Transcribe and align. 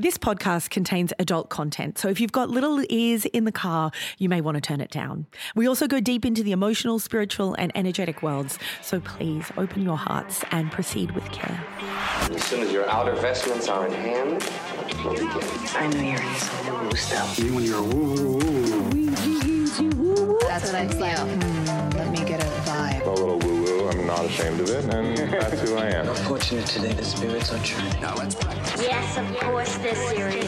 This 0.00 0.16
podcast 0.16 0.70
contains 0.70 1.12
adult 1.18 1.50
content, 1.50 1.98
so 1.98 2.08
if 2.08 2.22
you've 2.22 2.32
got 2.32 2.48
little 2.48 2.82
ears 2.88 3.26
in 3.26 3.44
the 3.44 3.52
car, 3.52 3.90
you 4.16 4.30
may 4.30 4.40
want 4.40 4.54
to 4.54 4.60
turn 4.62 4.80
it 4.80 4.90
down. 4.90 5.26
We 5.54 5.68
also 5.68 5.86
go 5.86 6.00
deep 6.00 6.24
into 6.24 6.42
the 6.42 6.52
emotional, 6.52 6.98
spiritual, 6.98 7.54
and 7.58 7.70
energetic 7.74 8.22
worlds, 8.22 8.58
so 8.80 9.00
please 9.00 9.52
open 9.58 9.82
your 9.82 9.98
hearts 9.98 10.42
and 10.52 10.72
proceed 10.72 11.10
with 11.10 11.30
care. 11.32 11.62
As 12.30 12.42
soon 12.44 12.62
as 12.62 12.72
your 12.72 12.88
outer 12.88 13.14
vestments 13.16 13.68
are 13.68 13.86
in 13.86 13.92
hand, 13.92 14.50
we'll 15.04 15.12
begin. 15.12 15.28
I 15.74 15.86
know 15.88 16.00
you're 16.00 16.22
into 16.22 16.40
some 16.40 16.80
woo-woo 16.80 16.96
stuff. 16.96 17.38
You 17.38 17.54
when 17.54 17.64
you're 17.64 17.82
woo 17.82 18.14
woo 18.14 18.38
woo. 19.98 20.38
That's 20.40 20.72
what 20.72 20.76
I 20.76 20.88
feel. 20.88 21.59
Not 24.10 24.24
ashamed 24.24 24.58
of 24.58 24.68
it, 24.70 24.92
and 24.92 25.16
that's 25.32 25.60
who 25.60 25.76
I 25.76 25.86
am. 25.90 26.12
Fortunate 26.26 26.66
today, 26.66 26.92
the 26.92 27.04
spirits 27.04 27.52
are 27.52 27.62
true. 27.62 27.84
Yes, 28.82 29.16
of 29.16 29.38
course, 29.38 29.76
this 29.76 29.96
series. 30.08 30.44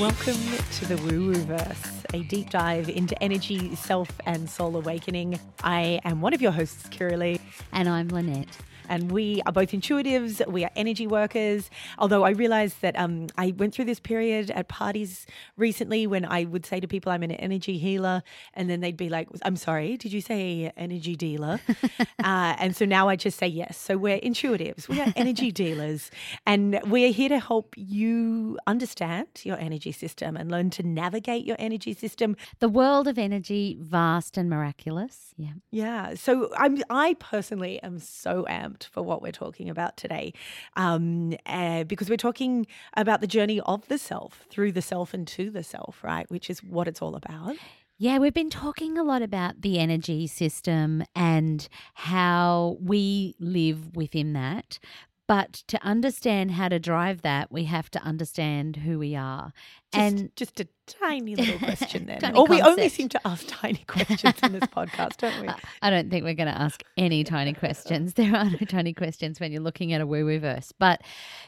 Welcome 0.00 0.40
to 0.78 0.86
the 0.86 0.96
Woo 1.02 1.26
Woo 1.26 1.34
Verse, 1.34 2.02
a 2.14 2.22
deep 2.22 2.48
dive 2.48 2.88
into 2.88 3.22
energy, 3.22 3.74
self, 3.74 4.10
and 4.24 4.48
soul 4.48 4.74
awakening. 4.74 5.38
I 5.62 6.00
am 6.06 6.22
one 6.22 6.32
of 6.32 6.40
your 6.40 6.52
hosts, 6.52 6.88
Kira 6.88 7.18
Lee. 7.18 7.40
And 7.72 7.90
I'm 7.90 8.08
Lynette. 8.08 8.56
And 8.88 9.12
we 9.12 9.42
are 9.46 9.52
both 9.52 9.70
intuitives. 9.70 10.46
We 10.46 10.64
are 10.64 10.70
energy 10.76 11.06
workers. 11.06 11.70
Although 11.98 12.24
I 12.24 12.30
realized 12.30 12.80
that 12.82 12.98
um, 12.98 13.26
I 13.36 13.54
went 13.56 13.74
through 13.74 13.86
this 13.86 14.00
period 14.00 14.50
at 14.50 14.68
parties 14.68 15.26
recently 15.56 16.06
when 16.06 16.24
I 16.24 16.44
would 16.44 16.66
say 16.66 16.80
to 16.80 16.88
people 16.88 17.12
I'm 17.12 17.22
an 17.22 17.32
energy 17.32 17.78
healer, 17.78 18.22
and 18.54 18.68
then 18.68 18.80
they'd 18.80 18.96
be 18.96 19.08
like, 19.08 19.28
"I'm 19.42 19.56
sorry, 19.56 19.96
did 19.96 20.12
you 20.12 20.20
say 20.20 20.72
energy 20.76 21.16
dealer?" 21.16 21.60
uh, 22.00 22.56
and 22.58 22.74
so 22.74 22.84
now 22.84 23.08
I 23.08 23.16
just 23.16 23.38
say 23.38 23.46
yes. 23.46 23.76
So 23.76 23.96
we're 23.96 24.20
intuitives. 24.20 24.88
We 24.88 25.00
are 25.00 25.12
energy 25.16 25.52
dealers, 25.64 26.10
and 26.46 26.80
we 26.86 27.04
are 27.06 27.12
here 27.12 27.28
to 27.28 27.38
help 27.38 27.74
you 27.76 28.58
understand 28.66 29.28
your 29.44 29.58
energy 29.58 29.92
system 29.92 30.36
and 30.36 30.50
learn 30.50 30.70
to 30.70 30.82
navigate 30.82 31.44
your 31.44 31.56
energy 31.58 31.94
system 31.94 32.36
The 32.60 32.68
world 32.68 33.08
of 33.08 33.18
energy, 33.18 33.76
vast 33.80 34.36
and 34.36 34.48
miraculous. 34.48 35.34
Yeah. 35.36 35.52
Yeah. 35.70 36.14
So 36.14 36.50
I'm 36.56 36.82
I 36.90 37.14
personally 37.14 37.80
am 37.82 37.98
so 37.98 38.44
amped 38.48 38.77
for 38.84 39.02
what 39.02 39.22
we're 39.22 39.32
talking 39.32 39.68
about 39.68 39.96
today, 39.96 40.32
um, 40.76 41.34
uh, 41.46 41.84
because 41.84 42.08
we're 42.08 42.16
talking 42.16 42.66
about 42.94 43.20
the 43.20 43.26
journey 43.26 43.60
of 43.60 43.86
the 43.88 43.98
self 43.98 44.46
through 44.50 44.72
the 44.72 44.82
self 44.82 45.14
and 45.14 45.26
to 45.28 45.50
the 45.50 45.62
self, 45.62 46.02
right? 46.02 46.30
Which 46.30 46.50
is 46.50 46.62
what 46.62 46.88
it's 46.88 47.02
all 47.02 47.16
about. 47.16 47.56
Yeah, 48.00 48.18
we've 48.18 48.34
been 48.34 48.50
talking 48.50 48.96
a 48.96 49.02
lot 49.02 49.22
about 49.22 49.62
the 49.62 49.80
energy 49.80 50.28
system 50.28 51.02
and 51.16 51.68
how 51.94 52.76
we 52.80 53.34
live 53.40 53.96
within 53.96 54.34
that. 54.34 54.78
But 55.26 55.52
to 55.66 55.82
understand 55.84 56.52
how 56.52 56.68
to 56.68 56.78
drive 56.78 57.22
that, 57.22 57.52
we 57.52 57.64
have 57.64 57.90
to 57.90 58.02
understand 58.02 58.76
who 58.76 58.98
we 58.98 59.14
are. 59.14 59.52
Just, 59.92 60.16
and 60.16 60.36
just 60.36 60.60
a 60.60 60.68
tiny 60.88 61.36
little 61.36 61.58
question 61.66 62.06
then. 62.06 62.20
Tiny 62.20 62.38
or 62.38 62.46
we 62.46 62.60
only 62.60 62.88
seem 62.88 63.08
to 63.10 63.26
ask 63.26 63.46
tiny 63.48 63.84
questions 63.86 64.34
in 64.42 64.52
this 64.52 64.62
podcast, 64.76 65.16
don't 65.18 65.40
we? 65.40 65.48
I 65.82 65.90
don't 65.90 66.10
think 66.10 66.24
we're 66.24 66.34
going 66.34 66.52
to 66.52 66.60
ask 66.60 66.82
any 66.96 67.24
tiny 67.24 67.52
questions. 67.52 68.14
There 68.14 68.34
are 68.34 68.44
no 68.44 68.58
tiny 68.68 68.94
questions 68.94 69.40
when 69.40 69.52
you're 69.52 69.62
looking 69.62 69.92
at 69.92 70.00
a 70.00 70.06
woo 70.06 70.24
woo 70.24 70.38
verse. 70.38 70.72
But 70.78 71.02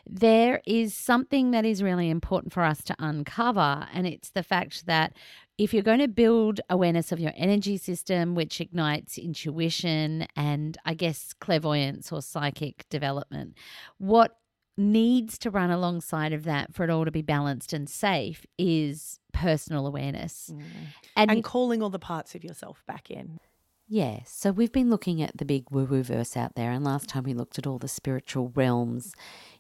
there 0.07 0.61
is 0.67 0.95
something 0.95 1.51
that 1.53 1.65
is 1.65 1.83
really 1.83 2.11
important 2.11 2.53
for 2.53 2.63
us 2.63 2.83
to 2.85 2.97
uncover, 2.99 3.87
and 3.93 4.07
it's 4.07 4.31
the 4.31 4.43
fact 4.43 4.87
that 4.87 5.13
if 5.61 5.75
you're 5.75 5.83
going 5.83 5.99
to 5.99 6.09
build 6.09 6.59
awareness 6.71 7.13
of 7.13 7.21
your 7.21 7.33
energy 7.37 7.77
system, 7.77 8.35
which 8.35 8.63
ignites 8.63 9.19
intuition 9.19 10.27
and 10.35 10.79
I 10.87 10.95
guess 10.95 11.35
clairvoyance 11.35 12.11
or 12.11 12.23
psychic 12.23 12.89
development, 12.89 13.59
what 13.99 14.37
needs 14.81 15.39
to 15.39 15.51
run 15.51 15.71
alongside 15.71 16.33
of 16.33 16.45
that 16.45 16.75
for 16.75 16.85
it 16.85 16.91
all 16.91 17.05
to 17.05 17.11
be 17.11 17.23
balanced 17.23 17.73
and 17.73 17.89
safe 17.89 18.47
is 18.59 19.21
personal 19.33 19.87
awareness. 19.87 20.51
Mm. 20.53 20.63
And, 21.17 21.31
And 21.31 21.45
calling 21.45 21.83
all 21.83 21.91
the 21.91 21.99
parts 21.99 22.35
of 22.35 22.43
yourself 22.43 22.83
back 22.87 23.11
in. 23.11 23.39
yeah, 23.87 24.21
so 24.25 24.53
we've 24.53 24.73
been 24.73 24.91
looking 24.91 25.21
at 25.21 25.37
the 25.37 25.45
big 25.45 25.71
woo 25.71 25.85
woo 25.85 26.03
verse 26.03 26.37
out 26.37 26.55
there, 26.55 26.71
and 26.71 26.85
last 26.85 27.09
time 27.09 27.25
we 27.25 27.35
looked 27.35 27.59
at 27.59 27.67
all 27.67 27.79
the 27.79 27.89
spiritual 27.89 28.53
realms 28.55 29.13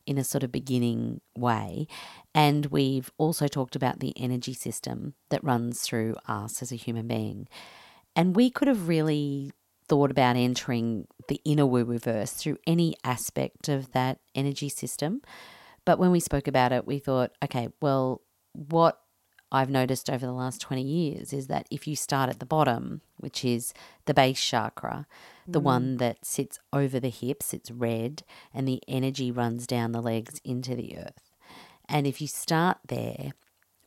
in 0.06 0.19
a 0.19 0.25
sort 0.25 0.43
of 0.43 0.50
beginning 0.50 1.21
way. 1.37 1.87
And 2.34 2.67
we've 2.67 3.11
also 3.19 3.47
talked 3.49 3.77
about 3.77 4.00
the 4.00 4.15
energy 4.17 4.55
system 4.55 5.15
that 5.28 5.44
runs 5.44 5.83
through 5.83 6.17
us 6.27 6.62
as 6.62 6.73
a 6.73 6.77
human 6.77 7.06
being. 7.06 7.49
And 8.17 8.34
we 8.34 8.50
could 8.50 8.69
have 8.69 8.89
really 8.89 9.53
thought 9.91 10.12
about 10.12 10.37
entering 10.37 11.09
the 11.27 11.41
inner 11.45 11.67
woo 11.67 11.84
woo 11.84 11.99
verse 11.99 12.31
through 12.31 12.56
any 12.65 12.95
aspect 13.03 13.69
of 13.69 13.91
that 13.91 14.21
energy 14.37 14.69
system. 14.69 15.21
But 15.84 15.99
when 15.99 16.12
we 16.12 16.21
spoke 16.21 16.47
about 16.47 16.71
it, 16.71 16.87
we 16.87 17.01
thought, 17.01 17.33
okay, 17.43 17.71
well, 17.83 18.23
what 18.53 19.00
I've 19.50 19.69
noticed 19.69 20.09
over 20.09 20.25
the 20.25 20.33
last 20.33 20.61
20 20.61 20.81
years 20.81 21.33
is 21.33 21.49
that 21.49 21.67
if 21.73 21.89
you 21.89 21.97
start 21.97 22.31
at 22.31 22.39
the 22.39 22.47
bottom, 22.47 23.00
which 23.17 23.45
is 23.45 23.75
the 24.05 24.15
base 24.15 24.41
chakra, 24.41 25.09
the 25.45 25.61
mm. 25.61 25.65
one 25.65 25.97
that 25.97 26.25
sits 26.25 26.61
over 26.73 27.00
the 27.00 27.09
hips, 27.09 27.53
it's 27.53 27.73
red, 27.73 28.23
and 28.55 28.69
the 28.69 28.81
energy 28.87 29.33
runs 29.33 29.67
down 29.67 29.91
the 29.91 30.00
legs 30.00 30.41
into 30.45 30.77
the 30.77 30.99
earth. 30.99 31.33
And 31.89 32.06
if 32.06 32.21
you 32.21 32.29
start 32.29 32.79
there, 32.87 33.33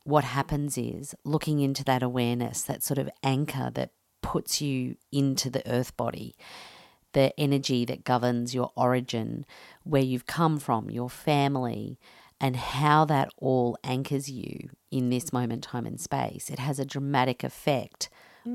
what 0.03 0.25
happens 0.25 0.77
is 0.77 1.15
looking 1.23 1.61
into 1.61 1.85
that 1.85 2.03
awareness, 2.03 2.61
that 2.63 2.83
sort 2.83 2.97
of 2.97 3.09
anchor 3.23 3.71
that 3.73 3.91
puts 4.23 4.61
you 4.61 4.95
into 5.11 5.51
the 5.51 5.67
earth 5.71 5.95
body, 5.95 6.35
the 7.11 7.39
energy 7.39 7.85
that 7.85 8.03
governs 8.03 8.55
your 8.55 8.71
origin, 8.75 9.45
where 9.83 10.01
you've 10.01 10.25
come 10.25 10.57
from, 10.57 10.89
your 10.89 11.09
family, 11.09 11.99
and 12.41 12.55
how 12.55 13.05
that 13.05 13.29
all 13.37 13.77
anchors 13.83 14.29
you 14.29 14.69
in 14.89 15.09
this 15.09 15.31
moment, 15.31 15.63
time, 15.63 15.85
and 15.85 16.01
space. 16.01 16.49
It 16.49 16.59
has 16.59 16.79
a 16.79 16.85
dramatic 16.85 17.43
effect 17.43 18.09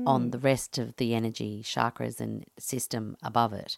on 0.05 0.27
mm. 0.27 0.31
the 0.31 0.37
rest 0.37 0.77
of 0.77 0.95
the 0.97 1.15
energy 1.15 1.63
chakras 1.63 2.19
and 2.19 2.45
system 2.59 3.17
above 3.23 3.53
it. 3.53 3.77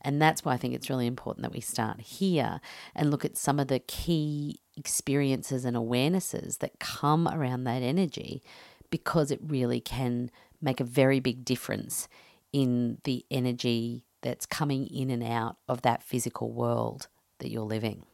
And 0.00 0.20
that's 0.20 0.44
why 0.44 0.54
I 0.54 0.56
think 0.56 0.74
it's 0.74 0.90
really 0.90 1.06
important 1.06 1.42
that 1.44 1.52
we 1.52 1.60
start 1.60 2.00
here 2.00 2.60
and 2.94 3.10
look 3.10 3.24
at 3.24 3.36
some 3.36 3.60
of 3.60 3.68
the 3.68 3.78
key 3.78 4.60
experiences 4.76 5.64
and 5.64 5.76
awarenesses 5.76 6.58
that 6.58 6.80
come 6.80 7.28
around 7.28 7.64
that 7.64 7.82
energy 7.82 8.42
because 8.90 9.30
it 9.30 9.40
really 9.42 9.80
can 9.80 10.30
make 10.62 10.80
a 10.80 10.84
very 10.84 11.20
big 11.20 11.44
difference 11.44 12.08
in 12.52 12.98
the 13.04 13.24
energy 13.30 14.04
that's 14.22 14.46
coming 14.46 14.86
in 14.86 15.10
and 15.10 15.22
out 15.22 15.56
of 15.68 15.82
that 15.82 16.02
physical 16.02 16.52
world 16.52 17.08
that 17.38 17.50
you're 17.50 17.62
living. 17.62 18.04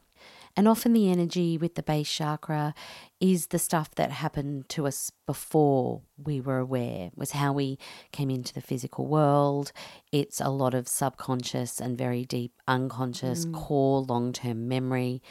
And 0.57 0.67
often 0.67 0.93
the 0.93 1.09
energy 1.09 1.57
with 1.57 1.75
the 1.75 1.83
base 1.83 2.11
chakra 2.11 2.73
is 3.19 3.47
the 3.47 3.59
stuff 3.59 3.93
that 3.95 4.11
happened 4.11 4.67
to 4.69 4.87
us 4.87 5.11
before 5.25 6.01
we 6.21 6.41
were 6.41 6.57
aware, 6.57 7.11
was 7.15 7.31
how 7.31 7.53
we 7.53 7.77
came 8.11 8.29
into 8.29 8.53
the 8.53 8.61
physical 8.61 9.05
world. 9.05 9.71
It's 10.11 10.41
a 10.41 10.49
lot 10.49 10.73
of 10.73 10.87
subconscious 10.87 11.79
and 11.79 11.97
very 11.97 12.25
deep 12.25 12.53
unconscious 12.67 13.45
mm. 13.45 13.53
core 13.53 14.01
long 14.01 14.33
term 14.33 14.67
memory. 14.67 15.21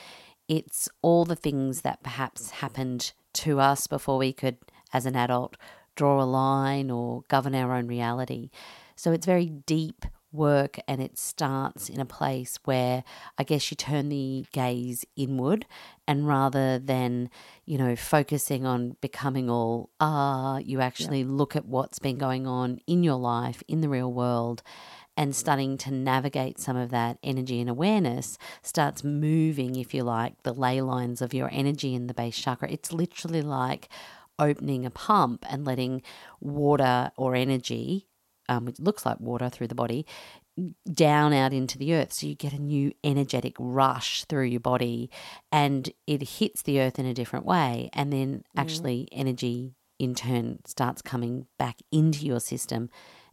It's 0.49 0.89
all 1.03 1.25
the 1.25 1.37
things 1.37 1.83
that 1.83 2.03
perhaps 2.03 2.50
happened 2.50 3.12
to 3.35 3.61
us 3.61 3.87
before 3.87 4.17
we 4.19 4.33
could, 4.33 4.56
as 4.93 5.05
an 5.05 5.15
adult, 5.15 5.56
draw 5.98 6.22
a 6.22 6.25
line 6.25 6.91
or 6.91 7.25
govern 7.28 7.54
our 7.54 7.75
own 7.75 7.88
reality. 7.88 8.50
So 8.94 9.12
it's 9.12 9.26
very 9.26 9.47
deep 9.47 10.06
work 10.31 10.78
and 10.86 11.00
it 11.00 11.19
starts 11.19 11.88
in 11.88 12.00
a 12.00 12.04
place 12.04 12.59
where 12.64 13.03
I 13.38 13.42
guess 13.42 13.70
you 13.70 13.76
turn 13.76 14.08
the 14.08 14.47
gaze 14.53 15.04
inward 15.16 15.66
and 16.06 16.28
rather 16.28 16.78
than, 16.78 17.31
you 17.64 17.78
know, 17.78 17.97
focusing 17.97 18.64
on 18.64 18.97
becoming 19.00 19.50
all 19.50 19.91
ah, 20.00 20.58
you 20.58 20.81
actually 20.81 21.25
look 21.25 21.56
at 21.56 21.66
what's 21.66 21.98
been 21.98 22.19
going 22.19 22.47
on 22.47 22.81
in 22.87 23.03
your 23.03 23.16
life, 23.16 23.62
in 23.66 23.81
the 23.81 23.88
real 23.88 24.12
world 24.12 24.62
and 25.16 25.34
starting 25.34 25.76
to 25.76 25.91
navigate 25.91 26.60
some 26.60 26.76
of 26.76 26.91
that 26.91 27.19
energy 27.25 27.60
and 27.60 27.69
awareness 27.69 28.38
starts 28.62 29.03
moving, 29.03 29.75
if 29.75 29.92
you 29.92 30.04
like, 30.04 30.41
the 30.44 30.54
ley 30.54 30.81
lines 30.81 31.20
of 31.20 31.34
your 31.34 31.48
energy 31.53 31.93
in 31.93 32.06
the 32.06 32.14
base 32.14 32.38
chakra. 32.38 32.70
It's 32.70 32.93
literally 32.93 33.43
like 33.43 33.88
opening 34.38 34.87
a 34.87 34.90
pump 34.90 35.44
and 35.49 35.64
letting 35.64 36.02
water 36.40 37.11
or 37.17 37.35
energy, 37.35 38.08
um, 38.49 38.64
which 38.64 38.81
looks 38.81 39.05
like 39.05 39.20
water 39.20 39.49
through 39.49 39.69
the 39.69 39.75
body, 39.75 40.06
down 40.93 41.32
out 41.32 41.52
into 41.52 41.79
the 41.79 41.94
earth. 41.94 42.12
So 42.12 42.26
you 42.26 42.35
get 42.35 42.52
a 42.52 42.62
new 42.62 42.93
energetic 43.05 43.55
rush 43.58 44.25
through 44.25 44.46
your 44.46 44.61
body 44.61 45.11
and 45.52 45.90
it 46.06 46.23
hits 46.23 46.62
the 46.62 46.81
earth 46.81 46.99
in 46.99 47.06
a 47.06 47.14
different 47.14 47.46
way. 47.46 47.90
And 47.93 48.12
then 48.12 48.44
actually, 48.56 49.08
energy 49.12 49.75
in 49.99 50.14
turn 50.14 50.61
starts 50.64 51.02
coming 51.02 51.46
back 51.58 51.79
into 51.90 52.25
your 52.25 52.40
system. 52.40 52.90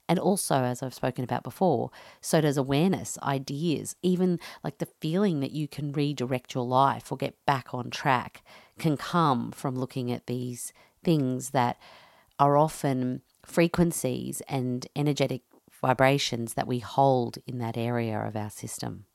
And 0.08 0.20
also, 0.20 0.58
as 0.58 0.84
I've 0.84 0.94
spoken 0.94 1.24
about 1.24 1.44
before, 1.44 1.90
so 2.22 2.40
does 2.40 2.58
awareness, 2.58 3.18
ideas, 3.24 3.96
even 4.04 4.40
like 4.64 4.78
the 4.78 4.88
feeling 5.02 5.40
that 5.40 5.52
you 5.52 5.68
can 5.68 5.92
redirect 5.92 6.54
your 6.54 6.66
life 6.66 7.12
or 7.12 7.18
get 7.18 7.44
back 7.48 7.74
on 7.74 7.90
track 7.90 8.44
can 8.78 8.98
come 8.98 9.52
from 9.52 9.76
looking 9.76 10.12
at 10.12 10.28
these 10.28 10.74
things 11.06 11.52
that 11.52 11.78
are 12.40 12.58
often 12.58 13.22
frequencies 13.46 14.42
and 14.50 14.88
energetic 14.96 15.44
vibrations 15.82 16.56
that 16.56 16.68
we 16.68 16.80
hold 16.80 17.38
in 17.46 17.60
that 17.60 17.78
area 17.78 18.20
of 18.20 18.36
our 18.36 18.50
system. 18.50 19.06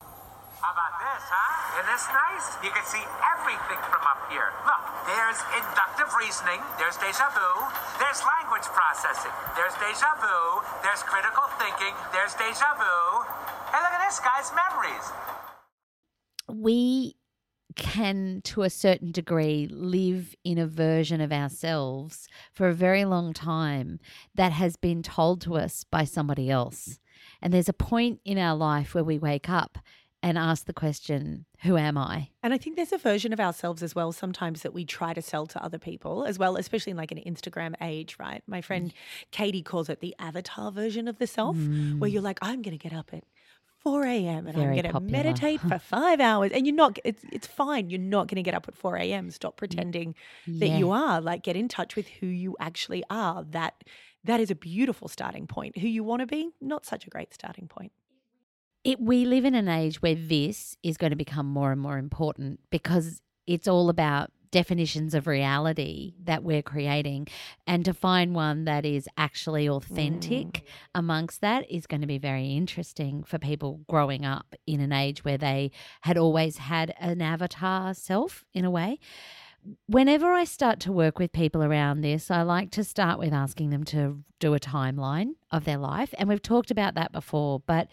How 0.00 0.72
about 0.72 0.96
this, 0.96 1.24
huh? 1.28 1.80
In 1.80 1.84
this 1.86 2.04
nice? 2.08 2.46
You 2.64 2.72
can 2.72 2.86
see 2.88 3.04
everything 3.20 3.80
from 3.92 4.02
up 4.08 4.24
here. 4.32 4.48
Look, 4.64 4.84
there's 5.04 5.40
inductive 5.60 6.08
reasoning, 6.16 6.64
there's 6.80 6.96
deja 6.96 7.28
vu, 7.36 7.50
there's 8.00 8.24
language 8.24 8.64
processing, 8.72 9.34
there's 9.60 9.76
deja 9.76 10.08
vu, 10.24 10.64
there's 10.80 11.04
critical 11.04 11.46
thinking, 11.60 11.92
there's 12.16 12.32
deja 12.40 12.72
vu. 12.80 12.96
Hey, 13.70 13.80
look 13.84 13.92
at 13.92 14.02
this, 14.08 14.18
guys, 14.24 14.48
memories. 14.56 15.06
we 16.48 17.19
can, 17.76 18.40
to 18.44 18.62
a 18.62 18.70
certain 18.70 19.12
degree, 19.12 19.68
live 19.70 20.34
in 20.44 20.58
a 20.58 20.66
version 20.66 21.20
of 21.20 21.32
ourselves 21.32 22.28
for 22.52 22.68
a 22.68 22.74
very 22.74 23.04
long 23.04 23.32
time 23.32 24.00
that 24.34 24.52
has 24.52 24.76
been 24.76 25.02
told 25.02 25.40
to 25.42 25.56
us 25.56 25.84
by 25.84 26.04
somebody 26.04 26.50
else. 26.50 26.98
And 27.42 27.52
there's 27.52 27.68
a 27.68 27.74
point 27.74 28.20
in 28.24 28.38
our 28.38 28.56
life 28.56 28.94
where 28.94 29.04
we 29.04 29.18
wake 29.18 29.48
up 29.48 29.78
and 30.22 30.36
ask 30.36 30.66
the 30.66 30.72
question, 30.72 31.46
Who 31.62 31.76
am 31.76 31.96
I? 31.96 32.28
And 32.42 32.52
I 32.52 32.58
think 32.58 32.76
there's 32.76 32.92
a 32.92 32.98
version 32.98 33.32
of 33.32 33.40
ourselves 33.40 33.82
as 33.82 33.94
well 33.94 34.12
sometimes 34.12 34.62
that 34.62 34.74
we 34.74 34.84
try 34.84 35.14
to 35.14 35.22
sell 35.22 35.46
to 35.46 35.64
other 35.64 35.78
people 35.78 36.24
as 36.24 36.38
well, 36.38 36.56
especially 36.56 36.90
in 36.90 36.96
like 36.96 37.12
an 37.12 37.22
Instagram 37.26 37.74
age, 37.80 38.16
right? 38.18 38.42
My 38.46 38.60
friend 38.60 38.92
Katie 39.30 39.62
calls 39.62 39.88
it 39.88 40.00
the 40.00 40.14
avatar 40.18 40.70
version 40.72 41.08
of 41.08 41.18
the 41.18 41.26
self, 41.26 41.56
where 41.56 41.64
mm. 41.64 42.12
you're 42.12 42.22
like, 42.22 42.38
I'm 42.42 42.62
going 42.62 42.76
to 42.76 42.82
get 42.82 42.96
up 42.96 43.10
at 43.12 43.24
4 43.82 44.04
a.m. 44.04 44.46
and 44.46 44.56
Very 44.56 44.78
I'm 44.78 44.82
going 44.82 44.92
to 44.92 45.00
meditate 45.00 45.60
for 45.60 45.78
five 45.96 46.20
hours. 46.20 46.52
And 46.52 46.66
you're 46.66 46.76
not, 46.76 46.98
it's, 47.04 47.24
it's 47.32 47.46
fine. 47.46 47.88
You're 47.90 48.00
not 48.00 48.28
going 48.28 48.36
to 48.36 48.42
get 48.42 48.54
up 48.54 48.68
at 48.68 48.76
4 48.76 48.96
a.m. 48.96 49.30
Stop 49.30 49.56
pretending 49.56 50.14
that 50.46 50.68
you 50.78 50.90
are. 50.90 51.20
Like, 51.20 51.42
get 51.42 51.56
in 51.56 51.68
touch 51.68 51.96
with 51.96 52.06
who 52.08 52.26
you 52.26 52.56
actually 52.60 53.02
are. 53.10 53.44
That 53.50 53.84
That 54.24 54.40
is 54.40 54.50
a 54.50 54.54
beautiful 54.54 55.08
starting 55.08 55.46
point. 55.46 55.78
Who 55.78 55.88
you 55.88 56.04
want 56.04 56.20
to 56.20 56.26
be, 56.26 56.50
not 56.60 56.84
such 56.84 57.06
a 57.06 57.10
great 57.10 57.32
starting 57.32 57.68
point. 57.68 57.92
it, 58.84 59.00
we 59.00 59.24
live 59.24 59.44
in 59.44 59.54
an 59.54 59.68
age 59.68 60.00
where 60.02 60.14
this 60.14 60.76
is 60.82 60.96
going 60.96 61.10
to 61.10 61.16
become 61.16 61.46
more 61.46 61.72
and 61.72 61.80
more 61.80 61.98
important 61.98 62.60
because 62.70 63.20
it's 63.46 63.68
all 63.68 63.88
about 63.88 64.30
definitions 64.50 65.14
of 65.14 65.26
reality 65.26 66.14
that 66.24 66.42
we're 66.42 66.62
creating. 66.62 67.28
And 67.66 67.84
to 67.84 67.94
find 67.94 68.34
one 68.34 68.64
that 68.64 68.84
is 68.84 69.08
actually 69.16 69.68
authentic 69.68 70.46
mm. 70.46 70.62
amongst 70.94 71.40
that 71.40 71.70
is 71.70 71.86
going 71.86 72.00
to 72.00 72.06
be 72.06 72.18
very 72.18 72.52
interesting 72.56 73.22
for 73.22 73.38
people 73.38 73.80
growing 73.88 74.24
up 74.24 74.54
in 74.66 74.80
an 74.80 74.92
age 74.92 75.24
where 75.24 75.38
they 75.38 75.70
had 76.02 76.16
always 76.16 76.58
had 76.58 76.94
an 76.98 77.22
avatar 77.22 77.94
self 77.94 78.44
in 78.52 78.64
a 78.64 78.70
way. 78.70 78.98
Whenever 79.86 80.32
I 80.32 80.44
start 80.44 80.80
to 80.80 80.92
work 80.92 81.18
with 81.18 81.32
people 81.32 81.62
around 81.62 82.00
this, 82.00 82.30
I 82.30 82.42
like 82.42 82.70
to 82.72 82.84
start 82.84 83.18
with 83.18 83.32
asking 83.32 83.70
them 83.70 83.84
to 83.84 84.24
do 84.38 84.54
a 84.54 84.60
timeline 84.60 85.32
of 85.50 85.64
their 85.64 85.76
life. 85.76 86.14
And 86.18 86.30
we've 86.30 86.40
talked 86.40 86.70
about 86.70 86.94
that 86.94 87.12
before, 87.12 87.60
but 87.66 87.88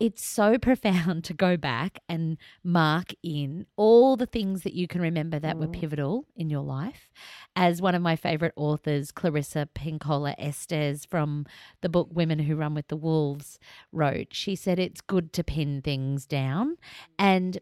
it's 0.00 0.24
so 0.24 0.58
profound 0.70 1.22
to 1.24 1.34
go 1.34 1.56
back 1.56 2.00
and 2.08 2.38
mark 2.64 3.14
in 3.22 3.66
all 3.76 4.16
the 4.16 4.26
things 4.26 4.62
that 4.62 4.72
you 4.72 4.88
can 4.88 5.00
remember 5.00 5.38
that 5.38 5.58
were 5.58 5.68
mm. 5.68 5.78
pivotal 5.78 6.26
in 6.34 6.50
your 6.50 6.62
life. 6.62 7.10
As 7.54 7.80
one 7.80 7.94
of 7.94 8.02
my 8.02 8.16
favorite 8.16 8.54
authors, 8.56 9.12
Clarissa 9.12 9.68
Pinkola 9.74 10.34
Estes 10.38 11.04
from 11.04 11.46
the 11.82 11.88
book 11.88 12.08
Women 12.10 12.40
Who 12.40 12.56
Run 12.56 12.74
with 12.74 12.88
the 12.88 12.96
Wolves, 12.96 13.58
wrote, 13.92 14.28
she 14.32 14.56
said 14.56 14.78
it's 14.78 15.00
good 15.00 15.32
to 15.34 15.44
pin 15.44 15.82
things 15.82 16.26
down. 16.26 16.78
And 17.18 17.60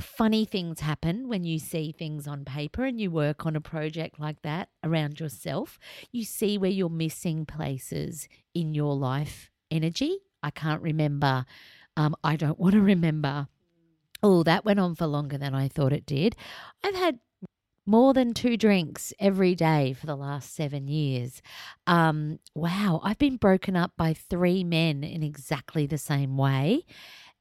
funny 0.00 0.44
things 0.44 0.80
happen 0.80 1.28
when 1.28 1.44
you 1.44 1.58
see 1.58 1.92
things 1.92 2.26
on 2.26 2.44
paper 2.44 2.84
and 2.84 3.00
you 3.00 3.10
work 3.10 3.44
on 3.44 3.56
a 3.56 3.60
project 3.60 4.18
like 4.18 4.42
that 4.42 4.68
around 4.82 5.20
yourself. 5.20 5.78
You 6.10 6.24
see 6.24 6.58
where 6.58 6.70
you're 6.70 6.88
missing 6.88 7.44
places 7.44 8.28
in 8.54 8.74
your 8.74 8.94
life 8.94 9.50
energy. 9.70 10.18
I 10.42 10.50
can't 10.50 10.82
remember. 10.82 11.44
Um, 11.96 12.14
I 12.24 12.36
don't 12.36 12.58
want 12.58 12.74
to 12.74 12.80
remember. 12.80 13.48
Oh, 14.22 14.42
that 14.44 14.64
went 14.64 14.80
on 14.80 14.94
for 14.94 15.06
longer 15.06 15.38
than 15.38 15.54
I 15.54 15.68
thought 15.68 15.92
it 15.92 16.06
did. 16.06 16.36
I've 16.84 16.94
had 16.94 17.18
more 17.84 18.14
than 18.14 18.32
two 18.32 18.56
drinks 18.56 19.12
every 19.18 19.54
day 19.54 19.92
for 19.92 20.06
the 20.06 20.16
last 20.16 20.54
seven 20.54 20.86
years. 20.86 21.42
Um, 21.86 22.38
wow, 22.54 23.00
I've 23.02 23.18
been 23.18 23.36
broken 23.36 23.76
up 23.76 23.92
by 23.96 24.14
three 24.14 24.62
men 24.62 25.02
in 25.02 25.22
exactly 25.22 25.86
the 25.86 25.98
same 25.98 26.36
way. 26.36 26.84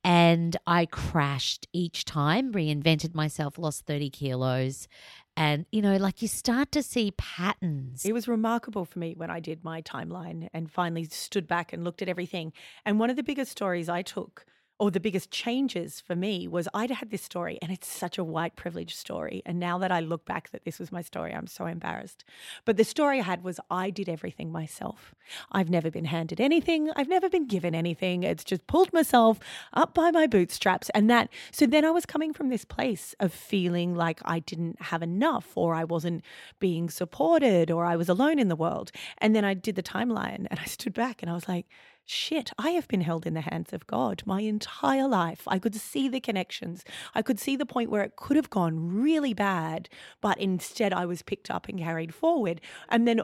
And 0.04 0.58
I 0.66 0.88
crashed 0.88 1.68
each 1.74 2.06
time, 2.06 2.52
reinvented 2.54 3.14
myself, 3.14 3.60
lost 3.60 3.86
30 3.86 4.10
kilos. 4.10 4.88
And, 5.38 5.66
you 5.72 5.82
know, 5.82 5.98
like 5.98 6.22
you 6.22 6.28
start 6.28 6.72
to 6.74 6.84
see 6.84 7.12
patterns. 7.12 8.06
It 8.06 8.14
was 8.14 8.28
remarkable 8.28 8.86
for 8.86 9.00
me 9.00 9.14
when 9.16 9.30
I 9.30 9.40
did 9.40 9.64
my 9.64 9.82
timeline 9.82 10.50
and 10.54 10.72
finally 10.72 11.06
stood 11.06 11.48
back 11.48 11.74
and 11.74 11.84
looked 11.84 12.02
at 12.02 12.10
everything. 12.10 12.54
And 12.86 13.00
one 13.00 13.10
of 13.10 13.16
the 13.16 13.24
biggest 13.24 13.52
stories 13.52 13.90
I 13.90 14.02
took, 14.02 14.46
or 14.82 14.90
the 14.90 15.00
biggest 15.00 15.30
changes 15.30 16.00
for 16.00 16.16
me, 16.16 16.48
was 16.48 16.68
I'd 16.74 16.90
had 16.90 17.12
this 17.12 17.22
story, 17.22 17.60
and 17.62 17.72
it's 17.72 17.86
such 17.86 18.18
a 18.18 18.24
white 18.24 18.56
privilege 18.56 18.96
story. 18.96 19.44
And 19.46 19.60
now 19.60 19.78
that 19.78 19.92
I 19.92 20.00
look 20.00 20.26
back 20.26 20.50
that 20.50 20.66
this 20.66 20.80
was 20.80 20.92
my 20.92 21.04
story, 21.04 21.36
I'm 21.36 21.46
so 21.46 21.68
embarrassed. 21.68 22.24
But 22.66 22.78
the 22.78 22.84
story 22.84 23.20
I 23.20 23.24
had 23.24 23.44
was 23.44 23.60
I 23.70 23.92
did 23.92 24.10
everything 24.10 24.52
myself. 24.52 25.14
I've 25.52 25.70
never 25.70 25.92
been 25.92 26.06
handed 26.06 26.42
anything, 26.42 26.90
I've 26.96 27.08
never 27.08 27.30
been 27.30 27.46
given 27.46 27.76
anything. 27.76 28.24
It's 28.24 28.44
just 28.44 28.66
pulled 28.66 28.92
myself 28.92 29.40
up 29.72 29.94
by 29.94 30.10
my 30.10 30.26
bootstraps. 30.26 30.90
And 30.96 31.08
that, 31.12 31.30
so 31.52 31.68
then 31.68 31.86
I 31.86 31.92
was 31.92 32.08
coming 32.08 32.34
from 32.34 32.50
this 32.50 32.66
place 32.66 33.14
of 33.20 33.32
feeling 33.32 33.94
like 33.94 34.20
I 34.26 34.40
didn't 34.40 34.82
have 34.82 35.04
enough, 35.04 35.52
or 35.54 35.76
I 35.76 35.84
wasn't 35.84 36.24
being 36.60 36.90
supported, 36.90 37.70
or 37.70 37.86
I 37.86 37.96
was 37.96 38.10
alone 38.10 38.40
in 38.40 38.48
the 38.48 38.56
world. 38.56 38.92
And 39.20 39.36
then 39.36 39.46
I 39.46 39.54
did 39.54 39.76
the 39.76 39.84
timeline 39.84 40.48
and 40.50 40.60
I 40.60 40.66
stood 40.66 40.96
back 40.96 41.22
and 41.22 41.30
I 41.30 41.36
was 41.36 41.48
like, 41.48 41.68
shit, 42.06 42.52
I 42.58 42.72
have 42.72 42.88
been 42.88 43.02
held 43.02 43.26
in 43.26 43.34
the 43.34 43.42
hands 43.42 43.74
of 43.74 43.88
God 43.88 44.24
my 44.26 44.42
entire 44.42 45.08
life. 45.08 45.44
I 45.48 45.60
could 45.60 45.76
see 45.76 46.08
the 46.08 46.20
connections. 46.20 46.84
I 47.16 47.22
could 47.22 47.40
see 47.40 47.56
the 47.56 47.66
point 47.66 47.90
where 47.90 48.04
it 48.04 48.16
could 48.16 48.36
have 48.36 48.50
gone 48.50 49.02
really 49.02 49.34
bad, 49.34 49.90
but 50.20 50.38
instead 50.40 50.94
I 50.94 51.06
was 51.06 51.22
picked 51.22 51.50
up 51.50 51.68
and 51.68 51.80
carried 51.80 52.14
forward. 52.14 52.62
And 52.90 53.08
then 53.08 53.22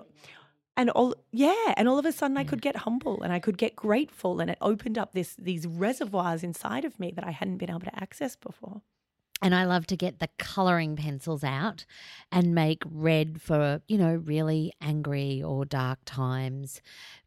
and 0.77 0.91
all 0.91 1.15
yeah 1.31 1.73
and 1.75 1.89
all 1.89 1.97
of 1.97 2.05
a 2.05 2.11
sudden 2.11 2.37
i 2.37 2.43
could 2.43 2.59
mm. 2.59 2.63
get 2.63 2.75
humble 2.75 3.23
and 3.23 3.33
i 3.33 3.39
could 3.39 3.57
get 3.57 3.75
grateful 3.75 4.39
and 4.39 4.51
it 4.51 4.57
opened 4.61 4.95
up 4.95 5.11
this 5.13 5.33
these 5.35 5.65
reservoirs 5.65 6.43
inside 6.43 6.85
of 6.85 6.99
me 6.99 7.11
that 7.11 7.25
i 7.25 7.31
hadn't 7.31 7.57
been 7.57 7.71
able 7.71 7.79
to 7.79 7.99
access 7.99 8.35
before 8.35 8.83
And 9.41 9.53
I 9.53 9.65
love 9.65 9.85
to 9.87 9.95
get 9.95 10.17
the 10.17 10.29
coloring 10.39 10.95
pencils 10.95 11.43
out 11.43 11.85
and 12.31 12.55
make 12.55 12.81
red 12.89 13.39
for, 13.39 13.81
you 13.87 13.97
know, 13.97 14.15
really 14.15 14.73
angry 14.81 15.43
or 15.43 15.63
dark 15.63 15.99
times, 16.05 16.81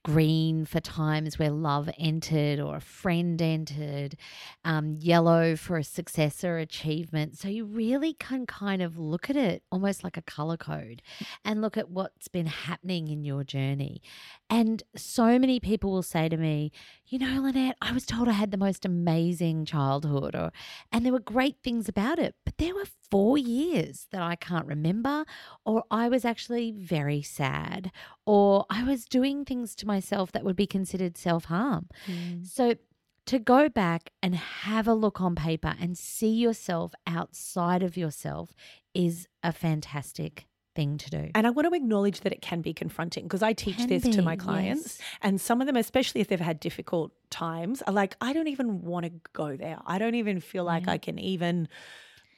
green 0.04 0.64
for 0.64 0.80
times 0.80 1.38
where 1.38 1.50
love 1.50 1.90
entered 1.98 2.58
or 2.58 2.76
a 2.76 2.80
friend 2.80 3.40
entered, 3.42 4.16
um, 4.64 4.96
yellow 4.98 5.56
for 5.56 5.76
a 5.76 5.84
success 5.84 6.42
or 6.42 6.58
achievement. 6.58 7.36
So 7.36 7.48
you 7.48 7.64
really 7.64 8.14
can 8.14 8.46
kind 8.46 8.80
of 8.80 8.98
look 8.98 9.28
at 9.28 9.36
it 9.36 9.62
almost 9.70 10.02
like 10.02 10.16
a 10.16 10.22
color 10.22 10.56
code 10.56 11.02
and 11.44 11.60
look 11.60 11.76
at 11.76 11.90
what's 11.90 12.28
been 12.28 12.46
happening 12.46 13.08
in 13.08 13.24
your 13.24 13.44
journey. 13.44 14.00
And 14.48 14.82
so 14.96 15.38
many 15.38 15.60
people 15.60 15.92
will 15.92 16.02
say 16.02 16.28
to 16.28 16.36
me, 16.36 16.72
you 17.06 17.18
know, 17.18 17.40
Lynette, 17.42 17.76
I 17.80 17.92
was 17.92 18.06
told 18.06 18.28
I 18.28 18.32
had 18.32 18.50
the 18.50 18.56
most 18.56 18.84
amazing 18.84 19.64
childhood, 19.64 20.34
or 20.34 20.50
and 20.90 21.04
there 21.04 21.12
were 21.12 21.20
great 21.20 21.56
things 21.62 21.88
about 21.88 22.18
it, 22.18 22.34
but 22.44 22.58
there 22.58 22.74
were 22.74 22.86
four 23.10 23.36
years 23.36 24.06
that 24.12 24.22
I 24.22 24.36
can't 24.36 24.66
remember, 24.66 25.24
or 25.64 25.84
I 25.90 26.08
was 26.08 26.24
actually 26.24 26.70
very 26.70 27.22
sad, 27.22 27.90
or 28.26 28.64
I 28.70 28.84
was 28.84 29.04
doing 29.04 29.44
things 29.44 29.74
to 29.76 29.86
myself 29.90 30.30
that 30.32 30.44
would 30.44 30.56
be 30.56 30.66
considered 30.66 31.18
self 31.18 31.46
harm. 31.46 31.88
Mm. 32.06 32.46
So 32.46 32.74
to 33.26 33.38
go 33.38 33.68
back 33.68 34.10
and 34.22 34.34
have 34.34 34.88
a 34.88 34.94
look 34.94 35.20
on 35.20 35.34
paper 35.34 35.74
and 35.80 35.96
see 35.96 36.32
yourself 36.32 36.92
outside 37.06 37.82
of 37.82 37.96
yourself 37.96 38.50
is 38.94 39.28
a 39.42 39.52
fantastic 39.52 40.46
thing 40.74 40.98
to 40.98 41.10
do. 41.10 41.30
And 41.34 41.46
I 41.46 41.50
want 41.50 41.68
to 41.68 41.74
acknowledge 41.74 42.20
that 42.20 42.32
it 42.32 42.42
can 42.42 42.60
be 42.60 42.72
confronting 42.72 43.24
because 43.24 43.42
I 43.42 43.52
teach 43.52 43.76
Can 43.76 43.88
this 43.88 44.02
to 44.02 44.22
my 44.22 44.36
clients, 44.36 44.98
and 45.22 45.40
some 45.40 45.60
of 45.60 45.66
them, 45.66 45.76
especially 45.76 46.20
if 46.20 46.28
they've 46.28 46.40
had 46.40 46.60
difficult 46.60 47.12
times, 47.30 47.82
are 47.82 47.92
like, 47.92 48.16
I 48.20 48.32
don't 48.32 48.48
even 48.48 48.82
want 48.82 49.06
to 49.06 49.12
go 49.32 49.56
there. 49.56 49.78
I 49.86 49.98
don't 49.98 50.14
even 50.14 50.40
feel 50.40 50.64
like 50.64 50.88
I 50.88 50.98
can 50.98 51.18
even 51.18 51.68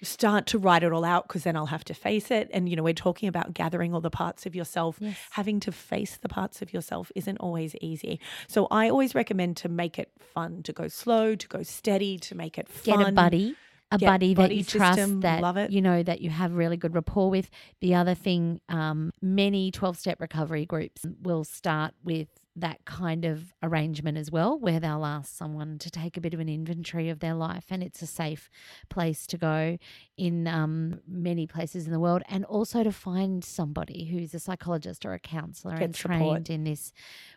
start 0.03 0.47
to 0.47 0.59
write 0.59 0.83
it 0.83 0.93
all 0.93 1.05
out 1.05 1.29
because 1.29 1.45
then 1.45 1.57
I'll 1.57 1.67
have 1.67 1.85
to 1.85 1.95
face 1.95 2.31
it. 2.31 2.51
And, 2.53 2.69
you 2.69 2.77
know, 2.77 2.83
we're 2.83 2.93
talking 2.93 3.29
about 3.29 3.55
gathering 3.55 3.95
all 3.95 4.01
the 4.01 4.11
parts 4.11 4.47
of 4.47 4.55
yourself. 4.55 4.99
Having 5.31 5.61
to 5.61 5.73
face 5.73 6.17
the 6.17 6.29
parts 6.29 6.63
of 6.63 6.73
yourself 6.73 7.11
isn't 7.15 7.39
always 7.39 7.75
easy. 7.81 8.21
So 8.49 8.67
I 8.71 8.89
always 8.91 9.15
recommend 9.15 9.57
to 9.59 9.69
make 9.69 9.99
it 9.99 10.11
fun, 10.35 10.63
to 10.65 10.73
go 10.73 10.89
slow, 10.89 11.35
to 11.35 11.49
go 11.49 11.63
steady, 11.63 12.19
to 12.19 12.35
make 12.35 12.59
it 12.59 12.69
fun. 12.69 12.99
Get 12.99 13.09
a 13.09 13.13
buddy. 13.13 13.57
A 13.91 13.99
Get 13.99 14.07
buddy 14.07 14.33
that 14.33 14.55
you 14.55 14.65
trust 14.65 14.97
system, 14.97 15.21
that 15.21 15.43
love 15.43 15.59
it. 15.59 15.71
you 15.71 15.83
know 15.83 16.03
that 16.03 16.23
you 16.23 16.31
have 16.31 16.55
really 16.55 16.79
good 16.79 16.95
rapport 16.95 17.29
with. 17.29 17.51
The 17.83 17.95
other 17.95 18.15
thing, 18.15 18.59
um, 18.71 19.13
many 19.21 19.71
twelve 19.71 19.99
step 19.99 20.19
recovery 20.19 20.65
groups 20.65 21.05
will 21.21 21.45
start 21.45 21.93
with 22.03 22.29
that 22.55 22.85
kind 22.85 23.25
of 23.25 23.55
arrangement 23.63 24.19
as 24.19 24.31
well, 24.31 24.59
where 24.59 24.79
they'll 24.79 25.05
ask 25.07 25.35
someone 25.35 25.79
to 25.79 25.91
take 25.91 26.17
a 26.17 26.21
bit 26.21 26.35
of 26.35 26.41
an 26.41 26.49
inventory 26.49 27.09
of 27.09 27.21
their 27.21 27.35
life, 27.35 27.67
and 27.71 27.83
it's 27.83 28.03
a 28.03 28.07
safe 28.07 28.51
place 28.91 29.27
to 29.29 29.39
go 29.39 29.79
in 30.17 30.47
um, 30.47 31.01
many 31.07 31.47
places 31.47 31.87
in 31.87 31.93
the 31.93 32.01
world, 32.01 32.23
and 32.29 32.45
also 32.45 32.83
to 32.83 32.93
find 32.93 33.45
somebody 33.45 34.05
who's 34.07 34.35
a 34.35 34.39
psychologist 34.41 35.07
or 35.07 35.15
a 35.15 35.19
counselor 35.19 35.77
Get 35.77 35.85
and 35.85 35.97
support. 35.97 36.45
trained 36.45 36.51
in 36.51 36.65
this 36.65 36.93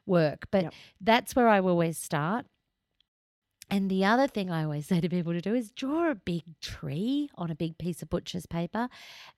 work. 0.05 0.47
But 0.51 0.63
Yep. 0.63 0.75
that's 0.99 1.35
where 1.35 1.47
I 1.47 1.59
always 1.59 1.97
start 1.97 2.45
And 3.71 3.89
the 3.89 4.05
other 4.05 4.27
thing 4.27 4.51
I 4.51 4.63
always 4.63 4.85
say 4.85 5.01
to 5.01 5.09
people 5.09 5.33
to 5.33 5.41
do 5.41 5.55
is 5.55 5.71
draw 5.71 6.11
a 6.11 6.15
big 6.15 6.43
tree 6.61 7.29
on 7.35 7.49
a 7.49 7.55
big 7.55 7.77
piece 7.79 8.03
of 8.03 8.09
butcher's 8.09 8.45
paper 8.45 8.89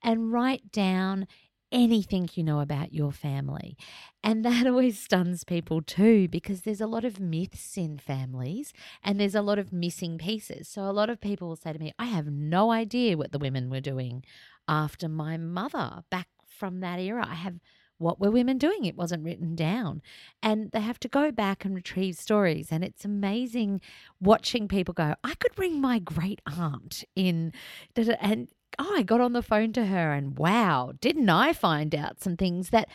and 0.04 0.34
write 0.34 0.70
down 0.72 1.28
anything 1.72 2.30
you 2.34 2.44
know 2.44 2.60
about 2.60 2.94
your 2.94 3.12
family. 3.12 3.78
And 4.24 4.44
that 4.46 4.68
always 4.68 5.00
stuns 5.00 5.44
people 5.44 5.82
too 5.82 6.28
because 6.28 6.62
there's 6.62 6.82
a 6.82 6.88
lot 6.88 7.06
of 7.06 7.20
myths 7.20 7.78
in 7.78 7.98
families 7.98 8.74
and 9.04 9.20
there's 9.20 9.36
a 9.36 9.42
lot 9.42 9.60
of 9.60 9.74
missing 9.74 10.18
pieces. 10.18 10.68
So 10.68 10.84
a 10.84 10.92
lot 10.92 11.10
of 11.10 11.22
people 11.22 11.50
will 11.50 11.56
say 11.56 11.74
to 11.74 11.80
me, 11.80 11.94
I 12.00 12.06
have 12.06 12.28
no 12.28 12.72
idea 12.72 13.18
what 13.18 13.32
the 13.32 13.40
women 13.40 13.70
were 13.70 13.82
doing 13.82 14.24
after 14.68 15.08
my 15.08 15.38
mother 15.38 16.04
back 16.10 16.28
from 16.46 16.80
that 16.80 17.00
era. 17.00 17.26
I 17.30 17.36
have 17.36 17.56
what 18.00 18.20
were 18.20 18.32
women 18.32 18.58
doing? 18.58 18.86
It 18.86 18.96
wasn't 18.96 19.24
written 19.24 19.56
down. 19.56 20.02
And 20.44 20.72
they 20.72 20.82
have 20.82 21.00
to 21.00 21.08
go 21.08 21.32
back 21.32 21.66
and 21.66 21.74
retrieve 21.74 22.16
stories. 22.16 22.72
And 22.72 22.84
it's 22.84 23.06
amazing 23.06 23.82
watching 24.22 24.68
people 24.68 24.94
go, 24.94 25.16
I 25.24 25.34
could 25.36 25.56
bring 25.56 25.82
my 25.82 26.00
great 26.00 26.42
aunt 26.46 27.04
in. 27.16 27.54
And 28.22 28.50
oh, 28.80 28.94
I 28.96 29.04
got 29.04 29.22
on 29.22 29.34
the 29.34 29.42
phone 29.42 29.74
to 29.74 29.86
her, 29.86 30.14
and 30.14 30.38
wow, 30.38 30.94
didn't 31.02 31.30
I 31.30 31.54
find 31.54 31.94
out 31.96 32.22
some 32.22 32.38
things 32.38 32.70
that 32.70 32.90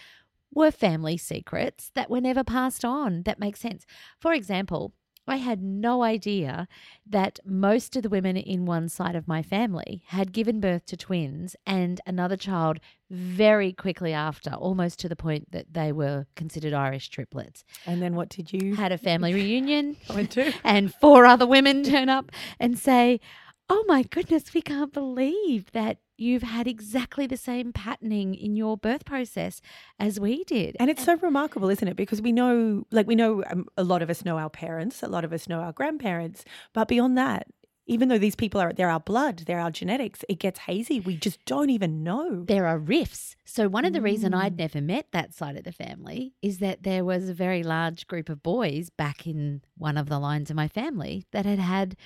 were 0.55 0.71
family 0.71 1.17
secrets 1.17 1.91
that 1.95 2.11
were 2.11 2.21
never 2.21 2.45
passed 2.45 2.85
on? 2.85 3.23
That 3.23 3.39
makes 3.41 3.61
sense. 3.61 3.87
For 4.21 4.33
example, 4.33 4.93
I 5.27 5.37
had 5.37 5.63
no 5.63 6.03
idea 6.03 6.67
that 7.07 7.39
most 7.45 7.95
of 7.95 8.03
the 8.03 8.09
women 8.09 8.37
in 8.37 8.67
one 8.67 8.89
side 8.89 9.15
of 9.15 9.29
my 9.29 9.41
family 9.41 10.03
had 10.09 10.33
given 10.33 10.59
birth 10.61 10.85
to 10.87 10.97
twins 10.97 11.55
and 11.65 12.01
another 12.07 12.37
child 12.37 12.81
very 13.09 13.73
quickly 13.73 14.13
after, 14.13 14.51
almost 14.51 14.99
to 14.99 15.09
the 15.09 15.15
point 15.15 15.53
that 15.53 15.75
they 15.75 15.93
were 15.93 16.27
considered 16.35 16.73
Irish 16.73 17.09
triplets. 17.09 17.63
And 17.87 18.03
then 18.03 18.17
what 18.17 18.31
did 18.31 18.53
you 18.53 18.75
Had 18.75 18.91
a 18.91 18.99
family 18.99 19.33
reunion 19.33 19.97
I 20.11 20.15
went 20.15 20.33
to? 20.33 20.53
and 20.65 20.93
four 20.93 21.25
other 21.25 21.47
women 21.47 21.85
turn 21.85 22.09
up 22.09 22.33
and 22.59 22.77
say, 22.77 23.21
Oh 23.69 23.85
my 23.87 24.03
goodness, 24.03 24.53
we 24.55 24.63
can't 24.63 24.93
believe 24.93 25.73
that 25.73 25.99
you've 26.19 26.43
had 26.43 26.67
exactly 26.69 27.27
the 27.27 27.37
same 27.37 27.73
patterning 27.73 28.35
in 28.35 28.55
your 28.55 28.77
birth 28.77 29.05
process 29.05 29.61
as 29.99 30.21
we 30.21 30.45
did. 30.45 30.77
And 30.79 30.91
it's 30.91 31.05
so 31.05 31.17
remarkable, 31.17 31.69
isn't 31.71 31.87
it? 31.89 31.97
Because 31.97 32.23
we 32.23 32.33
know, 32.33 32.85
like, 32.91 33.07
we 33.07 33.15
know 33.15 33.43
um, 33.51 33.67
a 33.77 33.85
lot 33.85 34.03
of 34.03 34.11
us 34.11 34.25
know 34.25 34.39
our 34.39 34.51
parents, 34.51 35.03
a 35.03 35.09
lot 35.09 35.25
of 35.25 35.33
us 35.33 35.49
know 35.49 35.61
our 35.61 35.73
grandparents, 35.73 36.45
but 36.73 36.87
beyond 36.87 37.17
that, 37.19 37.47
even 37.87 38.09
though 38.09 38.19
these 38.19 38.37
people 38.37 38.61
are, 38.61 38.73
they're 38.73 38.89
our 38.89 39.01
blood, 39.01 39.39
they're 39.47 39.59
our 39.59 39.71
genetics, 39.71 40.25
it 40.29 40.39
gets 40.39 40.61
hazy. 40.61 41.01
We 41.01 41.17
just 41.17 41.45
don't 41.47 41.69
even 41.71 42.05
know. 42.05 42.45
there 42.45 42.67
are 42.67 42.79
rifts. 42.79 43.35
So 43.45 43.69
one 43.69 43.85
of 43.85 43.93
the 43.93 44.01
reason 44.01 44.33
I'd 44.33 44.57
never 44.57 44.81
met 44.81 45.07
that 45.11 45.35
side 45.35 45.57
of 45.57 45.65
the 45.65 45.73
family 45.73 46.33
is 46.41 46.59
that 46.59 46.85
there 46.85 47.05
was 47.05 47.29
a 47.29 47.35
very 47.35 47.65
large 47.65 48.07
group 48.07 48.29
of 48.29 48.43
boys 48.43 48.89
back 48.89 49.27
in 49.27 49.63
one 49.77 49.99
of 49.99 50.09
the 50.09 50.21
lines 50.21 50.49
of 50.49 50.57
my 50.57 50.69
family 50.69 51.27
that 51.33 51.45
had 51.45 51.59
had 51.59 51.97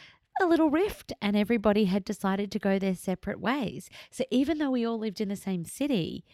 a 0.41 0.47
little 0.47 0.71
rift 0.71 1.13
and 1.21 1.37
everybody 1.37 1.85
had 1.85 2.05
decided 2.05 2.51
to 2.53 2.59
go 2.59 2.79
their 2.79 2.95
separate 2.95 3.41
ways. 3.41 3.89
So 4.11 4.25
even 4.31 4.59
though 4.59 4.71
we 4.71 4.87
all 4.87 4.99
lived 4.99 5.21
in 5.21 5.29
the 5.29 5.37
same 5.37 5.65
city, 5.65 6.25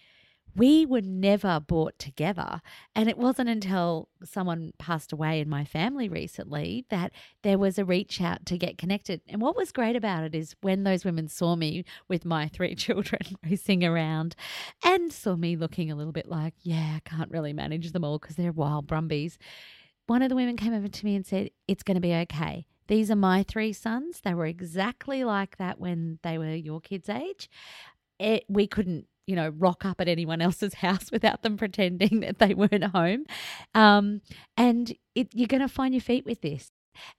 we 0.55 0.85
were 0.85 1.01
never 1.01 1.61
brought 1.61 1.99
together. 1.99 2.61
And 2.95 3.09
it 3.09 3.17
wasn't 3.17 3.49
until 3.49 4.09
someone 4.23 4.73
passed 4.79 5.13
away 5.13 5.41
in 5.41 5.49
my 5.49 5.65
family 5.65 6.09
recently 6.09 6.85
that 6.91 7.13
there 7.43 7.59
was 7.59 7.79
a 7.79 7.85
reach 7.85 8.21
out 8.21 8.45
to 8.47 8.59
get 8.59 8.79
connected. 8.79 9.23
And 9.29 9.41
what 9.41 9.57
was 9.57 9.73
great 9.73 9.97
about 9.97 10.25
it 10.25 10.35
is 10.35 10.55
when 10.61 10.85
those 10.85 11.05
women 11.05 11.29
saw 11.29 11.57
me 11.57 11.85
with 12.09 12.25
my 12.25 12.49
three 12.49 12.75
children 12.77 13.23
racing 13.45 13.85
around 13.85 14.37
and 14.85 15.13
saw 15.13 15.37
me 15.37 15.57
looking 15.57 15.91
a 15.91 15.97
little 15.97 16.13
bit 16.13 16.29
like, 16.29 16.55
yeah, 16.61 16.97
I 16.97 17.01
can't 17.09 17.31
really 17.31 17.53
manage 17.53 17.93
them 17.93 18.05
all 18.05 18.19
because 18.19 18.37
they're 18.37 18.53
wild 18.53 18.87
brumbies. 18.87 19.39
One 20.07 20.21
of 20.21 20.29
the 20.29 20.37
women 20.37 20.57
came 20.57 20.75
over 20.75 20.89
to 20.89 21.05
me 21.05 21.15
and 21.15 21.25
said, 21.25 21.51
It's 21.69 21.85
going 21.85 21.95
to 21.95 22.01
be 22.01 22.13
okay. 22.13 22.67
These 22.89 23.11
are 23.11 23.17
my 23.17 23.43
three 23.43 23.73
sons. 23.73 24.21
They 24.21 24.35
were 24.35 24.47
exactly 24.47 25.25
like 25.25 25.57
that 25.59 25.79
when 25.79 26.19
they 26.23 26.39
were 26.39 26.55
your 26.55 26.81
kids' 26.81 27.09
age. 27.09 27.49
It, 28.19 28.45
we 28.49 28.67
couldn't, 28.67 29.07
you 29.27 29.37
know, 29.37 29.51
rock 29.51 29.85
up 29.85 30.01
at 30.01 30.09
anyone 30.09 30.41
else's 30.41 30.75
house 30.87 31.11
without 31.11 31.43
them 31.43 31.57
pretending 31.57 32.21
that 32.21 32.39
they 32.39 32.55
weren't 32.55 32.85
home. 32.85 33.25
Um, 33.75 34.21
and 34.57 34.95
it, 35.15 35.29
you're 35.35 35.49
going 35.49 35.63
to 35.63 35.69
find 35.69 35.95
your 35.95 36.01
feet 36.01 36.27
with 36.27 36.41
this. 36.41 36.71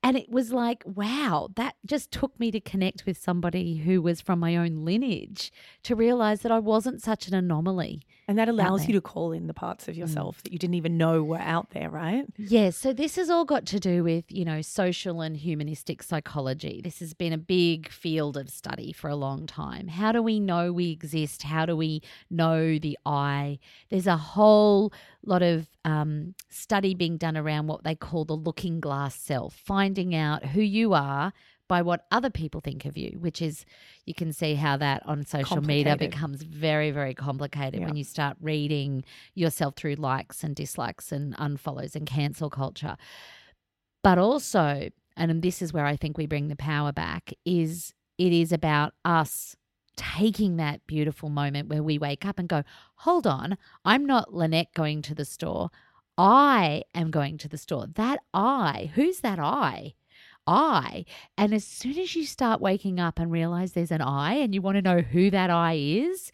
And 0.01 0.17
it 0.17 0.29
was 0.29 0.51
like, 0.51 0.83
wow, 0.85 1.49
that 1.55 1.75
just 1.85 2.11
took 2.11 2.39
me 2.39 2.51
to 2.51 2.59
connect 2.59 3.05
with 3.05 3.17
somebody 3.17 3.77
who 3.77 4.01
was 4.01 4.21
from 4.21 4.39
my 4.39 4.55
own 4.55 4.85
lineage 4.85 5.51
to 5.83 5.95
realize 5.95 6.41
that 6.41 6.51
I 6.51 6.59
wasn't 6.59 7.01
such 7.01 7.27
an 7.27 7.33
anomaly. 7.33 8.03
And 8.27 8.37
that 8.37 8.47
allows 8.47 8.87
you 8.87 8.93
to 8.93 9.01
call 9.01 9.33
in 9.33 9.47
the 9.47 9.53
parts 9.53 9.87
of 9.87 9.97
yourself 9.97 10.41
that 10.43 10.53
you 10.53 10.59
didn't 10.59 10.75
even 10.75 10.97
know 10.97 11.23
were 11.23 11.39
out 11.39 11.71
there, 11.71 11.89
right? 11.89 12.25
Yes, 12.37 12.77
so 12.77 12.93
this 12.93 13.17
has 13.17 13.29
all 13.29 13.43
got 13.43 13.65
to 13.67 13.79
do 13.79 14.03
with, 14.03 14.31
you 14.31 14.45
know, 14.45 14.61
social 14.61 15.21
and 15.21 15.35
humanistic 15.35 16.01
psychology. 16.01 16.79
This 16.81 16.99
has 16.99 17.13
been 17.13 17.33
a 17.33 17.37
big 17.37 17.89
field 17.89 18.37
of 18.37 18.49
study 18.49 18.93
for 18.93 19.09
a 19.09 19.15
long 19.15 19.45
time. 19.45 19.87
How 19.87 20.13
do 20.13 20.21
we 20.21 20.39
know 20.39 20.71
we 20.71 20.91
exist? 20.91 21.43
How 21.43 21.65
do 21.65 21.75
we 21.75 22.01
know 22.29 22.79
the 22.79 22.97
I? 23.05 23.59
There's 23.89 24.07
a 24.07 24.17
whole 24.17 24.93
lot 25.25 25.41
of 25.41 25.67
um, 25.83 26.35
study 26.49 26.95
being 26.95 27.17
done 27.17 27.35
around 27.35 27.67
what 27.67 27.83
they 27.83 27.95
call 27.95 28.25
the 28.25 28.35
looking 28.35 28.79
glass 28.79 29.15
self, 29.15 29.53
finding 29.53 30.15
out 30.15 30.45
who 30.45 30.61
you 30.61 30.93
are 30.93 31.33
by 31.73 31.81
what 31.81 32.05
other 32.11 32.29
people 32.29 32.61
think 32.61 32.85
of 32.85 32.95
you, 32.95 33.17
which 33.19 33.41
is 33.41 33.65
you 34.05 34.13
can 34.13 34.31
see 34.31 34.53
how 34.53 34.77
that 34.77 35.01
on 35.07 35.25
social 35.25 35.59
media 35.59 35.97
becomes 35.97 36.43
very, 36.43 36.91
very 36.91 37.15
complicated 37.15 37.79
Yeah. 37.79 37.87
when 37.87 37.95
you 37.95 38.03
start 38.03 38.37
reading 38.39 39.03
yourself 39.33 39.73
through 39.75 39.95
likes 39.95 40.43
and 40.43 40.55
dislikes 40.55 41.11
and 41.11 41.35
unfollows 41.37 41.95
and 41.95 42.05
cancel 42.05 42.51
culture. 42.51 42.95
But 44.03 44.19
also, 44.19 44.89
and 45.17 45.41
this 45.41 45.63
is 45.63 45.73
where 45.73 45.87
I 45.87 45.95
think 45.95 46.15
we 46.15 46.27
bring 46.27 46.47
the 46.47 46.55
power 46.55 46.91
back, 46.91 47.33
is 47.43 47.95
it 48.19 48.31
is 48.31 48.51
about 48.51 48.93
us 49.03 49.55
taking 49.95 50.57
that 50.57 50.85
beautiful 50.85 51.29
moment 51.29 51.69
where 51.69 51.81
we 51.81 51.97
wake 51.97 52.23
up 52.23 52.37
and 52.37 52.47
go, 52.47 52.61
hold 52.97 53.25
on, 53.25 53.57
I'm 53.83 54.05
not 54.05 54.31
Lynette 54.31 54.75
going 54.75 55.01
to 55.03 55.15
the 55.15 55.25
store. 55.25 55.71
I 56.19 56.83
am 56.93 57.09
going 57.09 57.39
to 57.39 57.49
the 57.49 57.57
store. 57.57 57.87
That 57.87 58.19
I, 58.31 58.91
who's 58.93 59.21
that 59.21 59.39
I? 59.39 59.95
I. 60.47 61.05
And 61.37 61.53
as 61.53 61.65
soon 61.65 61.97
as 61.97 62.15
you 62.15 62.25
start 62.25 62.61
waking 62.61 62.99
up 62.99 63.19
and 63.19 63.31
realize 63.31 63.71
there's 63.71 63.91
an 63.91 64.01
I 64.01 64.33
and 64.35 64.53
you 64.53 64.61
want 64.61 64.75
to 64.75 64.81
know 64.81 65.01
who 65.01 65.29
that 65.29 65.49
I 65.49 65.73
is, 65.73 66.31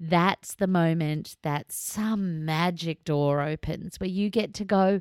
that's 0.00 0.54
the 0.54 0.66
moment 0.66 1.36
that 1.42 1.70
some 1.70 2.44
magic 2.44 3.04
door 3.04 3.40
opens 3.40 4.00
where 4.00 4.10
you 4.10 4.30
get 4.30 4.52
to 4.54 4.64
go, 4.64 5.00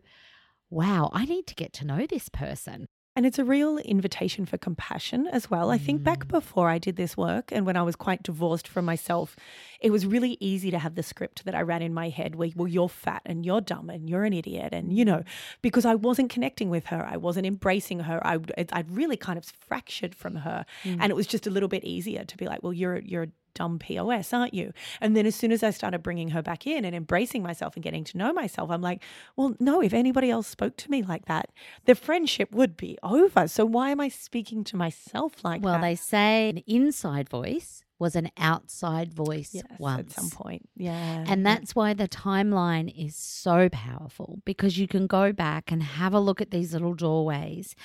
wow, 0.69 1.09
I 1.11 1.25
need 1.25 1.47
to 1.47 1.55
get 1.55 1.73
to 1.73 1.85
know 1.85 2.05
this 2.05 2.29
person. 2.29 2.87
And 3.13 3.25
it's 3.25 3.37
a 3.37 3.43
real 3.43 3.77
invitation 3.77 4.45
for 4.45 4.57
compassion 4.57 5.27
as 5.27 5.51
well. 5.51 5.69
I 5.69 5.77
think 5.77 6.01
back 6.01 6.25
mm. 6.25 6.29
before 6.29 6.69
I 6.69 6.77
did 6.77 6.95
this 6.95 7.17
work 7.17 7.51
and 7.51 7.65
when 7.65 7.75
I 7.75 7.81
was 7.81 7.97
quite 7.97 8.23
divorced 8.23 8.69
from 8.69 8.85
myself, 8.85 9.35
it 9.81 9.91
was 9.91 10.05
really 10.05 10.37
easy 10.39 10.71
to 10.71 10.79
have 10.79 10.95
the 10.95 11.03
script 11.03 11.43
that 11.43 11.53
I 11.53 11.61
ran 11.61 11.81
in 11.81 11.93
my 11.93 12.07
head 12.07 12.35
where, 12.35 12.49
well, 12.55 12.69
you're 12.69 12.87
fat 12.87 13.21
and 13.25 13.45
you're 13.45 13.59
dumb 13.59 13.89
and 13.89 14.09
you're 14.09 14.23
an 14.23 14.31
idiot. 14.31 14.69
And, 14.71 14.93
you 14.93 15.03
know, 15.03 15.23
because 15.61 15.83
I 15.83 15.95
wasn't 15.95 16.29
connecting 16.29 16.69
with 16.69 16.85
her, 16.85 17.05
I 17.05 17.17
wasn't 17.17 17.47
embracing 17.47 17.99
her. 17.99 18.25
I, 18.25 18.39
I'd 18.71 18.89
really 18.89 19.17
kind 19.17 19.37
of 19.37 19.43
fractured 19.43 20.15
from 20.15 20.35
her. 20.37 20.65
Mm. 20.83 20.99
And 21.01 21.11
it 21.11 21.15
was 21.15 21.27
just 21.27 21.45
a 21.45 21.49
little 21.49 21.69
bit 21.69 21.83
easier 21.83 22.23
to 22.23 22.37
be 22.37 22.45
like, 22.45 22.63
well, 22.63 22.73
you're, 22.73 22.99
you're 22.99 23.23
a 23.23 23.31
dumb 23.53 23.79
POS, 23.79 24.33
aren't 24.33 24.53
you? 24.53 24.73
And 24.99 25.15
then 25.15 25.25
as 25.25 25.35
soon 25.35 25.51
as 25.51 25.63
I 25.63 25.69
started 25.71 26.03
bringing 26.03 26.29
her 26.29 26.41
back 26.41 26.67
in 26.67 26.85
and 26.85 26.95
embracing 26.95 27.43
myself 27.43 27.75
and 27.75 27.83
getting 27.83 28.03
to 28.05 28.17
know 28.17 28.33
myself, 28.33 28.69
I'm 28.69 28.81
like, 28.81 29.01
well, 29.35 29.55
no, 29.59 29.81
if 29.81 29.93
anybody 29.93 30.29
else 30.29 30.47
spoke 30.47 30.77
to 30.77 30.91
me 30.91 31.03
like 31.03 31.25
that, 31.25 31.49
the 31.85 31.95
friendship 31.95 32.51
would 32.51 32.77
be 32.77 32.97
over. 33.03 33.47
So 33.47 33.65
why 33.65 33.89
am 33.89 33.99
I 33.99 34.09
speaking 34.09 34.63
to 34.65 34.75
myself 34.75 35.43
like 35.43 35.61
Well, 35.63 35.73
that? 35.73 35.81
Well, 35.81 35.89
they 35.89 35.95
say 35.95 36.49
an 36.49 36.57
inside 36.67 37.29
voice 37.29 37.83
was 38.01 38.15
an 38.15 38.31
outside 38.35 39.13
voice 39.13 39.51
yes, 39.53 39.63
once. 39.77 40.17
at 40.17 40.19
some 40.23 40.31
point. 40.31 40.67
Yeah. 40.75 41.23
And 41.27 41.45
that's 41.45 41.75
why 41.75 41.93
the 41.93 42.07
timeline 42.07 42.91
is 42.97 43.15
so 43.15 43.69
powerful 43.69 44.41
because 44.43 44.79
you 44.79 44.87
can 44.87 45.05
go 45.05 45.31
back 45.31 45.71
and 45.71 45.83
have 45.83 46.15
a 46.15 46.19
look 46.19 46.41
at 46.41 46.49
these 46.49 46.73
little 46.73 46.95
doorways 46.95 47.75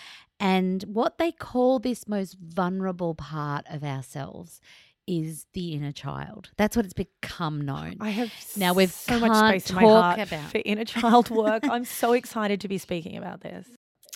and 0.40 0.82
what 0.84 1.18
they 1.18 1.32
call 1.32 1.78
this 1.78 2.08
most 2.08 2.38
vulnerable 2.40 3.14
part 3.14 3.66
of 3.70 3.84
ourselves 3.84 4.60
is 5.06 5.46
the 5.52 5.72
inner 5.74 5.92
child. 5.92 6.50
That's 6.56 6.76
what 6.76 6.84
it's 6.84 6.94
become 6.94 7.60
known. 7.60 7.96
I 8.00 8.10
have 8.10 8.32
Now 8.56 8.72
we've 8.74 8.90
so 8.90 9.18
much 9.20 9.36
space 9.36 9.70
in 9.70 9.76
my 9.76 9.82
heart 9.82 10.18
about- 10.20 10.50
for 10.50 10.60
inner 10.64 10.84
child 10.84 11.30
work. 11.30 11.64
I'm 11.70 11.84
so 11.84 12.12
excited 12.12 12.60
to 12.62 12.68
be 12.68 12.78
speaking 12.78 13.16
about 13.16 13.40
this. 13.42 13.68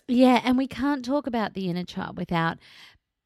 Yeah, 0.08 0.40
and 0.44 0.58
we 0.58 0.66
can't 0.66 1.04
talk 1.04 1.26
about 1.28 1.54
the 1.54 1.68
inner 1.68 1.84
child 1.84 2.16
without 2.16 2.58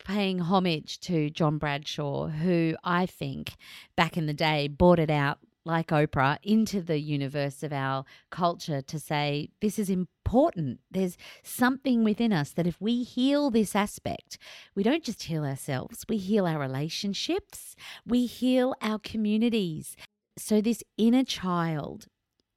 paying 0.04 0.40
homage 0.40 1.00
to 1.00 1.30
John 1.30 1.56
Bradshaw, 1.56 2.28
who 2.28 2.76
I 2.84 3.06
think 3.06 3.54
back 3.96 4.18
in 4.18 4.26
the 4.26 4.34
day 4.34 4.68
brought 4.68 4.98
it 4.98 5.10
out 5.10 5.38
like 5.64 5.88
Oprah 5.88 6.38
into 6.42 6.82
the 6.82 6.98
universe 6.98 7.62
of 7.62 7.72
our 7.72 8.04
culture 8.30 8.82
to 8.82 8.98
say 8.98 9.50
this 9.60 9.78
is 9.78 9.88
important. 9.88 10.80
There's 10.90 11.16
something 11.42 12.04
within 12.04 12.32
us 12.32 12.52
that 12.52 12.66
if 12.66 12.80
we 12.80 13.02
heal 13.02 13.50
this 13.50 13.74
aspect, 13.74 14.38
we 14.74 14.82
don't 14.82 15.04
just 15.04 15.24
heal 15.24 15.44
ourselves, 15.44 16.04
we 16.08 16.18
heal 16.18 16.46
our 16.46 16.58
relationships, 16.58 17.76
we 18.06 18.26
heal 18.26 18.74
our 18.82 18.98
communities. 18.98 19.96
So, 20.36 20.60
this 20.60 20.82
inner 20.98 21.24
child 21.24 22.08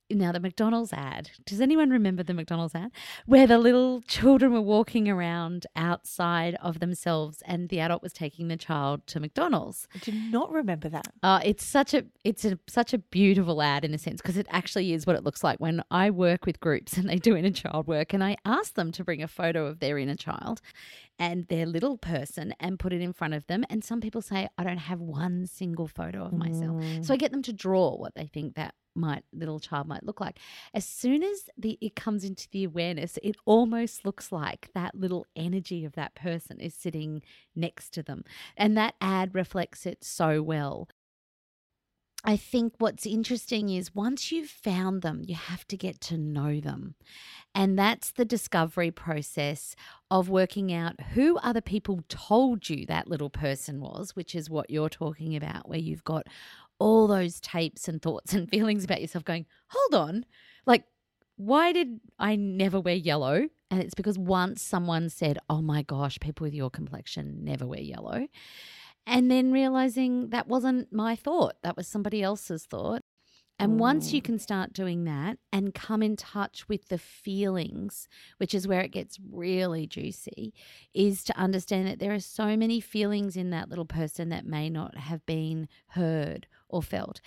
now 0.09 0.31
the 0.31 0.39
McDonald's 0.39 0.93
ad. 0.93 1.31
Does 1.45 1.61
anyone 1.61 1.89
remember 1.89 2.23
the 2.23 2.33
McDonald's 2.33 2.75
ad 2.75 2.91
where 3.25 3.47
the 3.47 3.57
little 3.57 4.01
children 4.01 4.53
were 4.53 4.61
walking 4.61 5.09
around 5.09 5.67
outside 5.75 6.55
of 6.61 6.79
themselves 6.79 7.43
and 7.45 7.69
the 7.69 7.79
adult 7.79 8.01
was 8.01 8.13
taking 8.13 8.47
the 8.47 8.57
child 8.57 9.05
to 9.07 9.19
McDonald's? 9.19 9.87
I 9.93 9.99
do 9.99 10.11
not 10.11 10.51
remember 10.51 10.89
that. 10.89 11.07
Uh, 11.21 11.41
it's 11.43 11.65
such 11.65 11.93
a 11.93 12.05
it's 12.23 12.45
a 12.45 12.57
such 12.67 12.93
a 12.93 12.97
beautiful 12.97 13.61
ad 13.61 13.83
in 13.83 13.93
a 13.93 13.97
sense 13.97 14.21
because 14.21 14.37
it 14.37 14.47
actually 14.49 14.93
is 14.93 15.05
what 15.05 15.15
it 15.15 15.23
looks 15.23 15.43
like 15.43 15.59
when 15.59 15.83
I 15.91 16.09
work 16.09 16.45
with 16.45 16.59
groups 16.59 16.97
and 16.97 17.09
they 17.09 17.17
do 17.17 17.35
inner 17.35 17.51
child 17.51 17.87
work 17.87 18.13
and 18.13 18.23
I 18.23 18.37
ask 18.45 18.75
them 18.75 18.91
to 18.93 19.03
bring 19.03 19.21
a 19.21 19.27
photo 19.27 19.65
of 19.65 19.79
their 19.79 19.97
inner 19.97 20.15
child 20.15 20.61
and 21.19 21.47
their 21.47 21.65
little 21.65 21.97
person 21.97 22.53
and 22.59 22.77
put 22.79 22.93
it 22.93 23.01
in 23.01 23.11
front 23.11 23.33
of 23.33 23.45
them 23.47 23.65
and 23.69 23.83
some 23.83 23.99
people 24.01 24.21
say 24.21 24.47
I 24.57 24.63
don't 24.63 24.77
have 24.77 24.99
one 25.01 25.47
single 25.47 25.87
photo 25.87 26.23
of 26.23 26.33
myself. 26.33 26.75
So 27.01 27.13
I 27.13 27.17
get 27.17 27.31
them 27.31 27.41
to 27.43 27.53
draw 27.53 27.95
what 27.95 28.15
they 28.15 28.27
think 28.27 28.55
that 28.55 28.75
might 28.97 29.23
little 29.31 29.59
child 29.59 29.87
might 29.87 30.03
look 30.03 30.19
like. 30.19 30.39
As 30.73 30.85
soon 30.85 31.23
as 31.23 31.49
the 31.57 31.77
it 31.81 31.95
comes 31.95 32.23
into 32.23 32.47
the 32.51 32.63
awareness, 32.63 33.17
it 33.23 33.37
almost 33.45 34.05
looks 34.05 34.31
like 34.31 34.69
that 34.73 34.95
little 34.95 35.25
energy 35.35 35.85
of 35.85 35.93
that 35.93 36.15
person 36.15 36.59
is 36.59 36.73
sitting 36.73 37.21
next 37.55 37.91
to 37.93 38.03
them. 38.03 38.23
And 38.55 38.77
that 38.77 38.95
ad 38.99 39.33
reflects 39.33 39.85
it 39.85 40.03
so 40.03 40.41
well. 40.41 40.89
I 42.23 42.35
think 42.35 42.73
what's 42.79 43.05
interesting 43.05 43.69
is 43.69 43.93
once 43.93 44.31
you've 44.31 44.49
found 44.49 45.01
them, 45.01 45.21
you 45.25 45.35
have 45.35 45.67
to 45.67 45.77
get 45.77 46.01
to 46.01 46.17
know 46.17 46.59
them. 46.59 46.95
And 47.53 47.77
that's 47.77 48.11
the 48.11 48.25
discovery 48.25 48.91
process 48.91 49.75
of 50.09 50.27
working 50.27 50.73
out 50.73 50.99
who 51.13 51.37
other 51.37 51.61
people 51.61 52.01
told 52.09 52.69
you 52.69 52.85
that 52.87 53.07
little 53.07 53.29
person 53.29 53.79
was, 53.79 54.15
which 54.15 54.35
is 54.35 54.49
what 54.49 54.69
you're 54.69 54.89
talking 54.89 55.35
about, 55.35 55.69
where 55.69 55.79
you've 55.79 56.03
got 56.03 56.27
all 56.79 57.07
those 57.07 57.39
tapes 57.39 57.87
and 57.87 58.01
thoughts 58.01 58.33
and 58.33 58.49
feelings 58.49 58.83
about 58.83 59.01
yourself 59.01 59.25
going, 59.25 59.45
hold 59.69 60.01
on, 60.01 60.25
like, 60.65 60.83
why 61.35 61.71
did 61.71 61.99
I 62.17 62.35
never 62.35 62.79
wear 62.79 62.95
yellow? 62.95 63.47
And 63.69 63.81
it's 63.81 63.93
because 63.93 64.17
once 64.17 64.61
someone 64.61 65.09
said, 65.09 65.37
oh 65.49 65.61
my 65.61 65.83
gosh, 65.83 66.19
people 66.19 66.45
with 66.45 66.53
your 66.53 66.69
complexion 66.69 67.43
never 67.43 67.65
wear 67.65 67.81
yellow. 67.81 68.27
And 69.05 69.31
then 69.31 69.51
realizing 69.51 70.29
that 70.31 70.47
wasn't 70.47 70.91
my 70.91 71.15
thought, 71.15 71.55
that 71.63 71.77
was 71.77 71.87
somebody 71.87 72.21
else's 72.23 72.65
thought. 72.65 73.03
And 73.59 73.79
once 73.79 74.13
you 74.13 74.21
can 74.21 74.37
start 74.37 74.71
doing 74.71 75.05
that 75.05 75.39
and 75.51 75.73
come 75.73 76.03
in 76.03 76.15
touch 76.15 76.69
with 76.69 76.89
the 76.89 76.99
feelings, 76.99 78.07
which 78.37 78.53
is 78.53 78.67
where 78.67 78.81
it 78.81 78.91
gets 78.91 79.17
really 79.31 79.87
juicy, 79.87 80.53
is 80.93 81.23
to 81.23 81.37
understand 81.37 81.87
that 81.87 81.97
there 81.97 82.13
are 82.13 82.19
so 82.19 82.55
many 82.55 82.79
feelings 82.79 83.35
in 83.35 83.49
that 83.49 83.69
little 83.69 83.85
person 83.85 84.29
that 84.29 84.45
may 84.45 84.69
not 84.69 84.95
have 84.97 85.25
been 85.25 85.67
heard 85.87 86.45
or 86.69 86.83
felt. 86.83 87.19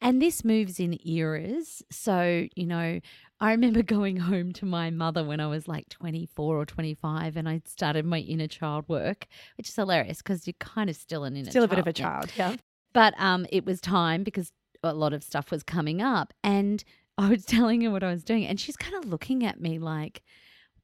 And 0.00 0.22
this 0.22 0.44
moves 0.44 0.78
in 0.78 0.98
eras. 1.04 1.82
So, 1.90 2.46
you 2.54 2.66
know, 2.66 3.00
I 3.40 3.50
remember 3.50 3.82
going 3.82 4.18
home 4.18 4.52
to 4.54 4.64
my 4.64 4.90
mother 4.90 5.24
when 5.24 5.40
I 5.40 5.48
was 5.48 5.66
like 5.66 5.88
24 5.88 6.58
or 6.58 6.64
25 6.64 7.36
and 7.36 7.48
I 7.48 7.60
started 7.66 8.04
my 8.04 8.18
inner 8.18 8.46
child 8.46 8.84
work, 8.88 9.26
which 9.56 9.68
is 9.68 9.74
hilarious 9.74 10.18
because 10.18 10.46
you're 10.46 10.54
kind 10.60 10.88
of 10.88 10.94
still 10.94 11.24
an 11.24 11.36
inner 11.36 11.50
Still 11.50 11.64
a 11.64 11.68
bit 11.68 11.80
of 11.80 11.88
a 11.88 11.90
yeah. 11.90 11.92
child. 11.92 12.32
Yeah. 12.36 12.56
But 12.92 13.14
um, 13.18 13.46
it 13.50 13.64
was 13.64 13.80
time 13.80 14.22
because 14.22 14.52
a 14.82 14.92
lot 14.94 15.12
of 15.12 15.22
stuff 15.22 15.50
was 15.50 15.62
coming 15.62 16.00
up. 16.02 16.32
And 16.42 16.82
I 17.18 17.28
was 17.28 17.44
telling 17.46 17.80
her 17.82 17.90
what 17.90 18.02
I 18.02 18.10
was 18.12 18.24
doing. 18.24 18.46
And 18.46 18.58
she's 18.60 18.76
kind 18.76 18.94
of 18.96 19.04
looking 19.10 19.44
at 19.44 19.60
me 19.60 19.78
like, 19.78 20.22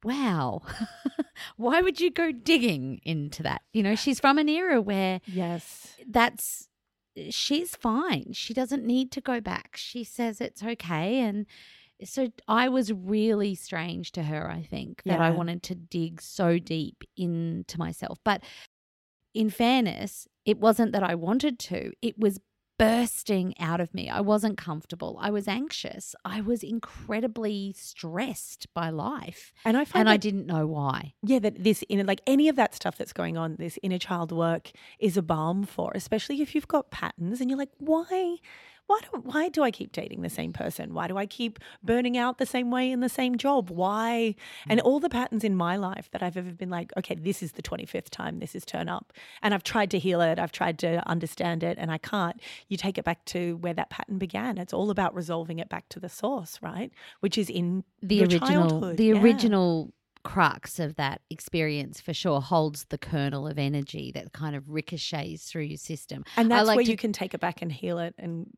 wow, 0.05 0.62
why 1.57 1.81
would 1.81 2.00
you 2.00 2.11
go 2.11 2.31
digging 2.33 3.00
into 3.05 3.43
that? 3.43 3.62
You 3.73 3.83
know, 3.83 3.95
she's 3.97 4.21
from 4.21 4.38
an 4.38 4.49
era 4.49 4.81
where 4.81 5.21
Yes. 5.26 5.97
that's, 6.09 6.69
she's 7.31 7.75
fine. 7.75 8.33
She 8.33 8.55
doesn't 8.55 8.85
need 8.85 9.11
to 9.12 9.21
go 9.21 9.40
back. 9.40 9.76
She 9.76 10.05
says 10.05 10.40
it's 10.40 10.62
okay. 10.62 11.19
And 11.21 11.47
so 12.05 12.28
I 12.47 12.69
was 12.69 12.93
really 12.93 13.57
strange 13.57 14.12
to 14.12 14.23
her, 14.23 14.49
I 14.49 14.62
think, 14.62 15.02
that 15.05 15.21
I 15.21 15.31
wanted 15.31 15.64
to 15.64 15.75
dig 15.75 16.21
so 16.23 16.61
deep 16.61 17.02
into 17.17 17.76
myself. 17.76 18.19
But 18.25 18.43
in 19.35 19.50
fairness, 19.50 20.28
it 20.45 20.59
wasn't 20.59 20.93
that 20.93 21.02
I 21.02 21.17
wanted 21.17 21.59
to, 21.59 21.90
it 22.00 22.17
was 22.17 22.38
bursting 22.78 23.54
out 23.58 23.80
of 23.80 23.92
me. 23.92 24.08
I 24.08 24.20
wasn't 24.20 24.56
comfortable. 24.56 25.18
I 25.20 25.30
was 25.30 25.49
anxious. 25.49 26.14
I 26.25 26.41
was 26.41 26.62
incredibly 26.62 27.75
stressed 27.76 28.73
by 28.73 28.91
life. 28.91 29.52
And 29.64 29.76
I 29.76 29.84
find 29.84 30.02
And 30.02 30.08
I 30.08 30.17
didn't 30.17 30.47
know 30.47 30.67
why. 30.67 31.14
Yeah, 31.23 31.41
that 31.41 31.62
this 31.62 31.84
inner, 31.88 32.04
like 32.04 32.21
any 32.26 32.49
of 32.49 32.56
that 32.56 32.75
stuff 32.75 32.97
that's 32.97 33.12
going 33.12 33.36
on, 33.36 33.56
this 33.58 33.78
inner 33.82 33.99
child 33.99 34.32
work 34.32 34.71
is 34.99 35.17
a 35.17 35.23
balm 35.23 35.64
for, 35.64 35.91
especially 35.95 36.41
if 36.41 36.54
you've 36.54 36.69
got 36.69 36.91
patterns 36.91 37.41
and 37.41 37.50
you're 37.50 37.58
like, 37.58 37.73
why, 37.78 38.36
why 38.89 39.01
do, 39.01 39.21
why 39.21 39.49
do 39.51 39.63
I 39.63 39.71
keep 39.71 39.93
dating 39.93 40.23
the 40.23 40.31
same 40.31 40.55
person? 40.55 40.95
Why 40.95 41.09
do 41.09 41.19
I 41.19 41.27
keep 41.27 41.59
burning 41.83 42.17
out 42.17 42.39
the 42.39 42.47
same 42.47 42.71
way 42.71 42.91
in 42.91 43.01
the 43.01 43.09
same 43.11 43.37
job? 43.37 43.69
Why? 43.69 44.35
And 44.67 44.81
mm. 44.81 44.85
all 44.85 44.99
the 44.99 45.11
patterns 45.11 45.45
in 45.45 45.55
my 45.55 45.77
life 45.77 46.09
that 46.13 46.23
I've 46.23 46.39
ever 46.39 46.53
been 46.53 46.71
like, 46.71 46.91
okay, 46.97 47.15
this 47.15 47.43
is 47.43 47.53
the 47.53 47.63
25th 47.63 48.09
time 48.09 48.39
this 48.39 48.55
is 48.55 48.65
turn 48.65 48.89
up. 48.89 49.13
And 49.43 49.53
I've 49.53 49.63
tried 49.63 49.91
to 49.91 49.99
heal 49.99 50.23
it. 50.23 50.39
I've 50.39 50.53
tried 50.53 50.79
to 50.81 51.07
understand 51.07 51.63
it 51.63 51.77
and 51.79 51.91
I 51.91 51.99
can't. 51.99 52.41
You 52.69 52.79
take 52.79 52.97
it 52.97 53.05
back 53.05 53.27
to 53.27 53.59
where 53.59 53.75
that 53.75 53.91
pattern 53.91 54.17
began. 54.17 54.57
It's 54.57 54.73
all 54.73 54.89
about 54.91 55.15
resolving 55.15 55.59
it 55.59 55.69
back 55.69 55.91
to 55.91 56.01
the 56.01 56.09
source, 56.09 56.59
right? 56.63 56.91
Which 57.21 57.37
is 57.37 57.51
in 57.51 57.85
The 58.03 58.17
your 58.17 58.25
original 58.25 58.71
childhood. 58.71 58.97
the 58.97 59.07
Yeah. 59.09 59.21
original 59.21 59.93
crux 60.25 60.79
of 60.79 60.97
that 60.97 61.21
experience 61.31 62.01
for 62.01 62.15
sure 62.15 62.41
holds 62.41 62.87
the 62.87 62.99
kernel 62.99 63.47
of 63.47 63.59
energy 63.59 64.11
that 64.13 64.33
kind 64.33 64.57
of 64.57 64.69
ricochets 64.69 65.51
through 65.51 65.63
your 65.63 65.77
system. 65.77 66.25
And 66.39 66.51
that's 66.51 66.67
like 66.67 66.77
where 66.77 66.85
to 66.87 66.91
you 66.91 66.97
can 66.97 67.13
take 67.13 67.35
it 67.35 67.41
back 67.41 67.61
and 67.61 67.71
heal 67.71 67.99
it 67.99 68.15
and 68.19 68.51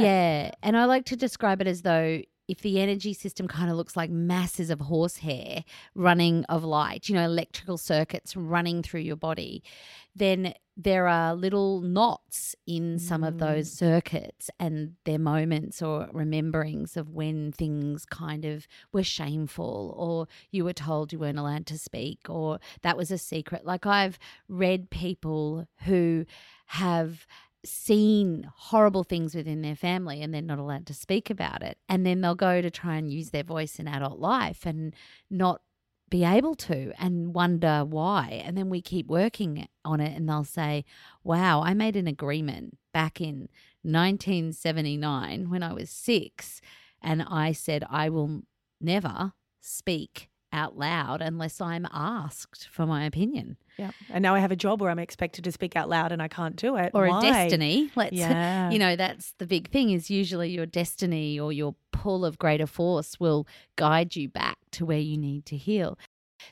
Yeah. 0.00 0.52
And 0.62 0.76
I 0.76 0.84
like 0.84 1.04
to 1.06 1.16
describe 1.16 1.60
it 1.60 1.66
as 1.66 1.82
though 1.82 2.22
if 2.50 2.62
the 2.62 2.80
energy 2.80 3.14
system 3.14 3.46
kind 3.46 3.70
of 3.70 3.76
looks 3.76 3.96
like 3.96 4.10
masses 4.10 4.70
of 4.70 4.80
horsehair 4.80 5.62
running 5.94 6.44
of 6.46 6.64
light, 6.64 7.08
you 7.08 7.14
know, 7.14 7.24
electrical 7.24 7.78
circuits 7.78 8.34
running 8.34 8.82
through 8.82 9.00
your 9.00 9.14
body, 9.14 9.62
then 10.16 10.52
there 10.76 11.06
are 11.06 11.34
little 11.34 11.80
knots 11.80 12.56
in 12.66 12.98
some 12.98 13.22
of 13.22 13.38
those 13.38 13.70
mm. 13.70 13.76
circuits 13.76 14.50
and 14.58 14.94
they're 15.04 15.18
moments 15.18 15.80
or 15.80 16.08
rememberings 16.12 16.96
of 16.96 17.10
when 17.10 17.52
things 17.52 18.04
kind 18.04 18.44
of 18.44 18.66
were 18.92 19.04
shameful 19.04 19.94
or 19.96 20.26
you 20.50 20.64
were 20.64 20.72
told 20.72 21.12
you 21.12 21.20
weren't 21.20 21.38
allowed 21.38 21.66
to 21.66 21.78
speak 21.78 22.18
or 22.28 22.58
that 22.82 22.96
was 22.96 23.12
a 23.12 23.18
secret. 23.18 23.64
Like 23.64 23.86
I've 23.86 24.18
read 24.48 24.90
people 24.90 25.68
who 25.84 26.24
have 26.66 27.26
seen 27.64 28.50
horrible 28.54 29.04
things 29.04 29.34
within 29.34 29.62
their 29.62 29.76
family 29.76 30.22
and 30.22 30.32
they're 30.32 30.42
not 30.42 30.58
allowed 30.58 30.86
to 30.86 30.94
speak 30.94 31.30
about 31.30 31.62
it. 31.62 31.78
And 31.88 32.06
then 32.06 32.20
they'll 32.20 32.34
go 32.34 32.60
to 32.60 32.70
try 32.70 32.96
and 32.96 33.10
use 33.10 33.30
their 33.30 33.42
voice 33.42 33.78
in 33.78 33.86
adult 33.86 34.18
life 34.18 34.64
and 34.64 34.94
not 35.30 35.60
be 36.08 36.24
able 36.24 36.54
to 36.56 36.92
and 36.98 37.34
wonder 37.34 37.84
why. 37.84 38.42
And 38.44 38.56
then 38.56 38.68
we 38.68 38.82
keep 38.82 39.06
working 39.06 39.68
on 39.84 40.00
it 40.00 40.16
and 40.16 40.28
they'll 40.28 40.44
say, 40.44 40.84
Wow, 41.22 41.62
I 41.62 41.74
made 41.74 41.96
an 41.96 42.08
agreement 42.08 42.78
back 42.92 43.20
in 43.20 43.48
1979 43.82 45.50
when 45.50 45.62
I 45.62 45.72
was 45.72 45.90
six. 45.90 46.60
And 47.02 47.22
I 47.22 47.52
said, 47.52 47.84
I 47.88 48.08
will 48.08 48.42
never 48.80 49.32
speak 49.60 50.29
out 50.52 50.76
loud 50.76 51.22
unless 51.22 51.60
I'm 51.60 51.86
asked 51.92 52.68
for 52.70 52.86
my 52.86 53.04
opinion. 53.04 53.56
Yeah. 53.78 53.90
And 54.10 54.22
now 54.22 54.34
I 54.34 54.40
have 54.40 54.50
a 54.50 54.56
job 54.56 54.80
where 54.80 54.90
I'm 54.90 54.98
expected 54.98 55.44
to 55.44 55.52
speak 55.52 55.76
out 55.76 55.88
loud 55.88 56.12
and 56.12 56.20
I 56.20 56.28
can't 56.28 56.56
do 56.56 56.76
it. 56.76 56.90
or 56.92 57.06
Why? 57.08 57.18
a 57.18 57.22
destiny. 57.22 57.90
Let's, 57.96 58.12
Yeah. 58.16 58.70
you 58.70 58.78
know, 58.78 58.96
that's 58.96 59.32
the 59.38 59.46
big 59.46 59.70
thing 59.70 59.90
is 59.90 60.10
usually 60.10 60.50
your 60.50 60.66
destiny 60.66 61.38
or 61.38 61.52
your 61.52 61.74
pull 61.92 62.24
of 62.24 62.38
greater 62.38 62.66
force 62.66 63.18
will 63.20 63.46
guide 63.76 64.16
you 64.16 64.28
back 64.28 64.58
to 64.72 64.84
where 64.84 64.98
you 64.98 65.16
need 65.16 65.46
to 65.46 65.56
heal. 65.56 65.98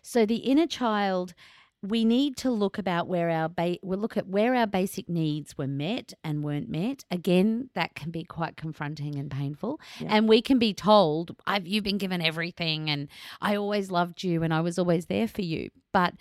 So 0.02 0.24
the 0.26 0.37
inner 0.37 0.66
child, 0.66 1.34
we 1.82 2.04
need 2.04 2.36
to 2.38 2.50
look 2.50 2.76
about 2.78 3.06
where 3.06 3.30
our 3.30 3.48
ba- 3.48 3.78
we'll 3.82 3.98
look 3.98 4.16
at 4.16 4.26
where 4.26 4.54
our 4.54 4.66
basic 4.66 5.08
needs 5.08 5.56
were 5.56 5.68
met 5.68 6.12
and 6.24 6.42
weren't 6.42 6.68
met. 6.68 7.04
Again, 7.10 7.70
that 7.74 7.94
can 7.94 8.10
be 8.10 8.24
quite 8.24 8.56
confronting 8.56 9.14
and 9.16 9.30
painful. 9.30 9.80
And 10.06 10.28
we 10.28 10.42
can 10.42 10.58
be 10.58 10.74
told, 10.74 11.36
"I've 11.46 11.66
you've 11.66 11.84
been 11.84 11.98
given 11.98 12.20
everything, 12.20 12.90
and 12.90 13.08
I 13.40 13.56
always 13.56 13.90
loved 13.90 14.24
you, 14.24 14.42
and 14.42 14.52
I 14.52 14.60
was 14.60 14.78
always 14.78 15.06
there 15.06 15.28
for 15.28 15.42
you." 15.42 15.70
But 15.92 16.14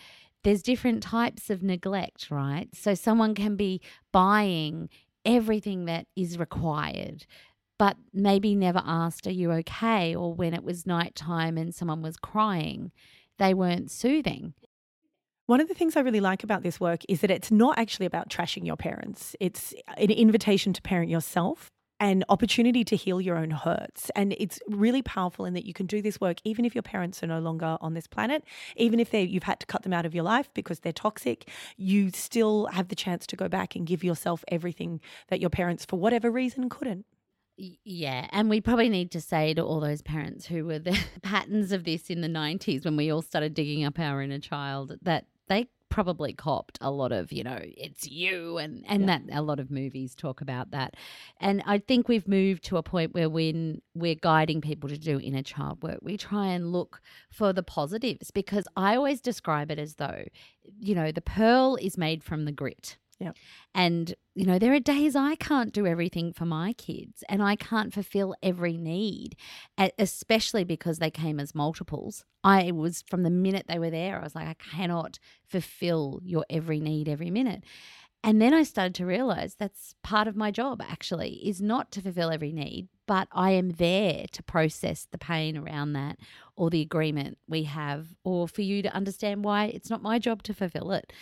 there's 0.43 0.61
different 0.61 1.01
types 1.03 1.49
of 1.49 1.63
neglect, 1.63 2.29
right? 2.29 2.69
So 2.73 2.93
someone 2.93 3.33
can 3.35 3.55
be 3.55 3.81
buying 4.11 4.89
everything 5.25 5.85
that 5.85 6.07
is 6.15 6.39
required, 6.39 7.25
but 7.77 7.97
maybe 8.13 8.55
never 8.55 8.81
asked, 8.85 9.27
Are 9.27 9.31
you 9.31 9.51
okay? 9.51 10.15
Or 10.15 10.33
when 10.33 10.53
it 10.53 10.63
was 10.63 10.87
nighttime 10.87 11.57
and 11.57 11.75
someone 11.75 12.01
was 12.01 12.17
crying, 12.17 12.91
they 13.37 13.53
weren't 13.53 13.91
soothing. 13.91 14.53
One 15.47 15.61
of 15.61 15.69
the 15.69 15.73
things 15.73 15.95
I 15.95 16.01
really 16.01 16.19
like 16.19 16.43
about 16.43 16.61
this 16.61 16.77
work 16.79 17.01
is 17.07 17.21
that 17.21 17.31
it's 17.31 17.51
not 17.51 17.79
actually 17.79 18.05
about 18.05 18.29
trashing 18.29 18.65
your 18.65 18.75
parents. 18.75 19.33
It's 19.39 19.73
an 19.95 20.11
invitation 20.11 20.73
to 20.73 20.81
parent 20.81 21.09
yourself 21.09 21.71
an 21.99 22.23
opportunity 22.29 22.83
to 22.83 22.95
heal 22.95 23.19
your 23.19 23.37
own 23.37 23.49
hurts. 23.49 24.11
And 24.15 24.35
it's 24.37 24.59
really 24.67 25.01
powerful 25.01 25.45
in 25.45 25.53
that 25.55 25.65
you 25.65 25.73
can 25.73 25.85
do 25.85 26.01
this 26.01 26.21
work 26.21 26.37
even 26.43 26.65
if 26.65 26.75
your 26.75 26.83
parents 26.83 27.23
are 27.23 27.27
no 27.27 27.39
longer 27.39 27.77
on 27.81 27.93
this 27.93 28.07
planet, 28.07 28.43
even 28.75 28.99
if 28.99 29.13
you've 29.13 29.43
had 29.43 29.59
to 29.61 29.65
cut 29.65 29.83
them 29.83 29.93
out 29.93 30.05
of 30.05 30.13
your 30.13 30.23
life 30.23 30.49
because 30.53 30.81
they're 30.81 30.93
toxic, 30.93 31.49
you 31.75 32.11
still 32.11 32.67
have 32.67 32.89
the 32.89 32.95
chance 32.95 33.25
to 33.27 33.35
go 33.35 33.47
back 33.47 33.75
and 33.75 33.87
give 33.87 34.03
yourself 34.03 34.43
everything 34.49 34.99
that 35.29 35.39
your 35.39 35.49
parents 35.49 35.85
for 35.85 35.97
whatever 35.97 36.29
reason 36.29 36.69
couldn't. 36.69 37.05
Yeah, 37.57 38.27
and 38.31 38.51
we 38.51 38.61
probably 38.61 38.89
need 38.89 39.09
to 39.11 39.21
say 39.21 39.55
to 39.55 39.63
all 39.63 39.79
those 39.79 40.03
parents 40.03 40.45
who 40.45 40.65
were 40.65 40.77
the 40.77 40.95
patterns 41.23 41.71
of 41.71 41.85
this 41.85 42.11
in 42.11 42.21
the 42.21 42.27
90s 42.27 42.85
when 42.85 42.95
we 42.95 43.09
all 43.09 43.23
started 43.23 43.55
digging 43.55 43.83
up 43.83 43.97
our 43.97 44.21
inner 44.21 44.37
child 44.37 44.95
that 45.01 45.25
they 45.47 45.67
probably 45.89 46.33
copped 46.33 46.77
a 46.81 46.91
lot 46.91 47.11
of, 47.11 47.31
you 47.31 47.43
know, 47.43 47.59
it's 47.61 48.07
you 48.07 48.57
and 48.57 48.83
and 48.87 49.07
that 49.09 49.21
a 49.31 49.41
lot 49.41 49.59
of 49.59 49.71
movies 49.71 50.15
talk 50.15 50.41
about 50.41 50.71
that. 50.71 50.95
And 51.39 51.63
I 51.65 51.79
think 51.79 52.07
we've 52.07 52.27
moved 52.27 52.63
to 52.65 52.77
a 52.77 52.83
point 52.83 53.13
where 53.13 53.29
when 53.29 53.81
we're 53.95 54.15
guiding 54.15 54.61
people 54.61 54.89
to 54.89 54.97
do 54.97 55.19
inner 55.19 55.43
child 55.43 55.81
work, 55.81 55.99
we 56.01 56.17
try 56.17 56.47
and 56.47 56.71
look 56.71 57.01
for 57.31 57.53
the 57.53 57.63
positives 57.63 58.31
because 58.31 58.67
I 58.75 58.95
always 58.95 59.21
describe 59.21 59.71
it 59.71 59.79
as 59.79 59.95
though, 59.95 60.25
you 60.79 60.93
know, 60.93 61.11
the 61.11 61.21
pearl 61.21 61.77
is 61.77 61.97
made 61.97 62.23
from 62.23 62.45
the 62.45 62.51
grit. 62.51 62.97
Yep. 63.19 63.35
And, 63.73 64.13
you 64.35 64.45
know, 64.45 64.59
there 64.59 64.73
are 64.73 64.79
days 64.79 65.15
I 65.15 65.35
can't 65.35 65.73
do 65.73 65.87
everything 65.87 66.33
for 66.33 66.45
my 66.45 66.73
kids 66.73 67.23
and 67.27 67.41
I 67.41 67.55
can't 67.55 67.91
fulfill 67.91 68.35
every 68.43 68.77
need, 68.77 69.35
especially 69.97 70.63
because 70.63 70.99
they 70.99 71.09
came 71.09 71.39
as 71.39 71.55
multiples. 71.55 72.23
I 72.43 72.71
was, 72.71 73.03
from 73.09 73.23
the 73.23 73.31
minute 73.31 73.65
they 73.67 73.79
were 73.79 73.89
there, 73.89 74.19
I 74.19 74.23
was 74.23 74.35
like, 74.35 74.47
I 74.47 74.53
cannot 74.53 75.17
fulfill 75.47 76.19
your 76.23 76.45
every 76.47 76.79
need 76.79 77.09
every 77.09 77.31
minute. 77.31 77.63
And 78.23 78.41
then 78.41 78.53
I 78.53 78.63
started 78.63 78.95
to 78.95 79.05
realize 79.05 79.55
that's 79.55 79.95
part 80.03 80.27
of 80.27 80.35
my 80.35 80.51
job 80.51 80.81
actually 80.81 81.35
is 81.47 81.61
not 81.61 81.91
to 81.93 82.01
fulfill 82.01 82.29
every 82.29 82.51
need, 82.51 82.87
but 83.07 83.27
I 83.31 83.51
am 83.51 83.71
there 83.71 84.25
to 84.31 84.43
process 84.43 85.07
the 85.09 85.17
pain 85.17 85.57
around 85.57 85.93
that 85.93 86.17
or 86.55 86.69
the 86.69 86.81
agreement 86.81 87.37
we 87.47 87.63
have, 87.63 88.07
or 88.23 88.47
for 88.47 88.63
you 88.63 88.81
to 88.81 88.93
understand 88.93 89.43
why 89.43 89.65
it's 89.65 89.89
not 89.89 90.01
my 90.01 90.19
job 90.19 90.43
to 90.43 90.53
fulfill 90.53 90.91
it. 90.91 91.13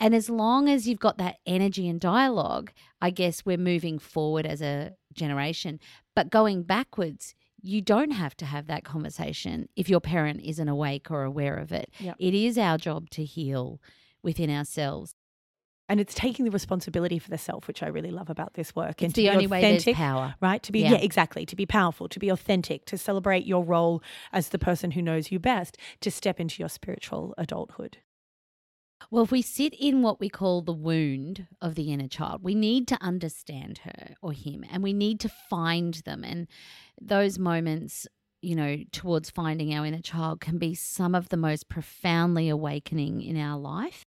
And 0.00 0.14
as 0.14 0.30
long 0.30 0.68
as 0.68 0.88
you've 0.88 0.98
got 0.98 1.18
that 1.18 1.36
energy 1.46 1.88
and 1.88 2.00
dialogue, 2.00 2.72
I 3.02 3.10
guess 3.10 3.44
we're 3.44 3.58
moving 3.58 3.98
forward 3.98 4.46
as 4.46 4.62
a 4.62 4.94
generation. 5.12 5.78
But 6.16 6.30
going 6.30 6.62
backwards, 6.62 7.34
you 7.60 7.82
don't 7.82 8.12
have 8.12 8.34
to 8.38 8.46
have 8.46 8.66
that 8.68 8.84
conversation 8.84 9.68
if 9.76 9.90
your 9.90 10.00
parent 10.00 10.40
isn't 10.42 10.68
awake 10.68 11.10
or 11.10 11.24
aware 11.24 11.56
of 11.56 11.70
it. 11.72 11.90
Yep. 11.98 12.16
It 12.18 12.34
is 12.34 12.56
our 12.56 12.78
job 12.78 13.10
to 13.10 13.24
heal 13.24 13.80
within 14.22 14.50
ourselves. 14.50 15.14
And 15.86 15.98
it's 16.00 16.14
taking 16.14 16.44
the 16.44 16.52
responsibility 16.52 17.18
for 17.18 17.30
the 17.30 17.36
self, 17.36 17.66
which 17.66 17.82
I 17.82 17.88
really 17.88 18.12
love 18.12 18.30
about 18.30 18.54
this 18.54 18.74
work. 18.76 19.02
and 19.02 19.06
It's 19.10 19.14
to 19.14 19.22
the 19.22 19.26
be 19.28 19.30
only 19.34 19.46
way 19.48 19.60
there's 19.60 19.84
power. 19.96 20.36
right? 20.40 20.62
To 20.62 20.72
be 20.72 20.80
Yeah. 20.80 20.92
yeah. 20.92 20.98
exactly, 20.98 21.44
to 21.44 21.56
be 21.56 21.66
powerful, 21.66 22.08
to 22.08 22.18
be 22.20 22.28
authentic, 22.28 22.84
to 22.86 22.96
celebrate 22.96 23.44
your 23.44 23.64
role 23.64 24.00
as 24.32 24.50
the 24.50 24.58
person 24.58 24.92
who 24.92 25.02
knows 25.02 25.32
you 25.32 25.38
best, 25.40 25.76
to 26.00 26.10
step 26.10 26.38
into 26.38 26.62
your 26.62 26.68
spiritual 26.68 27.34
adulthood. 27.36 27.98
Well, 29.10 29.24
if 29.24 29.32
we 29.32 29.42
sit 29.42 29.74
in 29.74 30.02
what 30.02 30.20
we 30.20 30.28
call 30.28 30.62
the 30.62 30.72
wound 30.72 31.46
of 31.60 31.74
the 31.74 31.92
inner 31.92 32.08
child, 32.08 32.42
we 32.42 32.54
need 32.54 32.86
to 32.88 32.98
understand 33.02 33.78
her 33.78 34.14
or 34.22 34.32
him 34.32 34.64
and 34.70 34.82
we 34.82 34.92
need 34.92 35.20
to 35.20 35.28
find 35.28 35.94
them. 36.04 36.22
And 36.22 36.46
those 37.00 37.38
moments, 37.38 38.06
you 38.42 38.54
know, 38.54 38.78
towards 38.92 39.30
finding 39.30 39.74
our 39.74 39.84
inner 39.84 40.00
child 40.00 40.40
can 40.40 40.58
be 40.58 40.74
some 40.74 41.14
of 41.14 41.28
the 41.28 41.36
most 41.36 41.68
profoundly 41.68 42.48
awakening 42.48 43.22
in 43.22 43.36
our 43.36 43.58
life. 43.58 44.04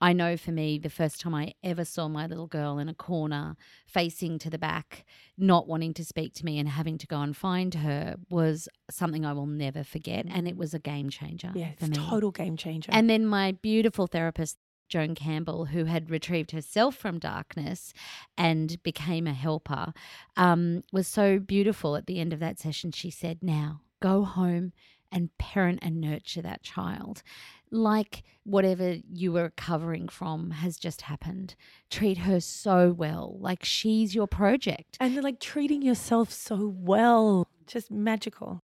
I 0.00 0.12
know 0.12 0.36
for 0.36 0.52
me, 0.52 0.78
the 0.78 0.90
first 0.90 1.20
time 1.20 1.34
I 1.34 1.54
ever 1.62 1.84
saw 1.84 2.08
my 2.08 2.26
little 2.26 2.46
girl 2.46 2.78
in 2.78 2.88
a 2.88 2.94
corner, 2.94 3.56
facing 3.86 4.38
to 4.40 4.50
the 4.50 4.58
back, 4.58 5.04
not 5.36 5.66
wanting 5.66 5.94
to 5.94 6.04
speak 6.04 6.34
to 6.34 6.44
me 6.44 6.58
and 6.58 6.68
having 6.68 6.98
to 6.98 7.06
go 7.06 7.20
and 7.20 7.36
find 7.36 7.74
her 7.74 8.16
was 8.30 8.68
something 8.90 9.24
I 9.24 9.32
will 9.32 9.46
never 9.46 9.82
forget. 9.82 10.26
And 10.28 10.46
it 10.46 10.56
was 10.56 10.72
a 10.72 10.78
game 10.78 11.10
changer 11.10 11.50
Yeah, 11.54 11.70
it's 11.78 11.82
total 11.98 12.30
game 12.30 12.56
changer. 12.56 12.90
And 12.92 13.10
then 13.10 13.26
my 13.26 13.52
beautiful 13.52 14.06
therapist, 14.06 14.56
Joan 14.88 15.14
Campbell, 15.14 15.66
who 15.66 15.84
had 15.84 16.10
retrieved 16.10 16.52
herself 16.52 16.94
from 16.94 17.18
darkness 17.18 17.92
and 18.36 18.80
became 18.82 19.26
a 19.26 19.34
helper, 19.34 19.92
um, 20.36 20.84
was 20.92 21.08
so 21.08 21.38
beautiful 21.38 21.96
at 21.96 22.06
the 22.06 22.20
end 22.20 22.32
of 22.32 22.40
that 22.40 22.58
session. 22.58 22.92
She 22.92 23.10
said, 23.10 23.38
Now 23.42 23.80
go 24.00 24.24
home 24.24 24.72
and 25.10 25.36
parent 25.38 25.80
and 25.82 26.00
nurture 26.00 26.42
that 26.42 26.62
child. 26.62 27.22
Like 27.70 28.24
whatever 28.44 28.96
you 29.10 29.32
were 29.32 29.44
recovering 29.44 30.08
from 30.08 30.50
has 30.52 30.76
just 30.78 31.02
happened. 31.02 31.54
Treat 31.90 32.18
her 32.18 32.40
so 32.40 32.92
well, 32.92 33.36
like 33.40 33.64
she's 33.64 34.14
your 34.14 34.26
project. 34.26 34.96
and 35.00 35.22
like 35.22 35.40
treating 35.40 35.82
yourself 35.82 36.32
so 36.32 36.74
well, 36.76 37.48
just 37.66 37.90
magical. 37.90 38.62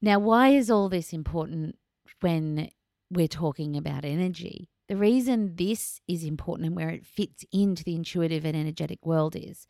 Now, 0.00 0.18
why 0.18 0.50
is 0.50 0.70
all 0.70 0.88
this 0.88 1.12
important 1.12 1.76
when 2.20 2.70
we're 3.10 3.28
talking 3.28 3.76
about 3.76 4.04
energy? 4.04 4.68
The 4.88 4.96
reason 4.96 5.56
this 5.56 6.00
is 6.06 6.22
important 6.22 6.66
and 6.66 6.76
where 6.76 6.90
it 6.90 7.04
fits 7.04 7.44
into 7.52 7.82
the 7.82 7.94
intuitive 7.94 8.44
and 8.44 8.56
energetic 8.56 9.04
world 9.04 9.34
is 9.34 9.66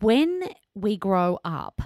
when 0.00 0.42
we 0.74 0.96
grow 0.96 1.38
up, 1.44 1.80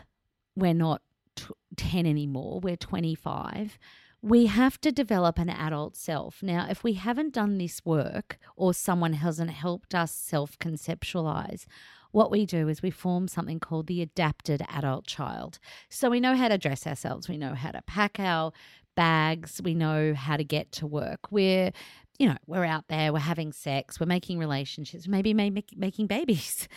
we're 0.57 0.75
not 0.75 1.03
t- 1.47 1.55
10 1.77 2.07
anymore, 2.07 2.61
we're 2.61 2.77
25. 2.77 3.79
We 4.23 4.47
have 4.47 4.81
to 4.83 4.93
develop 4.93 5.39
an 5.39 5.49
adult 5.49 5.97
self. 5.97 6.43
Now, 6.43 6.67
if 6.69 6.85
we 6.85 6.93
haven't 6.93 7.33
done 7.33 7.57
this 7.57 7.83
work 7.85 8.39
or 8.55 8.75
someone 8.75 9.15
hasn't 9.15 9.51
helped 9.51 9.95
us 9.95 10.13
self 10.13 10.59
conceptualize, 10.59 11.65
what 12.13 12.31
we 12.31 12.45
do 12.45 12.69
is 12.69 12.83
we 12.83 12.91
form 12.91 13.29
something 13.29 13.61
called 13.61 13.87
the 13.87 14.03
adapted 14.03 14.63
adult 14.69 15.07
child. 15.07 15.59
So 15.89 16.11
we 16.11 16.21
know 16.21 16.37
how 16.37 16.49
to 16.49 16.59
dress 16.59 16.87
ourselves, 16.87 17.29
we 17.29 17.39
know 17.39 17.55
how 17.55 17.71
to 17.71 17.83
pack 17.83 18.19
our 18.19 18.53
bags, 18.97 19.61
we 19.65 19.75
know 19.75 20.15
how 20.15 20.37
to 20.37 20.45
get 20.45 20.73
to 20.73 20.87
work. 20.87 21.31
We're, 21.31 21.71
you 22.19 22.29
know, 22.29 22.37
we're 22.47 22.65
out 22.65 22.89
there, 22.89 23.13
we're 23.13 23.21
having 23.21 23.53
sex, 23.53 23.99
we're 23.99 24.07
making 24.07 24.39
relationships, 24.39 25.09
maybe 25.09 25.33
making 25.33 26.07
babies. 26.07 26.69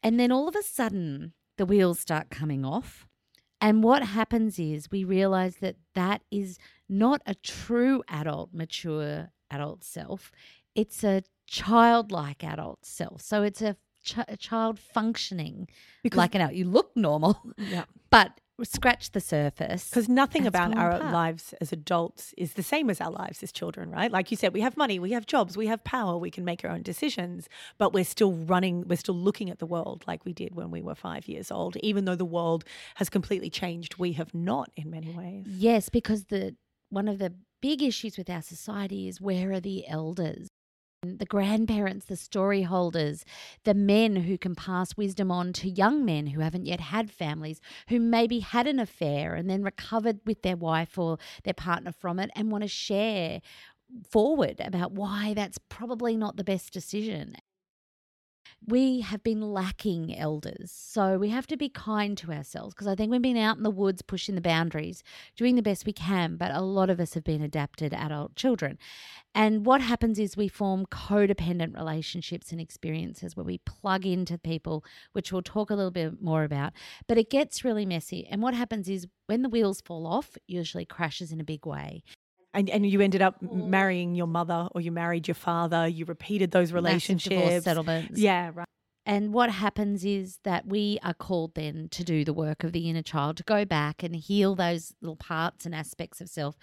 And 0.00 0.20
then 0.20 0.30
all 0.30 0.46
of 0.46 0.54
a 0.54 0.62
sudden, 0.62 1.32
the 1.56 1.66
wheels 1.66 1.98
start 1.98 2.30
coming 2.30 2.64
off. 2.64 3.07
And 3.60 3.82
what 3.82 4.02
happens 4.02 4.58
is 4.58 4.90
we 4.90 5.02
realize 5.04 5.56
that 5.56 5.76
that 5.94 6.22
is 6.30 6.58
not 6.88 7.20
a 7.26 7.34
true 7.34 8.02
adult, 8.08 8.50
mature 8.52 9.30
adult 9.50 9.82
self. 9.84 10.30
It's 10.74 11.02
a 11.02 11.22
childlike 11.46 12.44
adult 12.44 12.84
self. 12.84 13.20
So 13.20 13.42
it's 13.42 13.60
a, 13.62 13.76
ch- 14.04 14.18
a 14.28 14.36
child 14.36 14.78
functioning 14.78 15.68
Because- 16.02 16.16
like 16.18 16.34
an 16.34 16.42
adult. 16.42 16.54
You 16.56 16.66
look 16.66 16.96
normal, 16.96 17.40
Yeah. 17.58 17.84
but 18.10 18.40
scratch 18.64 19.12
the 19.12 19.20
surface. 19.20 19.88
Because 19.88 20.08
nothing 20.08 20.42
That's 20.44 20.54
about 20.54 20.76
our 20.76 20.90
apart. 20.92 21.12
lives 21.12 21.54
as 21.60 21.72
adults 21.72 22.34
is 22.36 22.54
the 22.54 22.62
same 22.62 22.90
as 22.90 23.00
our 23.00 23.10
lives 23.10 23.42
as 23.42 23.52
children, 23.52 23.90
right? 23.90 24.10
Like 24.10 24.30
you 24.30 24.36
said, 24.36 24.52
we 24.52 24.60
have 24.60 24.76
money, 24.76 24.98
we 24.98 25.12
have 25.12 25.26
jobs, 25.26 25.56
we 25.56 25.66
have 25.66 25.84
power, 25.84 26.16
we 26.16 26.30
can 26.30 26.44
make 26.44 26.64
our 26.64 26.70
own 26.70 26.82
decisions, 26.82 27.48
but 27.78 27.92
we're 27.92 28.04
still 28.04 28.32
running, 28.32 28.86
we're 28.88 28.96
still 28.96 29.14
looking 29.16 29.50
at 29.50 29.58
the 29.58 29.66
world 29.66 30.04
like 30.06 30.24
we 30.24 30.32
did 30.32 30.54
when 30.54 30.70
we 30.70 30.82
were 30.82 30.94
five 30.94 31.28
years 31.28 31.50
old. 31.50 31.76
Even 31.78 32.04
though 32.04 32.16
the 32.16 32.24
world 32.24 32.64
has 32.96 33.08
completely 33.08 33.50
changed, 33.50 33.98
we 33.98 34.12
have 34.12 34.34
not 34.34 34.70
in 34.76 34.90
many 34.90 35.10
ways. 35.10 35.44
Yes, 35.46 35.88
because 35.88 36.24
the 36.26 36.56
one 36.90 37.08
of 37.08 37.18
the 37.18 37.34
big 37.60 37.82
issues 37.82 38.16
with 38.16 38.30
our 38.30 38.42
society 38.42 39.08
is 39.08 39.20
where 39.20 39.52
are 39.52 39.60
the 39.60 39.86
elders? 39.88 40.48
The 41.02 41.26
grandparents, 41.26 42.06
the 42.06 42.16
story 42.16 42.62
holders, 42.62 43.24
the 43.62 43.72
men 43.74 44.16
who 44.16 44.36
can 44.36 44.56
pass 44.56 44.96
wisdom 44.96 45.30
on 45.30 45.52
to 45.54 45.68
young 45.68 46.04
men 46.04 46.26
who 46.26 46.40
haven't 46.40 46.66
yet 46.66 46.80
had 46.80 47.08
families, 47.08 47.60
who 47.88 48.00
maybe 48.00 48.40
had 48.40 48.66
an 48.66 48.80
affair 48.80 49.36
and 49.36 49.48
then 49.48 49.62
recovered 49.62 50.18
with 50.26 50.42
their 50.42 50.56
wife 50.56 50.98
or 50.98 51.18
their 51.44 51.54
partner 51.54 51.92
from 51.92 52.18
it 52.18 52.30
and 52.34 52.50
want 52.50 52.62
to 52.62 52.68
share 52.68 53.40
forward 54.10 54.58
about 54.58 54.90
why 54.90 55.34
that's 55.34 55.58
probably 55.68 56.16
not 56.16 56.36
the 56.36 56.42
best 56.42 56.72
decision. 56.72 57.36
We 58.66 59.00
have 59.00 59.22
been 59.22 59.40
lacking 59.40 60.16
elders. 60.16 60.72
So 60.72 61.16
we 61.16 61.30
have 61.30 61.46
to 61.46 61.56
be 61.56 61.68
kind 61.68 62.18
to 62.18 62.32
ourselves 62.32 62.74
because 62.74 62.88
I 62.88 62.94
think 62.94 63.10
we've 63.10 63.22
been 63.22 63.36
out 63.36 63.56
in 63.56 63.62
the 63.62 63.70
woods 63.70 64.02
pushing 64.02 64.34
the 64.34 64.40
boundaries, 64.40 65.02
doing 65.36 65.54
the 65.54 65.62
best 65.62 65.86
we 65.86 65.92
can, 65.92 66.36
but 66.36 66.50
a 66.50 66.60
lot 66.60 66.90
of 66.90 66.98
us 67.00 67.14
have 67.14 67.24
been 67.24 67.40
adapted 67.40 67.94
adult 67.94 68.34
children. 68.34 68.76
And 69.34 69.64
what 69.64 69.80
happens 69.80 70.18
is 70.18 70.36
we 70.36 70.48
form 70.48 70.86
codependent 70.86 71.76
relationships 71.76 72.50
and 72.50 72.60
experiences 72.60 73.36
where 73.36 73.44
we 73.44 73.58
plug 73.58 74.04
into 74.04 74.36
people, 74.36 74.84
which 75.12 75.32
we'll 75.32 75.42
talk 75.42 75.70
a 75.70 75.74
little 75.74 75.92
bit 75.92 76.20
more 76.20 76.42
about. 76.42 76.72
But 77.06 77.18
it 77.18 77.30
gets 77.30 77.64
really 77.64 77.86
messy. 77.86 78.26
And 78.28 78.42
what 78.42 78.54
happens 78.54 78.88
is 78.88 79.06
when 79.26 79.42
the 79.42 79.48
wheels 79.48 79.80
fall 79.80 80.06
off, 80.06 80.36
usually 80.46 80.84
crashes 80.84 81.30
in 81.30 81.40
a 81.40 81.44
big 81.44 81.64
way. 81.64 82.02
And, 82.58 82.68
and 82.70 82.84
you 82.84 83.00
ended 83.00 83.22
up 83.22 83.36
m- 83.40 83.48
mm. 83.48 83.66
marrying 83.68 84.16
your 84.16 84.26
mother 84.26 84.68
or 84.72 84.80
you 84.80 84.90
married 84.90 85.28
your 85.28 85.36
father, 85.36 85.86
you 85.86 86.04
repeated 86.04 86.50
those 86.50 86.72
relationships. 86.72 87.64
settlements. 87.64 88.18
Yeah, 88.18 88.50
right. 88.52 88.66
And 89.06 89.32
what 89.32 89.48
happens 89.48 90.04
is 90.04 90.38
that 90.42 90.66
we 90.66 90.98
are 91.02 91.14
called 91.14 91.54
then 91.54 91.88
to 91.92 92.04
do 92.04 92.24
the 92.24 92.34
work 92.34 92.64
of 92.64 92.72
the 92.72 92.90
inner 92.90 93.00
child, 93.00 93.36
to 93.38 93.44
go 93.44 93.64
back 93.64 94.02
and 94.02 94.14
heal 94.14 94.56
those 94.56 94.92
little 95.00 95.16
parts 95.16 95.64
and 95.64 95.74
aspects 95.74 96.20
of 96.20 96.28
self. 96.28 96.58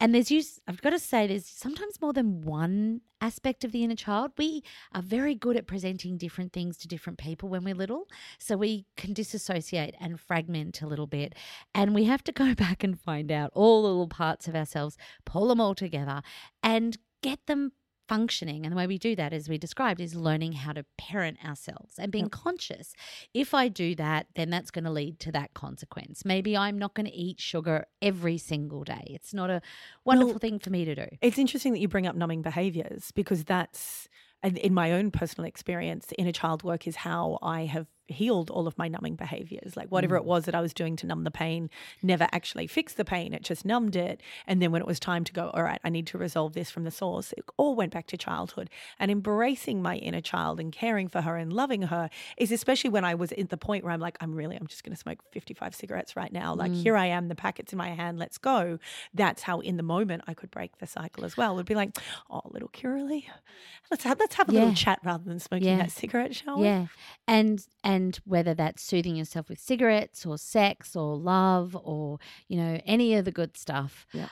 And 0.00 0.14
there's 0.14 0.30
use, 0.30 0.60
I've 0.68 0.80
got 0.80 0.90
to 0.90 0.98
say, 0.98 1.26
there's 1.26 1.46
sometimes 1.46 2.00
more 2.00 2.12
than 2.12 2.42
one 2.42 3.00
aspect 3.20 3.64
of 3.64 3.72
the 3.72 3.82
inner 3.82 3.96
child. 3.96 4.30
We 4.38 4.62
are 4.92 5.02
very 5.02 5.34
good 5.34 5.56
at 5.56 5.66
presenting 5.66 6.16
different 6.16 6.52
things 6.52 6.76
to 6.78 6.88
different 6.88 7.18
people 7.18 7.48
when 7.48 7.64
we're 7.64 7.74
little. 7.74 8.06
So 8.38 8.56
we 8.56 8.86
can 8.96 9.12
disassociate 9.12 9.96
and 10.00 10.20
fragment 10.20 10.80
a 10.82 10.86
little 10.86 11.08
bit. 11.08 11.34
And 11.74 11.94
we 11.94 12.04
have 12.04 12.22
to 12.24 12.32
go 12.32 12.54
back 12.56 12.84
and 12.84 13.00
find 13.00 13.32
out 13.32 13.50
all 13.54 13.82
the 13.82 13.88
little 13.88 14.08
parts 14.08 14.46
of 14.46 14.54
ourselves, 14.54 14.96
pull 15.24 15.48
them 15.48 15.60
all 15.60 15.74
together, 15.74 16.22
and 16.62 16.96
get 17.22 17.46
them 17.46 17.72
functioning. 18.08 18.64
And 18.64 18.72
the 18.72 18.76
way 18.76 18.86
we 18.86 18.98
do 18.98 19.14
that, 19.16 19.32
as 19.32 19.48
we 19.48 19.58
described, 19.58 20.00
is 20.00 20.14
learning 20.14 20.52
how 20.52 20.72
to 20.72 20.84
parent 20.96 21.38
ourselves 21.44 21.98
and 21.98 22.10
being 22.10 22.28
conscious. 22.28 22.94
If 23.34 23.54
I 23.54 23.68
do 23.68 23.94
that, 23.96 24.26
then 24.34 24.50
that's 24.50 24.70
going 24.70 24.84
to 24.84 24.90
lead 24.90 25.20
to 25.20 25.32
that 25.32 25.54
consequence. 25.54 26.24
Maybe 26.24 26.56
I'm 26.56 26.78
not 26.78 26.94
going 26.94 27.06
to 27.06 27.14
eat 27.14 27.40
sugar 27.40 27.86
every 28.00 28.38
single 28.38 28.84
day. 28.84 29.04
It's 29.06 29.34
not 29.34 29.50
a 29.50 29.60
wonderful 30.04 30.38
thing 30.38 30.58
for 30.58 30.70
me 30.70 30.84
to 30.84 30.94
do. 30.94 31.06
It's 31.20 31.38
interesting 31.38 31.72
that 31.74 31.80
you 31.80 31.88
bring 31.88 32.06
up 32.06 32.16
numbing 32.16 32.42
behaviors 32.42 33.12
because 33.12 33.44
that's, 33.44 34.08
and 34.42 34.56
in 34.58 34.72
my 34.72 34.92
own 34.92 35.10
personal 35.10 35.46
experience, 35.46 36.12
inner 36.16 36.32
child 36.32 36.62
work 36.62 36.86
is 36.86 36.96
how 36.96 37.38
I 37.42 37.66
have 37.66 37.86
healed 38.08 38.50
all 38.50 38.66
of 38.66 38.76
my 38.78 38.88
numbing 38.88 39.14
behaviors. 39.14 39.76
Like 39.76 39.88
whatever 39.88 40.16
it 40.16 40.22
mm. 40.22 40.26
was 40.26 40.44
that 40.46 40.54
I 40.54 40.60
was 40.60 40.74
doing 40.74 40.96
to 40.96 41.06
numb 41.06 41.24
the 41.24 41.30
pain 41.30 41.70
never 42.02 42.26
actually 42.32 42.66
fixed 42.66 42.96
the 42.96 43.04
pain, 43.04 43.34
it 43.34 43.42
just 43.42 43.64
numbed 43.64 43.96
it. 43.96 44.20
And 44.46 44.60
then 44.60 44.72
when 44.72 44.80
it 44.80 44.86
was 44.86 44.98
time 44.98 45.24
to 45.24 45.32
go, 45.32 45.50
all 45.50 45.62
right, 45.62 45.80
I 45.84 45.90
need 45.90 46.06
to 46.08 46.18
resolve 46.18 46.54
this 46.54 46.70
from 46.70 46.84
the 46.84 46.90
source, 46.90 47.32
it 47.36 47.44
all 47.56 47.74
went 47.74 47.92
back 47.92 48.06
to 48.08 48.16
childhood. 48.16 48.70
And 48.98 49.10
embracing 49.10 49.82
my 49.82 49.96
inner 49.96 50.20
child 50.20 50.58
and 50.58 50.72
caring 50.72 51.08
for 51.08 51.20
her 51.20 51.36
and 51.36 51.52
loving 51.52 51.82
her 51.82 52.10
is 52.36 52.50
especially 52.50 52.90
when 52.90 53.04
I 53.04 53.14
was 53.14 53.32
at 53.32 53.50
the 53.50 53.56
point 53.56 53.84
where 53.84 53.92
I'm 53.92 54.00
like, 54.00 54.16
I'm 54.20 54.34
really, 54.34 54.56
I'm 54.56 54.66
just 54.66 54.84
going 54.84 54.94
to 54.94 55.00
smoke 55.00 55.18
55 55.32 55.74
cigarettes 55.74 56.16
right 56.16 56.32
now. 56.32 56.54
Like 56.54 56.72
mm. 56.72 56.82
here 56.82 56.96
I 56.96 57.06
am, 57.06 57.28
the 57.28 57.34
packet's 57.34 57.72
in 57.72 57.78
my 57.78 57.90
hand, 57.90 58.18
let's 58.18 58.38
go. 58.38 58.78
That's 59.14 59.42
how 59.42 59.60
in 59.60 59.76
the 59.76 59.82
moment 59.82 60.22
I 60.26 60.34
could 60.34 60.50
break 60.50 60.78
the 60.78 60.86
cycle 60.86 61.24
as 61.24 61.36
well. 61.36 61.54
It'd 61.54 61.66
be 61.66 61.74
like, 61.74 61.96
oh, 62.30 62.42
little 62.46 62.68
Kiralee, 62.68 63.24
let's 63.90 64.04
have, 64.04 64.18
let's 64.18 64.34
have 64.36 64.48
a 64.48 64.52
Yeah. 64.52 64.60
little 64.60 64.74
chat 64.74 65.00
rather 65.04 65.24
than 65.24 65.38
smoking 65.38 65.68
Yeah. 65.68 65.78
that 65.78 65.90
cigarette, 65.90 66.34
shall 66.34 66.58
we? 66.58 66.64
Yeah. 66.64 66.86
And 67.26 67.64
and 67.84 67.97
whether 68.24 68.54
that's 68.54 68.82
soothing 68.82 69.16
yourself 69.16 69.48
with 69.48 69.58
cigarettes 69.58 70.26
or 70.26 70.38
sex 70.38 70.96
or 70.96 71.16
love 71.16 71.76
or, 71.82 72.18
you 72.48 72.56
know, 72.56 72.80
any 72.84 73.14
of 73.14 73.24
the 73.24 73.32
good 73.32 73.56
stuff. 73.56 74.06
Yeah. 74.12 74.28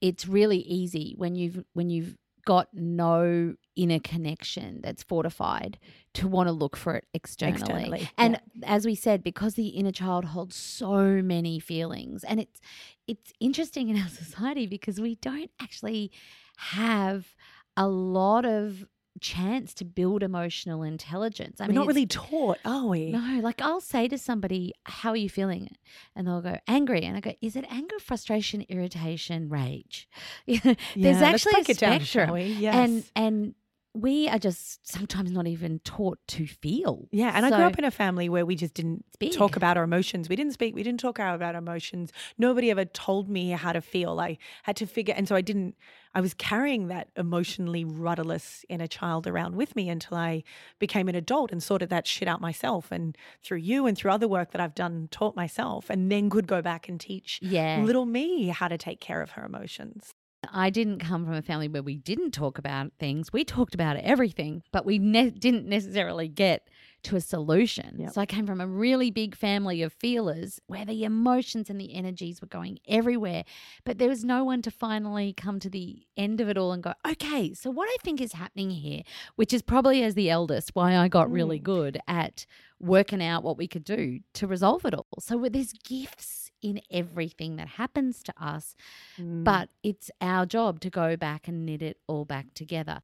It's 0.00 0.26
really 0.26 0.58
easy 0.58 1.14
when 1.16 1.34
you've 1.34 1.64
when 1.72 1.88
you've 1.90 2.16
got 2.44 2.68
no 2.74 3.54
inner 3.74 3.98
connection 3.98 4.80
that's 4.82 5.02
fortified 5.02 5.78
to 6.12 6.28
want 6.28 6.46
to 6.46 6.52
look 6.52 6.76
for 6.76 6.94
it 6.94 7.06
externally. 7.14 7.54
Externally, 7.62 8.10
And 8.18 8.40
as 8.64 8.86
we 8.86 8.94
said, 8.94 9.22
because 9.22 9.54
the 9.54 9.68
inner 9.68 9.92
child 9.92 10.26
holds 10.26 10.54
so 10.54 11.22
many 11.22 11.58
feelings 11.58 12.22
and 12.24 12.40
it's 12.40 12.60
it's 13.06 13.32
interesting 13.40 13.88
in 13.88 13.96
our 13.96 14.08
society 14.22 14.66
because 14.66 15.00
we 15.00 15.16
don't 15.16 15.50
actually 15.60 16.10
have 16.56 17.34
a 17.76 17.88
lot 17.88 18.44
of 18.44 18.86
chance 19.20 19.74
to 19.74 19.84
build 19.84 20.22
emotional 20.22 20.82
intelligence. 20.82 21.60
I 21.60 21.64
We're 21.64 21.68
mean, 21.68 21.74
not 21.76 21.86
really 21.86 22.06
taught, 22.06 22.58
are 22.64 22.86
we? 22.86 23.10
no, 23.10 23.40
like 23.42 23.60
I'll 23.62 23.80
say 23.80 24.08
to 24.08 24.18
somebody, 24.18 24.72
How 24.84 25.10
are 25.10 25.16
you 25.16 25.28
feeling? 25.30 25.68
And 26.16 26.26
they'll 26.26 26.42
go, 26.42 26.58
Angry. 26.66 27.02
And 27.02 27.16
I 27.16 27.20
go, 27.20 27.32
Is 27.40 27.56
it 27.56 27.64
anger, 27.70 27.98
frustration, 27.98 28.62
irritation, 28.68 29.48
rage? 29.48 30.08
There's 30.46 30.76
Yeah, 30.96 31.22
actually 31.22 31.60
a 31.60 31.70
it 31.70 31.78
down, 31.78 32.00
spectrum. 32.00 32.36
And 32.72 33.04
and 33.14 33.54
we 33.96 34.28
are 34.28 34.40
just 34.40 34.84
sometimes 34.90 35.30
not 35.30 35.46
even 35.46 35.78
taught 35.84 36.18
to 36.26 36.48
feel. 36.48 37.06
Yeah, 37.12 37.30
and 37.32 37.46
I 37.46 37.50
grew 37.50 37.64
up 37.64 37.78
in 37.78 37.84
a 37.84 37.92
family 37.92 38.28
where 38.28 38.44
we 38.44 38.56
just 38.56 38.74
didn't 38.74 39.04
talk 39.30 39.54
about 39.54 39.76
our 39.76 39.84
emotions. 39.84 40.28
We 40.28 40.34
didn't 40.34 40.52
speak. 40.52 40.74
We 40.74 40.82
didn't 40.82 40.98
talk 40.98 41.18
about 41.20 41.40
our 41.54 41.54
emotions. 41.56 42.10
Nobody 42.36 42.72
ever 42.72 42.84
told 42.84 43.28
me 43.28 43.50
how 43.50 43.72
to 43.72 43.80
feel. 43.80 44.18
I 44.18 44.36
had 44.64 44.74
to 44.78 44.86
figure, 44.86 45.14
and 45.16 45.28
so 45.28 45.36
I 45.36 45.42
didn't. 45.42 45.76
I 46.14 46.20
was 46.20 46.32
carrying 46.34 46.86
that 46.88 47.08
emotionally 47.16 47.84
rudderless 47.84 48.64
inner 48.68 48.86
child 48.86 49.26
around 49.26 49.56
with 49.56 49.74
me 49.74 49.88
until 49.88 50.16
I 50.16 50.44
became 50.78 51.08
an 51.08 51.14
adult 51.16 51.50
and 51.50 51.62
sorted 51.62 51.90
that 51.90 52.06
shit 52.06 52.28
out 52.28 52.40
myself. 52.40 52.92
And 52.92 53.16
through 53.42 53.58
you 53.58 53.86
and 53.86 53.96
through 53.98 54.12
other 54.12 54.28
work 54.28 54.52
that 54.52 54.60
I've 54.60 54.74
done, 54.76 55.08
taught 55.10 55.34
myself, 55.34 55.90
and 55.90 56.10
then 56.12 56.30
could 56.30 56.46
go 56.46 56.62
back 56.62 56.88
and 56.88 57.00
teach 57.00 57.40
Yeah. 57.42 57.82
little 57.82 58.06
me 58.06 58.48
how 58.48 58.68
to 58.68 58.78
take 58.78 59.00
care 59.00 59.22
of 59.22 59.32
her 59.32 59.44
emotions. 59.44 60.12
I 60.52 60.68
didn't 60.70 60.98
come 60.98 61.24
from 61.24 61.34
a 61.34 61.42
family 61.42 61.68
where 61.68 61.82
we 61.82 61.96
didn't 61.96 62.32
talk 62.32 62.58
about 62.58 62.92
things. 62.98 63.32
We 63.32 63.44
talked 63.44 63.74
about 63.74 63.96
everything, 63.96 64.62
but 64.72 64.84
we 64.84 64.98
ne- 64.98 65.30
didn't 65.30 65.66
necessarily 65.66 66.28
get 66.28 66.68
to 67.04 67.16
a 67.16 67.20
solution. 67.20 67.96
Yep. 67.98 68.12
So 68.12 68.20
I 68.20 68.26
came 68.26 68.46
from 68.46 68.60
a 68.60 68.66
really 68.66 69.10
big 69.10 69.36
family 69.36 69.82
of 69.82 69.92
feelers 69.92 70.60
where 70.66 70.84
the 70.84 71.04
emotions 71.04 71.70
and 71.70 71.80
the 71.80 71.94
energies 71.94 72.40
were 72.40 72.48
going 72.48 72.78
everywhere, 72.88 73.44
but 73.84 73.98
there 73.98 74.08
was 74.08 74.24
no 74.24 74.44
one 74.44 74.62
to 74.62 74.70
finally 74.70 75.32
come 75.32 75.60
to 75.60 75.70
the 75.70 76.06
end 76.16 76.40
of 76.40 76.48
it 76.48 76.58
all 76.58 76.72
and 76.72 76.82
go, 76.82 76.94
okay, 77.06 77.54
so 77.54 77.70
what 77.70 77.88
I 77.88 77.96
think 78.02 78.20
is 78.20 78.32
happening 78.32 78.70
here, 78.70 79.02
which 79.36 79.52
is 79.52 79.62
probably 79.62 80.02
as 80.02 80.14
the 80.14 80.30
eldest 80.30 80.70
why 80.74 80.96
I 80.96 81.08
got 81.08 81.30
really 81.30 81.60
mm. 81.60 81.64
good 81.64 81.98
at 82.08 82.46
working 82.80 83.22
out 83.22 83.42
what 83.42 83.56
we 83.56 83.68
could 83.68 83.84
do 83.84 84.20
to 84.34 84.46
resolve 84.46 84.84
it 84.84 84.94
all. 84.94 85.06
So 85.20 85.46
there's 85.50 85.72
gifts 85.72 86.50
in 86.62 86.80
everything 86.90 87.56
that 87.56 87.68
happens 87.68 88.22
to 88.22 88.32
us, 88.42 88.74
mm. 89.20 89.44
but 89.44 89.68
it's 89.82 90.10
our 90.20 90.46
job 90.46 90.80
to 90.80 90.90
go 90.90 91.16
back 91.16 91.46
and 91.46 91.66
knit 91.66 91.82
it 91.82 91.98
all 92.06 92.24
back 92.24 92.54
together. 92.54 93.00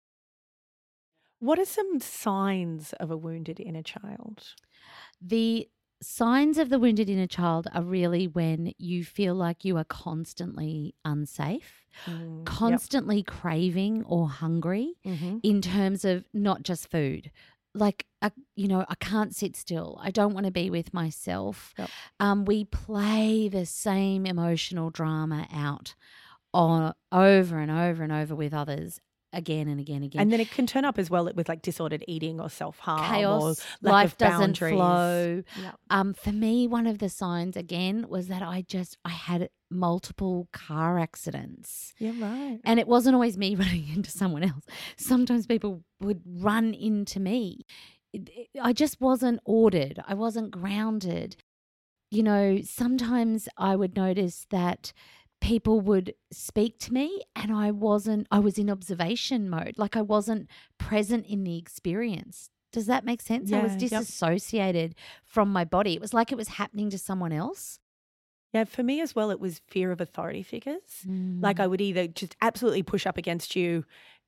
What 1.40 1.58
are 1.58 1.64
some 1.64 2.00
signs 2.00 2.92
of 3.00 3.10
a 3.10 3.16
wounded 3.16 3.58
inner 3.60 3.82
child? 3.82 4.54
The 5.20 5.68
signs 6.02 6.58
of 6.58 6.68
the 6.70 6.78
wounded 6.78 7.08
inner 7.10 7.26
child 7.26 7.66
are 7.74 7.82
really 7.82 8.26
when 8.26 8.72
you 8.78 9.04
feel 9.04 9.34
like 9.34 9.64
you 9.64 9.76
are 9.76 9.84
constantly 9.84 10.94
unsafe, 11.04 11.76
Mm, 12.06 12.46
constantly 12.46 13.22
craving 13.24 14.04
or 14.04 14.28
hungry 14.28 14.94
Mm-hmm. 15.04 15.38
in 15.42 15.60
terms 15.60 16.04
of 16.04 16.24
not 16.32 16.62
just 16.62 16.88
food. 16.88 17.32
Like, 17.74 18.06
uh, 18.22 18.30
you 18.54 18.68
know, 18.68 18.84
I 18.88 18.94
can't 18.94 19.34
sit 19.34 19.56
still. 19.56 19.98
I 20.00 20.10
don't 20.10 20.32
want 20.32 20.46
to 20.46 20.52
be 20.52 20.70
with 20.70 20.94
myself. 20.94 21.74
Yep. 21.78 21.90
Um, 22.20 22.44
we 22.44 22.64
play 22.64 23.48
the 23.48 23.66
same 23.66 24.24
emotional 24.24 24.90
drama 24.90 25.46
out 25.52 25.94
on 26.54 26.94
over 27.12 27.58
and 27.58 27.70
over 27.70 28.02
and 28.02 28.12
over 28.12 28.34
with 28.34 28.52
others 28.54 29.00
again 29.32 29.68
and 29.68 29.80
again 29.80 29.96
and 29.96 30.04
again. 30.04 30.22
And 30.22 30.32
then 30.32 30.40
it 30.40 30.50
can 30.50 30.66
turn 30.66 30.84
up 30.84 30.98
as 30.98 31.10
well 31.10 31.30
with 31.34 31.48
like 31.48 31.62
disordered 31.62 32.04
eating 32.08 32.40
or 32.40 32.50
self 32.50 32.78
harm 32.78 33.04
chaos, 33.12 33.64
life 33.82 34.12
of 34.12 34.18
doesn't 34.18 34.58
boundaries. 34.58 34.74
flow. 34.74 35.42
Yeah. 35.60 35.72
Um, 35.90 36.14
for 36.14 36.32
me, 36.32 36.66
one 36.66 36.86
of 36.86 36.98
the 36.98 37.08
signs 37.08 37.56
again 37.56 38.06
was 38.08 38.28
that 38.28 38.42
I 38.42 38.62
just 38.62 38.96
I 39.04 39.10
had 39.10 39.48
multiple 39.70 40.48
car 40.52 40.98
accidents. 40.98 41.94
Yeah, 41.98 42.12
right. 42.20 42.58
And 42.64 42.80
it 42.80 42.88
wasn't 42.88 43.14
always 43.14 43.38
me 43.38 43.54
running 43.56 43.88
into 43.94 44.10
someone 44.10 44.42
else. 44.42 44.64
Sometimes 44.96 45.46
people 45.46 45.82
would 46.00 46.22
run 46.26 46.74
into 46.74 47.20
me. 47.20 47.64
I 48.60 48.72
just 48.72 49.00
wasn't 49.00 49.40
ordered. 49.44 50.02
I 50.06 50.14
wasn't 50.14 50.50
grounded. 50.50 51.36
You 52.10 52.24
know, 52.24 52.58
sometimes 52.64 53.48
I 53.56 53.76
would 53.76 53.94
notice 53.94 54.46
that 54.50 54.92
people 55.40 55.80
would 55.80 56.14
speak 56.30 56.78
to 56.80 56.92
me 56.92 57.22
and 57.34 57.52
I 57.52 57.70
wasn't, 57.70 58.26
I 58.30 58.38
was 58.38 58.58
in 58.58 58.68
observation 58.70 59.48
mode. 59.48 59.74
Like 59.76 59.96
I 59.96 60.02
wasn't 60.02 60.48
present 60.78 61.26
in 61.26 61.44
the 61.44 61.56
experience. 61.56 62.50
Does 62.72 62.86
that 62.86 63.04
make 63.04 63.20
sense? 63.20 63.52
I 63.52 63.62
was 63.62 63.72
Yeah, 63.72 63.78
yep. 63.80 63.90
disassociated 63.90 64.94
from 65.24 65.50
my 65.52 65.64
body. 65.64 65.94
It 65.94 66.00
was 66.00 66.14
like 66.14 66.30
it 66.30 66.36
was 66.36 66.48
happening 66.48 66.90
to 66.90 66.98
someone 66.98 67.32
else. 67.32 67.80
Yeah, 68.52 68.64
for 68.64 68.82
me 68.82 69.00
as 69.00 69.14
well, 69.14 69.30
it 69.30 69.40
was 69.40 69.60
fear 69.68 69.92
of 69.92 70.00
authority 70.00 70.42
figures. 70.42 71.04
Like 71.06 71.56
Mm. 71.56 71.60
I 71.60 71.66
would 71.66 71.80
either 71.80 72.06
just 72.08 72.36
absolutely 72.42 72.82
push 72.82 73.06
up 73.06 73.16
against 73.16 73.56
you, 73.56 73.84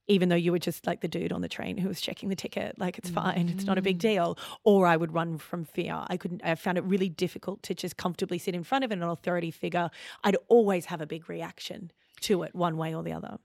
even 0.08 0.28
though 0.28 0.36
you 0.36 0.50
were 0.52 0.58
just 0.58 0.86
like 0.86 1.00
the 1.00 1.08
dude 1.08 1.32
on 1.32 1.40
the 1.42 1.48
train 1.48 1.76
who 1.78 1.88
was 1.88 2.00
checking 2.00 2.28
the 2.28 2.34
ticket, 2.36 2.78
like 2.78 2.98
it's 2.98 3.08
fine, 3.10 3.48
it's 3.48 3.64
not 3.64 3.78
a 3.78 3.80
Mm. 3.80 3.84
big 3.84 3.98
deal, 3.98 4.36
or 4.64 4.86
I 4.86 4.96
would 4.96 5.12
run 5.14 5.38
from 5.38 5.64
fear. 5.64 6.04
I 6.08 6.16
couldn't. 6.16 6.42
I 6.44 6.54
found 6.56 6.76
it 6.78 6.84
really 6.84 7.08
difficult 7.08 7.62
to 7.64 7.74
just 7.74 7.96
comfortably 7.96 8.38
sit 8.38 8.54
in 8.54 8.64
front 8.64 8.84
of 8.84 8.90
an 8.90 9.02
authority 9.02 9.50
figure. 9.50 9.90
I'd 10.24 10.36
always 10.48 10.86
have 10.86 11.00
a 11.00 11.06
big 11.06 11.28
reaction 11.28 11.90
to 12.22 12.42
it, 12.42 12.54
one 12.54 12.76
way 12.76 12.94
or 12.94 13.02
the 13.02 13.12
other. 13.12 13.38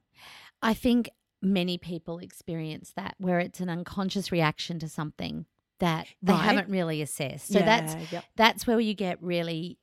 I 0.61 0.73
think 0.73 1.09
many 1.41 1.77
people 1.77 2.17
experience 2.17 2.91
that 2.95 3.13
where 3.19 3.39
it's 3.39 3.59
an 3.59 3.69
unconscious 3.69 4.31
reaction 4.31 4.79
to 4.79 4.89
something 4.89 5.45
that 5.79 6.07
they 6.23 6.33
Right. 6.33 6.41
haven't 6.43 6.69
really 6.69 7.03
assessed. 7.03 7.47
So 7.53 7.59
that's 7.59 8.11
yep. 8.11 8.23
that's 8.35 8.65
where 8.65 8.79
you 8.79 8.95
get 8.95 9.21
really 9.21 9.77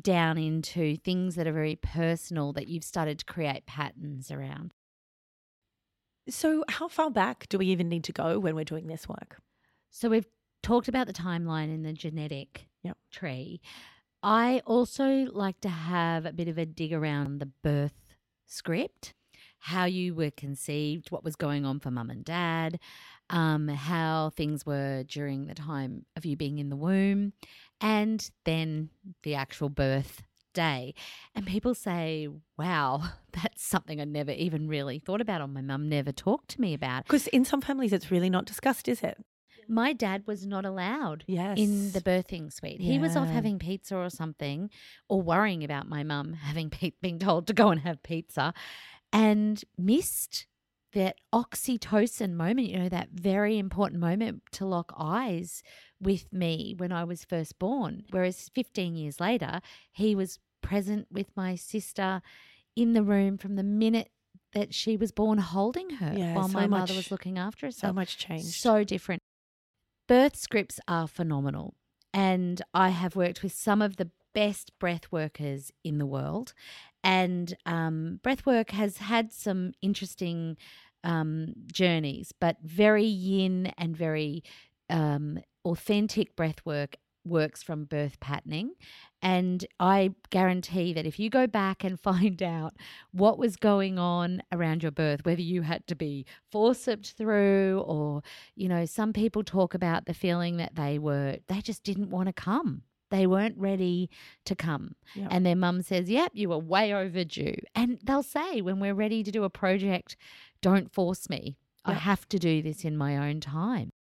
down 0.00 0.38
into 0.38 0.96
things 0.98 1.34
that 1.34 1.46
are 1.48 1.52
very 1.52 1.74
personal 1.76 2.52
that 2.52 2.68
you've 2.68 2.84
started 2.84 3.18
to 3.18 3.24
create 3.24 3.66
patterns 3.66 4.30
around. 4.30 4.72
So, 6.28 6.64
how 6.68 6.88
far 6.88 7.10
back 7.10 7.48
do 7.48 7.58
we 7.58 7.66
even 7.66 7.88
need 7.88 8.04
to 8.04 8.12
go 8.12 8.38
when 8.38 8.54
we're 8.54 8.64
doing 8.64 8.86
this 8.86 9.08
work? 9.08 9.40
So 9.90 10.08
we've 10.08 10.26
talked 10.62 10.88
about 10.88 11.06
the 11.06 11.12
timeline 11.12 11.72
in 11.72 11.82
the 11.82 11.92
genetic 11.92 12.68
Yep. 12.82 12.98
tree. 13.10 13.60
I 14.22 14.62
also 14.66 15.26
like 15.32 15.60
to 15.60 15.68
have 15.68 16.26
a 16.26 16.32
bit 16.32 16.48
of 16.48 16.58
a 16.58 16.66
dig 16.66 16.92
around 16.92 17.38
the 17.38 17.46
birth 17.46 18.16
script, 18.46 19.14
how 19.58 19.84
you 19.84 20.14
were 20.14 20.30
conceived, 20.30 21.10
what 21.10 21.24
was 21.24 21.36
going 21.36 21.64
on 21.66 21.80
for 21.80 21.90
mum 21.90 22.10
and 22.10 22.24
dad, 22.24 22.80
um, 23.30 23.68
how 23.68 24.30
things 24.30 24.66
were 24.66 25.04
during 25.04 25.46
the 25.46 25.54
time 25.54 26.06
of 26.16 26.24
you 26.24 26.36
being 26.36 26.58
in 26.58 26.68
the 26.70 26.76
womb, 26.76 27.32
and 27.80 28.30
then 28.44 28.90
the 29.22 29.34
actual 29.34 29.68
birth 29.68 30.22
day. 30.52 30.94
And 31.34 31.46
people 31.46 31.74
say, 31.74 32.28
wow, 32.56 33.02
that's 33.32 33.53
something 33.64 34.00
I 34.00 34.04
never 34.04 34.30
even 34.30 34.68
really 34.68 34.98
thought 34.98 35.20
about, 35.20 35.40
or 35.40 35.48
my 35.48 35.60
mum 35.60 35.88
never 35.88 36.12
talked 36.12 36.48
to 36.50 36.60
me 36.60 36.74
about. 36.74 37.04
Because 37.04 37.26
in 37.28 37.44
some 37.44 37.60
families, 37.60 37.92
it's 37.92 38.10
really 38.10 38.30
not 38.30 38.44
discussed, 38.44 38.88
is 38.88 39.02
it? 39.02 39.18
My 39.66 39.92
dad 39.94 40.26
was 40.26 40.44
not 40.46 40.66
allowed 40.66 41.24
in 41.58 41.92
the 41.92 42.00
birthing 42.00 42.52
suite. 42.52 42.80
He 42.80 42.98
was 42.98 43.16
off 43.16 43.28
having 43.28 43.58
pizza 43.58 43.96
or 43.96 44.10
something, 44.10 44.68
or 45.08 45.22
worrying 45.22 45.64
about 45.64 45.88
my 45.88 46.02
mum 46.02 46.32
having 46.48 46.68
pe- 46.68 46.92
being 47.00 47.18
told 47.18 47.46
to 47.46 47.54
go 47.54 47.70
and 47.70 47.80
have 47.80 48.02
pizza, 48.02 48.52
and 49.12 49.64
missed 49.78 50.46
that 50.92 51.16
oxytocin 51.32 52.34
moment, 52.34 52.68
you 52.68 52.78
know, 52.78 52.88
that 52.88 53.08
very 53.12 53.58
important 53.58 54.00
moment 54.00 54.42
to 54.52 54.64
lock 54.64 54.92
eyes 54.96 55.62
with 56.00 56.32
me 56.32 56.74
when 56.76 56.92
I 56.92 57.04
was 57.04 57.24
first 57.24 57.58
born. 57.58 58.04
Whereas 58.10 58.50
15 58.54 58.94
years 58.94 59.18
later, 59.18 59.60
he 59.92 60.14
was 60.14 60.38
present 60.62 61.06
with 61.10 61.26
my 61.36 61.56
sister 61.56 62.22
in 62.76 62.92
the 62.92 63.02
room 63.02 63.38
from 63.38 63.56
the 63.56 63.62
minute 63.62 64.10
that 64.52 64.72
she 64.74 64.96
was 64.96 65.12
born 65.12 65.38
holding 65.38 65.90
her 65.90 66.14
Yeah, 66.16 66.34
while 66.34 66.48
so 66.48 66.54
my 66.54 66.66
mother 66.66 66.94
was 66.94 67.10
looking 67.10 67.38
after 67.38 67.66
herself. 67.66 67.90
So 67.90 67.94
much 67.94 68.18
change. 68.18 68.44
So 68.44 68.84
different. 68.84 69.20
Birth 70.06 70.36
scripts 70.36 70.80
are 70.86 71.08
phenomenal. 71.08 71.74
And 72.12 72.62
I 72.72 72.90
have 72.90 73.16
worked 73.16 73.42
with 73.42 73.52
some 73.52 73.82
of 73.82 73.96
the 73.96 74.10
best 74.34 74.78
breath 74.78 75.10
workers 75.10 75.72
in 75.82 75.98
the 75.98 76.06
world. 76.06 76.54
And 77.02 77.56
um, 77.66 78.20
breath 78.22 78.46
work 78.46 78.70
has 78.70 78.98
had 78.98 79.32
some 79.32 79.72
interesting 79.82 80.56
um, 81.02 81.54
journeys, 81.66 82.32
but 82.40 82.56
very 82.62 83.04
yin 83.04 83.72
and 83.76 83.96
very 83.96 84.44
um, 84.88 85.38
authentic 85.64 86.36
breath 86.36 86.64
work 86.64 86.96
works 87.24 87.62
from 87.62 87.84
birth 87.84 88.20
patterning. 88.20 88.72
And 89.22 89.64
I 89.80 90.10
guarantee 90.30 90.92
that 90.92 91.06
if 91.06 91.18
you 91.18 91.30
go 91.30 91.46
back 91.46 91.84
and 91.84 91.98
find 92.12 92.42
out 92.42 92.74
what 93.12 93.38
was 93.38 93.56
going 93.56 93.98
on 93.98 94.42
around 94.52 94.82
your 94.82 94.92
birth, 94.92 95.24
whether 95.24 95.42
you 95.42 95.62
had 95.62 95.86
to 95.86 95.94
be 95.94 96.26
forceps 96.50 97.10
through, 97.10 97.82
or, 97.86 98.22
you 98.54 98.68
know, 98.68 98.84
some 98.84 99.12
people 99.12 99.42
talk 99.42 99.74
about 99.74 100.06
the 100.06 100.14
feeling 100.14 100.56
that 100.58 100.74
they 100.74 100.98
were, 100.98 101.38
they 101.48 101.60
just 101.60 101.82
didn't 101.84 102.10
want 102.10 102.26
to 102.26 102.32
come. 102.32 102.82
They 103.10 103.26
weren't 103.26 103.56
ready 103.58 104.10
to 104.44 104.56
come. 104.56 104.96
Yep. 105.14 105.28
And 105.30 105.46
their 105.46 105.54
mum 105.54 105.82
says, 105.82 106.10
Yep, 106.10 106.32
you 106.34 106.48
were 106.48 106.58
way 106.58 106.92
overdue. 106.92 107.54
And 107.74 107.98
they'll 108.02 108.24
say, 108.24 108.60
when 108.60 108.80
we're 108.80 108.94
ready 108.94 109.22
to 109.22 109.30
do 109.30 109.44
a 109.44 109.50
project, 109.50 110.16
don't 110.60 110.92
force 110.92 111.28
me. 111.28 111.56
I 111.84 111.92
have 111.92 112.26
to 112.30 112.38
do 112.38 112.62
this 112.62 112.84
in 112.84 112.96
my 112.96 113.16
own 113.16 113.40
time. 113.40 113.92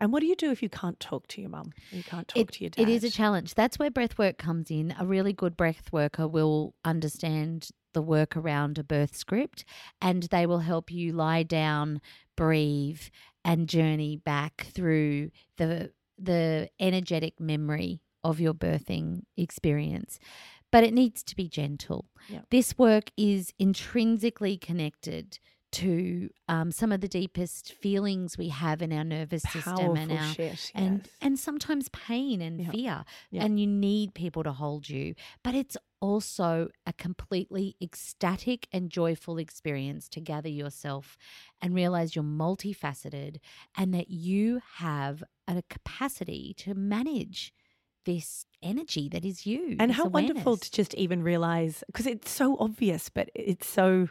And 0.00 0.12
what 0.12 0.20
do 0.20 0.26
you 0.26 0.36
do 0.36 0.50
if 0.50 0.62
you 0.62 0.68
can't 0.68 0.98
talk 1.00 1.26
to 1.28 1.40
your 1.40 1.50
mum? 1.50 1.72
You 1.90 2.02
can't 2.02 2.26
talk 2.28 2.36
It- 2.38 2.48
to 2.52 2.64
your 2.64 2.70
dad. 2.70 2.82
It 2.82 2.88
is 2.88 3.04
a 3.04 3.10
challenge. 3.10 3.54
That's 3.54 3.78
where 3.78 3.90
breath 3.90 4.18
work 4.18 4.38
comes 4.38 4.70
in. 4.70 4.94
A 4.98 5.06
really 5.06 5.32
good 5.32 5.56
breath 5.56 5.92
worker 5.92 6.26
will 6.28 6.74
understand 6.84 7.68
the 7.92 8.02
work 8.02 8.36
around 8.36 8.78
a 8.78 8.84
birth 8.84 9.14
script 9.16 9.64
and 10.02 10.24
they 10.24 10.46
will 10.46 10.58
help 10.60 10.90
you 10.90 11.12
lie 11.12 11.42
down, 11.44 12.00
breathe, 12.36 13.02
and 13.44 13.68
journey 13.68 14.16
back 14.16 14.66
through 14.74 15.30
the 15.56 15.92
the 16.18 16.70
energetic 16.78 17.40
memory 17.40 18.00
of 18.22 18.38
your 18.40 18.54
birthing 18.54 19.22
experience. 19.36 20.18
But 20.70 20.84
it 20.84 20.94
needs 20.94 21.22
to 21.24 21.36
be 21.36 21.48
gentle. 21.48 22.06
Yep. 22.28 22.46
This 22.50 22.78
work 22.78 23.10
is 23.16 23.52
intrinsically 23.58 24.56
connected 24.56 25.38
to 25.74 26.30
um, 26.48 26.70
some 26.72 26.92
of 26.92 27.00
the 27.00 27.08
deepest 27.08 27.72
feelings 27.74 28.38
we 28.38 28.48
have 28.48 28.80
in 28.82 28.92
our 28.92 29.04
nervous 29.04 29.42
system 29.42 29.96
and 29.96 30.12
our 30.12 30.34
shit. 30.34 30.70
and 30.74 31.00
yes. 31.04 31.16
and 31.20 31.38
sometimes 31.38 31.88
pain 31.90 32.40
and 32.40 32.60
Yeah. 32.60 32.70
fear 32.70 33.04
Yeah. 33.30 33.44
and 33.44 33.58
you 33.60 33.66
need 33.66 34.14
people 34.14 34.42
to 34.44 34.52
hold 34.52 34.88
you 34.88 35.14
but 35.42 35.54
it's 35.54 35.76
also 36.00 36.68
a 36.86 36.92
completely 36.92 37.76
ecstatic 37.82 38.68
and 38.72 38.90
joyful 38.90 39.38
experience 39.38 40.08
to 40.10 40.20
gather 40.20 40.48
yourself 40.50 41.16
and 41.62 41.74
realize 41.74 42.14
you're 42.14 42.24
multifaceted 42.24 43.38
and 43.76 43.92
that 43.94 44.10
you 44.10 44.60
have 44.76 45.24
a 45.48 45.62
capacity 45.70 46.54
to 46.58 46.74
manage 46.74 47.52
this 48.04 48.44
energy 48.62 49.08
that 49.08 49.24
is 49.24 49.46
you 49.46 49.76
and 49.78 49.92
how 49.92 50.06
wonderful 50.06 50.56
to 50.58 50.70
just 50.70 50.92
even 50.94 51.22
realize 51.22 51.82
because 51.86 52.06
it's 52.06 52.30
so 52.30 52.56
obvious 52.58 53.08
but 53.08 53.30
it's 53.34 53.66
so 53.66 54.08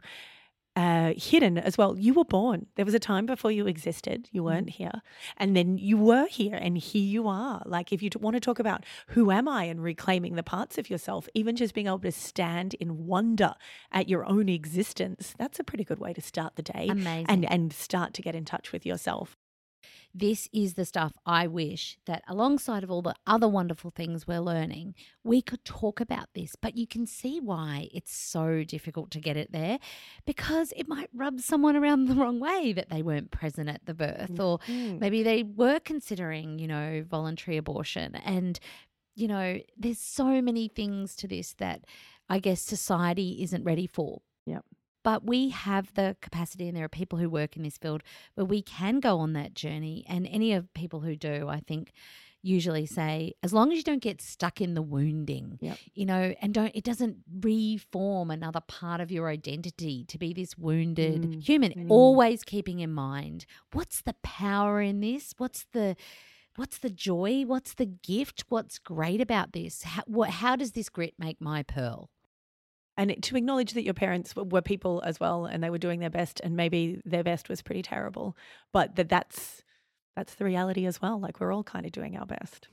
uh, 0.76 1.14
hidden 1.16 1.58
as 1.58 1.78
well. 1.78 1.98
You 1.98 2.14
were 2.14 2.26
born. 2.26 2.66
There 2.76 2.86
was 2.86 2.94
a 2.94 3.00
time 3.00 3.26
before 3.26 3.52
you 3.52 3.68
existed. 3.68 4.28
You 4.32 4.44
weren't 4.44 4.72
here. 4.72 5.02
And 5.38 5.56
then 5.56 5.78
you 5.78 5.98
were 5.98 6.26
here 6.28 6.56
and 6.56 6.78
here 6.78 7.04
you 7.04 7.28
are. 7.28 7.62
Like 7.66 7.94
if 7.94 8.02
you 8.02 8.10
t- 8.10 8.20
want 8.20 8.36
to 8.36 8.40
talk 8.40 8.60
about 8.60 8.84
who 9.10 9.32
am 9.32 9.48
i 9.48 9.64
and 9.66 9.84
reclaiming 9.84 10.36
the 10.36 10.44
parts 10.44 10.78
of 10.78 10.90
yourself 10.90 11.28
even 11.34 11.56
just 11.56 11.74
being 11.74 11.88
able 11.88 12.00
to 12.00 12.12
stand 12.12 12.74
in 12.76 13.06
wonder 13.06 13.54
at 13.92 14.10
your 14.10 14.26
own 14.26 14.50
existence 14.50 15.34
that's 15.38 15.60
a 15.60 15.64
pretty 15.64 15.84
good 15.84 16.00
way 16.00 16.14
to 16.14 16.22
start 16.22 16.56
the 16.56 16.62
day 16.62 16.88
Amazing. 16.90 17.26
and 17.30 17.46
and 17.52 17.74
start 17.74 18.14
to 18.14 18.22
get 18.22 18.36
in 18.36 18.46
touch 18.46 18.72
with 18.72 18.86
yourself 18.86 19.38
this 20.14 20.48
is 20.54 20.76
the 20.76 20.86
stuff 20.86 21.14
I 21.26 21.48
wish 21.48 21.98
that 22.06 22.24
alongside 22.28 22.84
of 22.84 22.92
all 22.92 23.02
the 23.02 23.16
other 23.26 23.48
wonderful 23.48 23.90
things 23.90 24.28
we're 24.28 24.40
learning, 24.40 24.94
we 25.24 25.42
could 25.42 25.66
talk 25.66 26.00
about 26.00 26.30
this. 26.36 26.56
But 26.56 26.78
you 26.78 26.86
can 26.86 27.08
see 27.08 27.40
why 27.40 27.90
it's 27.92 28.16
so 28.16 28.64
difficult 28.64 29.10
to 29.12 29.20
get 29.20 29.38
it 29.38 29.52
there 29.52 29.80
because 30.26 30.72
it 30.76 30.88
might 30.88 31.10
rub 31.14 31.40
someone 31.40 31.76
around 31.76 32.06
the 32.06 32.16
wrong 32.16 32.40
way 32.40 32.74
that 32.74 32.90
they 32.90 33.02
weren't 33.02 33.32
present 33.32 33.70
at 33.70 33.86
the 33.86 33.94
birth 33.94 34.40
or 34.40 34.60
mm-hmm. 34.60 35.00
maybe 35.00 35.24
they 35.24 35.44
were 35.44 35.80
considering, 35.80 36.60
you 36.60 36.68
know, 36.68 37.04
voluntary 37.10 37.58
abortion. 37.58 38.16
And, 38.16 38.60
you 39.16 39.28
know, 39.28 39.60
there's 39.78 40.00
so 40.00 40.42
many 40.42 40.68
things 40.68 41.16
to 41.18 41.28
this 41.28 41.54
that 41.54 41.86
I 42.30 42.40
guess 42.40 42.62
society 42.62 43.42
isn't 43.42 43.64
ready 43.64 43.88
for 43.88 44.22
Yep. 44.46 44.66
But 45.04 45.26
we 45.26 45.50
have 45.50 45.94
the 45.96 46.16
capacity 46.22 46.68
and 46.68 46.76
there 46.78 46.86
are 46.86 46.90
people 46.90 47.20
who 47.20 47.30
work 47.30 47.56
in 47.58 47.64
this 47.64 47.78
field 47.78 48.02
where 48.36 48.46
we 48.46 48.62
can 48.62 49.00
go 49.00 49.20
on 49.20 49.34
that 49.34 49.54
journey. 49.54 50.06
And 50.08 50.26
any 50.28 50.54
of 50.54 50.74
people 50.74 51.02
who 51.02 51.16
do 51.16 51.48
i 51.50 51.60
think 51.60 51.92
usually 52.46 52.86
say 52.86 53.34
as 53.42 53.54
long 53.54 53.72
as 53.72 53.78
you 53.78 53.84
don't 53.84 54.02
get 54.02 54.22
stuck 54.22 54.60
in 54.60 54.74
the 54.74 54.82
wounding 54.82 55.58
Yep. 55.62 55.78
you 55.94 56.06
know 56.06 56.34
and 56.42 56.54
don't 56.54 56.76
it 56.76 56.84
doesn't 56.84 57.18
reform 57.42 58.30
another 58.32 58.60
part 58.60 59.00
of 59.00 59.12
your 59.12 59.30
identity 59.30 60.04
to 60.10 60.18
be 60.18 60.34
this 60.34 60.58
wounded 60.58 61.22
Mm, 61.22 61.42
human. 61.44 61.72
mm. 61.72 61.86
always 61.90 62.44
keeping 62.44 62.80
in 62.82 62.92
mind 62.92 63.46
what's 63.72 64.02
the 64.02 64.16
power 64.24 64.82
in 64.82 65.00
this? 65.00 65.34
What's 65.38 65.64
the 65.72 65.96
what's 66.56 66.78
the 66.80 66.90
joy? 66.90 67.44
What's 67.48 67.74
the 67.76 67.86
gift? 67.86 68.44
What's 68.50 68.78
great 68.78 69.22
about 69.22 69.54
this? 69.54 69.84
How, 69.84 70.04
what, 70.06 70.30
how 70.30 70.56
does 70.56 70.74
this 70.74 70.90
grit 70.90 71.16
make 71.18 71.40
my 71.42 71.64
pearl 71.64 72.10
and 72.98 73.22
to 73.24 73.36
acknowledge 73.36 73.74
that 73.74 73.84
your 73.84 73.94
parents 73.94 74.36
were 74.36 74.62
people 74.62 75.02
as 75.06 75.20
well 75.20 75.46
and 75.46 75.64
they 75.64 75.70
were 75.70 75.78
doing 75.78 76.00
their 76.00 76.10
best 76.10 76.40
and 76.44 76.56
maybe 76.56 77.02
their 77.06 77.24
best 77.24 77.50
was 77.50 77.62
pretty 77.62 77.82
terrible 77.82 78.36
but 78.72 78.96
that 78.96 79.10
that's 79.10 79.64
that's 80.16 80.36
the 80.36 80.46
reality 80.46 80.86
as 80.86 81.02
well 81.02 81.20
like 81.20 81.40
we're 81.40 81.54
all 81.54 81.64
kind 81.64 81.86
of 81.86 81.92
doing 81.92 82.16
our 82.18 82.26
best 82.26 82.68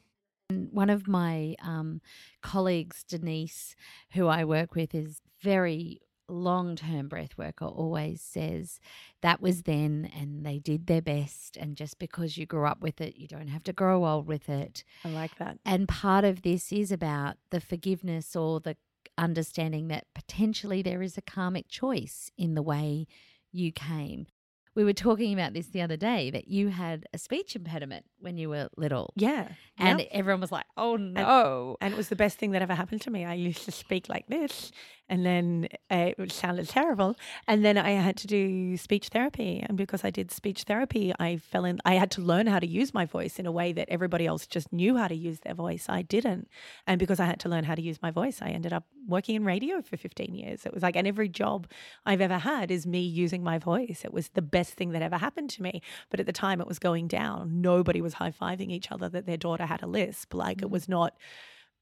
one 0.50 0.90
of 0.90 1.06
my 1.08 1.54
um, 1.62 2.00
colleagues, 2.42 3.04
Denise, 3.04 3.74
who 4.12 4.26
I 4.26 4.44
work 4.44 4.74
with, 4.74 4.94
is 4.94 5.20
very 5.40 6.00
long 6.28 6.76
term 6.76 7.08
breath 7.08 7.36
worker, 7.36 7.64
always 7.64 8.20
says 8.20 8.78
that 9.20 9.40
was 9.40 9.62
then 9.62 10.10
and 10.16 10.46
they 10.46 10.58
did 10.58 10.86
their 10.86 11.02
best. 11.02 11.56
And 11.56 11.76
just 11.76 11.98
because 11.98 12.36
you 12.36 12.46
grew 12.46 12.66
up 12.66 12.80
with 12.80 13.00
it, 13.00 13.16
you 13.16 13.26
don't 13.26 13.48
have 13.48 13.64
to 13.64 13.72
grow 13.72 14.06
old 14.06 14.26
with 14.26 14.48
it. 14.48 14.84
i 15.04 15.08
like 15.08 15.36
that 15.38 15.58
And 15.64 15.88
part 15.88 16.24
of 16.24 16.42
this 16.42 16.72
is 16.72 16.92
about 16.92 17.36
the 17.50 17.60
forgiveness 17.60 18.36
or 18.36 18.60
the 18.60 18.76
understanding 19.20 19.88
that 19.88 20.06
potentially 20.14 20.82
there 20.82 21.02
is 21.02 21.16
a 21.16 21.22
karmic 21.22 21.68
choice 21.68 22.30
in 22.36 22.54
the 22.54 22.62
way 22.62 23.06
you 23.52 23.70
came. 23.72 24.26
We 24.74 24.84
were 24.84 24.92
talking 24.92 25.32
about 25.34 25.52
this 25.52 25.66
the 25.68 25.82
other 25.82 25.96
day 25.96 26.30
that 26.30 26.46
you 26.48 26.68
had 26.68 27.04
a 27.12 27.18
speech 27.18 27.54
impediment 27.56 28.06
when 28.20 28.36
you 28.36 28.48
were 28.48 28.68
little. 28.76 29.12
yeah 29.16 29.48
And 29.76 29.98
Yep. 29.98 30.08
everyone 30.12 30.40
was 30.40 30.52
like, 30.52 30.64
oh 30.76 30.96
no. 30.96 31.76
and 31.80 31.92
it 31.92 31.96
was 31.96 32.08
the 32.08 32.16
best 32.16 32.38
thing 32.38 32.52
that 32.52 32.62
ever 32.62 32.74
happened 32.74 33.00
to 33.02 33.10
me 33.10 33.24
i 33.24 33.34
used 33.34 33.64
to 33.64 33.72
speak 33.72 34.08
like 34.08 34.26
this 34.28 34.70
and 35.10 35.26
then 35.26 35.68
uh, 35.90 36.12
it 36.16 36.32
sounded 36.32 36.68
terrible. 36.68 37.16
And 37.46 37.64
then 37.64 37.76
i 37.76 37.90
had 37.90 38.16
to 38.22 38.26
do 38.26 38.76
speech 38.76 39.08
therapy. 39.08 39.52
And 39.66 39.76
because 39.76 40.02
i 40.04 40.10
did 40.18 40.30
speech 40.30 40.62
therapy 40.62 41.12
i 41.18 41.36
fell 41.36 41.64
in 41.70 41.80
i 41.84 41.94
had 42.02 42.10
to 42.12 42.20
learn 42.22 42.46
how 42.46 42.60
to 42.60 42.66
use 42.80 42.94
my 42.94 43.04
voice 43.04 43.38
in 43.40 43.46
a 43.46 43.52
way 43.60 43.72
that 43.78 43.88
everybody 43.96 44.24
else 44.26 44.46
just 44.46 44.72
knew 44.72 44.96
how 44.96 45.08
to 45.08 45.14
use 45.14 45.40
their 45.40 45.54
voice. 45.54 45.84
I 45.88 46.02
didn't. 46.02 46.48
And 46.86 46.98
because 47.02 47.20
i 47.20 47.26
had 47.26 47.40
to 47.40 47.48
learn 47.48 47.64
how 47.64 47.74
to 47.74 47.82
use 47.90 48.00
my 48.06 48.12
voice 48.22 48.38
i 48.40 48.50
ended 48.58 48.72
up 48.72 48.84
working 49.14 49.34
in 49.34 49.44
radio 49.44 49.82
for 49.82 49.96
15 49.96 50.34
years. 50.34 50.64
It 50.64 50.72
was 50.72 50.82
like 50.82 50.96
and 50.96 51.06
every 51.06 51.28
job 51.42 51.66
i've 52.06 52.20
ever 52.28 52.38
had 52.38 52.70
is 52.70 52.86
me 52.86 53.00
using 53.00 53.42
my 53.42 53.58
voice. 53.58 54.02
It 54.04 54.12
was 54.12 54.28
the 54.30 54.42
best 54.56 54.74
thing 54.74 54.90
that 54.92 55.02
ever 55.02 55.18
happened 55.26 55.50
to 55.50 55.62
me. 55.62 55.82
But 56.10 56.20
at 56.20 56.26
the 56.26 56.32
time 56.46 56.60
it 56.60 56.68
was 56.72 56.78
going 56.78 57.08
down. 57.08 57.60
Nobody 57.60 58.00
was 58.00 58.14
high-fiving 58.14 58.70
each 58.70 58.92
other 58.92 59.08
that 59.08 59.26
their 59.26 59.36
daughter 59.36 59.66
had 59.66 59.82
a 59.82 59.86
lisp. 59.98 60.34
Like 60.34 60.62
it 60.62 60.70
was 60.70 60.88
not 60.88 61.10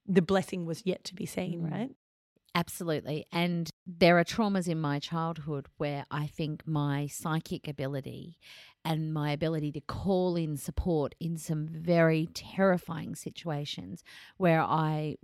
the 0.07 0.23
blessing 0.23 0.65
was 0.65 0.83
yet 0.87 1.05
to 1.05 1.15
be 1.15 1.27
seen 1.27 1.61
Mm. 1.63 1.71
right 1.73 1.91
Absolutely. 2.59 3.25
And 3.31 3.71
there 3.87 4.19
are 4.19 4.25
traumas 4.25 4.67
in 4.67 4.81
my 4.81 4.99
childhood 4.99 5.67
where 5.77 6.05
I 6.11 6.27
think 6.27 6.67
my 6.67 7.07
psychic 7.07 7.69
ability 7.69 8.37
and 8.85 9.15
my 9.15 9.31
ability 9.31 9.71
to 9.73 9.81
call 9.81 10.35
in 10.35 10.57
support 10.57 11.15
in 11.21 11.37
some 11.37 11.69
very 11.69 12.27
terrifying 12.35 13.15
situations 13.15 14.03
where 14.39 14.61
I 14.61 15.19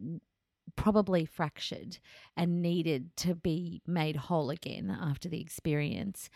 probably 0.76 1.24
fractured 1.24 1.98
and 2.36 2.62
needed 2.62 3.16
to 3.16 3.34
be 3.34 3.82
made 3.86 4.16
whole 4.16 4.50
again 4.50 4.90
after 4.90 5.28
the 5.28 5.40
experience 5.40 6.30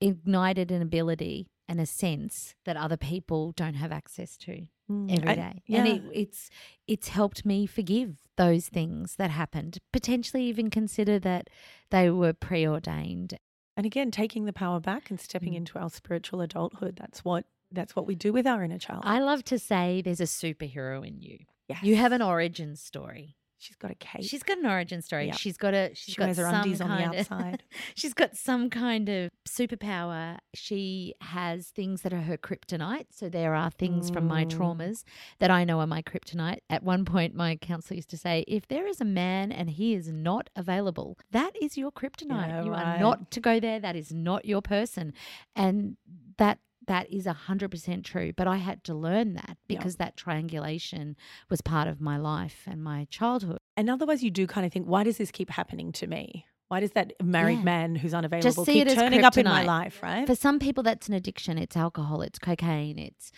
ignited 0.00 0.70
an 0.70 0.82
ability 0.82 1.46
and 1.68 1.80
a 1.80 1.86
sense 1.86 2.54
that 2.64 2.76
other 2.76 2.96
people 2.96 3.52
don't 3.52 3.74
have 3.74 3.90
access 3.92 4.36
to 4.36 4.52
every 4.88 5.14
And- 5.16 5.36
day. 5.36 5.62
yeah. 5.66 5.78
And 5.84 5.88
it, 5.88 6.02
it's 6.12 6.50
it's 6.86 7.08
helped 7.08 7.44
me 7.44 7.66
forgive 7.66 8.18
those 8.36 8.68
things 8.68 9.16
that 9.16 9.30
happened. 9.30 9.78
Potentially 9.92 10.44
even 10.44 10.70
consider 10.70 11.18
that 11.20 11.48
they 11.90 12.10
were 12.10 12.32
preordained. 12.32 13.38
And 13.76 13.84
again, 13.84 14.10
taking 14.10 14.44
the 14.44 14.52
power 14.52 14.80
back 14.80 15.10
and 15.10 15.20
stepping 15.20 15.52
Mm. 15.52 15.56
into 15.56 15.78
our 15.78 15.90
spiritual 15.90 16.40
adulthood. 16.40 16.96
That's 16.96 17.24
what 17.24 17.44
that's 17.72 17.96
what 17.96 18.06
we 18.06 18.14
do 18.14 18.32
with 18.32 18.46
our 18.46 18.62
inner 18.62 18.78
child. 18.78 19.02
I 19.04 19.18
love 19.18 19.42
to 19.46 19.58
say 19.58 20.00
there's 20.00 20.20
a 20.20 20.24
superhero 20.24 21.06
in 21.06 21.20
you. 21.20 21.38
yes. 21.68 21.82
You 21.82 21.96
have 21.96 22.12
an 22.12 22.22
origin 22.22 22.76
story. 22.76 23.35
She's 23.58 23.76
got 23.76 23.90
a 23.90 23.94
cape. 23.94 24.22
She's 24.22 24.42
got 24.42 24.58
an 24.58 24.66
origin 24.66 25.00
story. 25.02 25.28
Yeah. 25.28 25.34
She's 25.34 25.56
got 25.56 25.72
a. 25.74 25.90
She's 25.94 26.14
She 26.14 26.18
got 26.18 26.26
wears 26.26 26.36
her 26.36 26.42
some 26.44 26.54
undies 26.56 26.80
on 26.80 26.90
the 26.90 27.08
of- 27.08 27.14
outside. 27.14 27.62
she's 27.94 28.12
got 28.12 28.36
some 28.36 28.68
kind 28.70 29.08
of 29.08 29.30
superpower. 29.48 30.38
She 30.54 31.14
has 31.20 31.68
things 31.68 32.02
that 32.02 32.12
are 32.12 32.20
her 32.22 32.36
kryptonite. 32.36 33.06
So 33.10 33.28
there 33.28 33.54
are 33.54 33.70
things 33.70 34.10
from 34.10 34.26
my 34.26 34.44
Mm. 34.44 34.50
traumas 34.50 35.04
that 35.38 35.50
I 35.50 35.64
know 35.64 35.80
are 35.80 35.86
my 35.86 36.02
kryptonite. 36.02 36.58
At 36.68 36.82
one 36.82 37.04
point, 37.04 37.34
my 37.34 37.56
counselor 37.56 37.96
used 37.96 38.10
to 38.10 38.18
say, 38.18 38.44
"If 38.46 38.68
there 38.68 38.86
is 38.86 39.00
a 39.00 39.04
man 39.04 39.50
and 39.52 39.70
he 39.70 39.94
is 39.94 40.08
not 40.10 40.50
available, 40.54 41.18
that 41.30 41.52
is 41.60 41.76
your 41.78 41.90
kryptonite. 41.90 42.48
Yeah, 42.48 42.64
you 42.64 42.74
are 42.74 42.98
not 42.98 43.30
to 43.32 43.40
go 43.40 43.58
there. 43.58 43.80
That 43.80 43.96
is 43.96 44.12
not 44.12 44.44
your 44.44 44.60
person." 44.62 45.12
And 45.54 45.96
that 46.38 46.58
that 46.86 47.10
is 47.12 47.26
100% 47.26 48.04
true 48.04 48.32
but 48.36 48.46
i 48.46 48.56
had 48.56 48.82
to 48.84 48.94
learn 48.94 49.34
that 49.34 49.56
because 49.68 49.96
that 49.96 50.16
triangulation 50.16 51.16
was 51.50 51.60
part 51.60 51.88
of 51.88 52.00
my 52.00 52.16
life 52.16 52.62
and 52.66 52.82
my 52.82 53.06
childhood 53.10 53.58
and 53.78 53.90
otherwise, 53.90 54.22
you 54.24 54.30
do 54.30 54.46
kind 54.46 54.64
of 54.66 54.72
think, 54.72 54.86
why 54.86 55.04
does 55.04 55.18
this 55.18 55.30
keep 55.30 55.50
happening 55.50 55.92
to 55.92 56.06
me? 56.06 56.46
Why 56.68 56.80
does 56.80 56.92
that 56.92 57.12
married 57.22 57.58
Yeah. 57.58 57.64
man 57.64 57.94
who's 57.94 58.14
unavailable 58.14 58.64
see 58.64 58.72
keep 58.82 58.88
turning 58.88 59.22
up 59.22 59.36
in 59.36 59.44
my 59.44 59.64
life? 59.64 60.02
Right? 60.02 60.26
for 60.26 60.34
some 60.34 60.58
people 60.58 60.82
that's 60.82 61.08
an 61.08 61.14
addiction 61.14 61.58
it's 61.58 61.76
alcohol 61.76 62.22
it's 62.22 62.38
cocaine 62.38 62.98
it's 62.98 63.30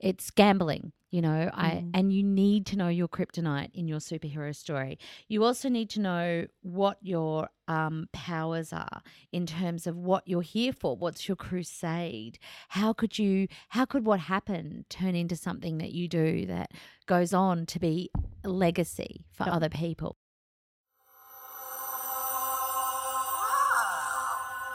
it's 0.00 0.30
gambling 0.30 0.92
you 1.12 1.20
know 1.22 1.48
i 1.54 1.68
Mm. 1.72 1.90
and 1.94 2.12
you 2.12 2.22
need 2.24 2.66
to 2.66 2.76
know 2.76 2.88
your 2.88 3.06
kryptonite 3.06 3.70
in 3.74 3.86
your 3.86 4.00
superhero 4.00 4.54
story 4.56 4.98
you 5.28 5.44
also 5.44 5.68
need 5.68 5.88
to 5.90 6.00
know 6.00 6.46
what 6.62 6.98
your 7.02 7.48
um, 7.68 8.08
powers 8.12 8.72
are 8.72 9.00
in 9.30 9.46
terms 9.46 9.86
of 9.86 9.96
what 9.96 10.26
you're 10.26 10.42
here 10.42 10.72
for 10.72 10.96
what's 10.96 11.28
your 11.28 11.36
crusade 11.36 12.38
how 12.70 12.92
could 12.92 13.18
you 13.18 13.46
how 13.68 13.84
could 13.84 14.04
what 14.04 14.20
happened 14.20 14.84
turn 14.90 15.14
into 15.14 15.36
something 15.36 15.78
that 15.78 15.92
you 15.92 16.08
do 16.08 16.44
that 16.46 16.72
goes 17.06 17.32
on 17.32 17.64
to 17.66 17.78
be 17.78 18.10
a 18.44 18.48
legacy 18.48 19.24
for 19.30 19.44
Yep. 19.44 19.54
other 19.54 19.68
people 19.68 20.16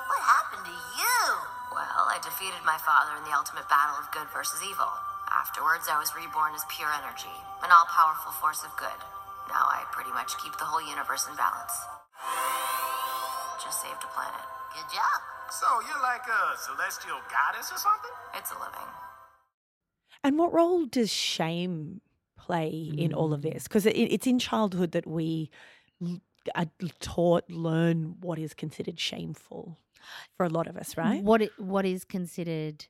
What 0.09 0.21
happened 0.23 0.65
to 0.65 0.71
you? 1.01 1.19
Well, 1.75 2.03
I 2.15 2.17
defeated 2.23 2.63
my 2.65 2.77
father 2.85 3.17
in 3.17 3.23
the 3.29 3.35
ultimate 3.35 3.67
battle 3.69 3.97
of 3.99 4.09
good 4.11 4.27
versus 4.33 4.61
evil. 4.63 4.89
Afterwards, 5.32 5.88
I 5.91 5.99
was 5.99 6.11
reborn 6.15 6.55
as 6.55 6.63
pure 6.71 6.89
energy, 6.91 7.36
an 7.63 7.69
all 7.71 7.88
powerful 7.91 8.32
force 8.39 8.63
of 8.63 8.71
good. 8.80 8.99
Now 9.49 9.67
I 9.67 9.84
pretty 9.91 10.11
much 10.11 10.36
keep 10.43 10.55
the 10.57 10.65
whole 10.65 10.84
universe 10.84 11.28
in 11.28 11.36
balance. 11.36 11.75
Just 13.63 13.82
saved 13.82 14.03
a 14.03 14.11
planet. 14.11 14.45
Good 14.75 14.88
job. 14.91 15.19
So 15.51 15.67
you're 15.88 16.01
like 16.03 16.23
a 16.28 16.57
celestial 16.59 17.19
goddess 17.32 17.71
or 17.71 17.80
something? 17.80 18.15
It's 18.36 18.51
a 18.51 18.55
living. 18.55 18.91
And 20.23 20.38
what 20.38 20.53
role 20.53 20.86
does 20.86 21.11
shame 21.11 22.01
play 22.38 22.91
in 22.97 23.13
all 23.13 23.34
of 23.34 23.41
this? 23.41 23.63
Because 23.63 23.86
it, 23.86 23.95
it's 23.95 24.28
in 24.28 24.39
childhood 24.39 24.91
that 24.91 25.07
we 25.07 25.49
are 26.55 26.67
taught, 26.99 27.49
learn 27.49 28.15
what 28.21 28.39
is 28.39 28.53
considered 28.53 28.99
shameful 28.99 29.78
for 30.36 30.45
a 30.45 30.49
lot 30.49 30.67
of 30.67 30.78
us, 30.78 30.95
right? 30.97 31.23
what 31.23 31.41
it, 31.41 31.51
what 31.57 31.86
is 31.86 32.05
considered 32.05 32.86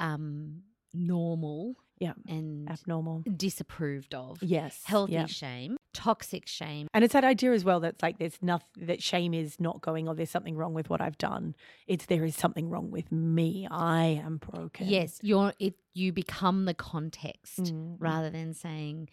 um 0.00 0.62
normal 0.94 1.76
Yeah. 2.00 2.12
and 2.26 2.68
Abnormal. 2.70 3.24
disapproved 3.36 4.14
of. 4.14 4.42
Yes. 4.42 4.82
Healthy 4.84 5.12
yeah. 5.14 5.26
shame, 5.26 5.76
toxic 5.92 6.46
shame. 6.46 6.86
And 6.94 7.02
it's 7.04 7.12
that 7.12 7.24
idea 7.24 7.52
as 7.52 7.64
well 7.64 7.80
that's 7.80 8.02
like 8.02 8.18
there's 8.18 8.38
nothing 8.42 8.86
that 8.86 9.02
shame 9.02 9.34
is 9.34 9.58
not 9.60 9.80
going 9.80 10.08
or 10.08 10.14
there's 10.14 10.30
something 10.30 10.56
wrong 10.56 10.74
with 10.74 10.88
what 10.90 11.00
I've 11.00 11.18
done. 11.18 11.54
It's 11.86 12.06
there 12.06 12.24
is 12.24 12.36
something 12.36 12.70
wrong 12.70 12.90
with 12.90 13.10
me. 13.10 13.66
I 13.70 14.20
am 14.24 14.36
broken. 14.38 14.86
Yes, 14.88 15.18
you're 15.22 15.52
it 15.58 15.74
you 15.94 16.12
become 16.12 16.64
the 16.66 16.74
context 16.74 17.58
Mm. 17.64 17.96
rather 17.98 18.30
than 18.30 18.54
saying 18.54 19.08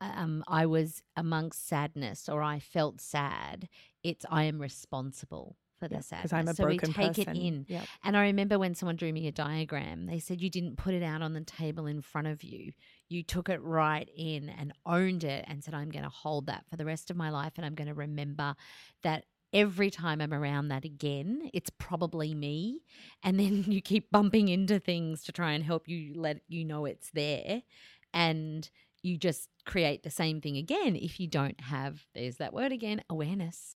um, 0.00 0.42
I 0.48 0.66
was 0.66 1.02
amongst 1.16 1.66
sadness 1.68 2.28
or 2.28 2.42
I 2.42 2.58
felt 2.58 3.00
sad. 3.00 3.68
It's 4.02 4.24
I 4.30 4.44
am 4.44 4.60
responsible 4.60 5.56
for 5.82 5.88
the 5.88 6.02
sadness. 6.02 6.30
Because 6.30 6.32
I'm 6.32 6.48
a 6.48 6.54
so 6.54 6.64
broken 6.64 6.88
we 6.88 6.94
take 6.94 7.26
person. 7.26 7.36
it 7.36 7.40
in. 7.40 7.66
Yep. 7.68 7.86
And 8.04 8.16
I 8.16 8.22
remember 8.22 8.58
when 8.58 8.74
someone 8.74 8.96
drew 8.96 9.12
me 9.12 9.26
a 9.26 9.32
diagram, 9.32 10.06
they 10.06 10.20
said 10.20 10.40
you 10.40 10.48
didn't 10.48 10.76
put 10.76 10.94
it 10.94 11.02
out 11.02 11.22
on 11.22 11.32
the 11.32 11.40
table 11.40 11.86
in 11.86 12.00
front 12.02 12.28
of 12.28 12.44
you. 12.44 12.72
You 13.08 13.22
took 13.24 13.48
it 13.48 13.60
right 13.62 14.08
in 14.16 14.48
and 14.48 14.72
owned 14.86 15.24
it 15.24 15.44
and 15.48 15.62
said, 15.64 15.74
I'm 15.74 15.90
going 15.90 16.04
to 16.04 16.10
hold 16.10 16.46
that 16.46 16.64
for 16.70 16.76
the 16.76 16.84
rest 16.84 17.10
of 17.10 17.16
my 17.16 17.30
life. 17.30 17.54
And 17.56 17.66
I'm 17.66 17.74
going 17.74 17.88
to 17.88 17.94
remember 17.94 18.54
that 19.02 19.24
every 19.52 19.90
time 19.90 20.20
I'm 20.20 20.32
around 20.32 20.68
that 20.68 20.84
again, 20.84 21.50
it's 21.52 21.70
probably 21.70 22.32
me. 22.32 22.82
And 23.24 23.40
then 23.40 23.64
you 23.68 23.82
keep 23.82 24.10
bumping 24.12 24.48
into 24.48 24.78
things 24.78 25.24
to 25.24 25.32
try 25.32 25.52
and 25.52 25.64
help 25.64 25.88
you 25.88 26.14
let 26.14 26.40
you 26.48 26.64
know 26.64 26.84
it's 26.84 27.10
there. 27.10 27.62
And 28.14 28.70
you 29.02 29.16
just 29.16 29.48
create 29.66 30.04
the 30.04 30.10
same 30.10 30.40
thing 30.40 30.56
again 30.56 30.94
if 30.94 31.18
you 31.18 31.26
don't 31.26 31.60
have, 31.60 32.06
there's 32.14 32.36
that 32.36 32.52
word 32.52 32.70
again, 32.70 33.02
awareness 33.10 33.74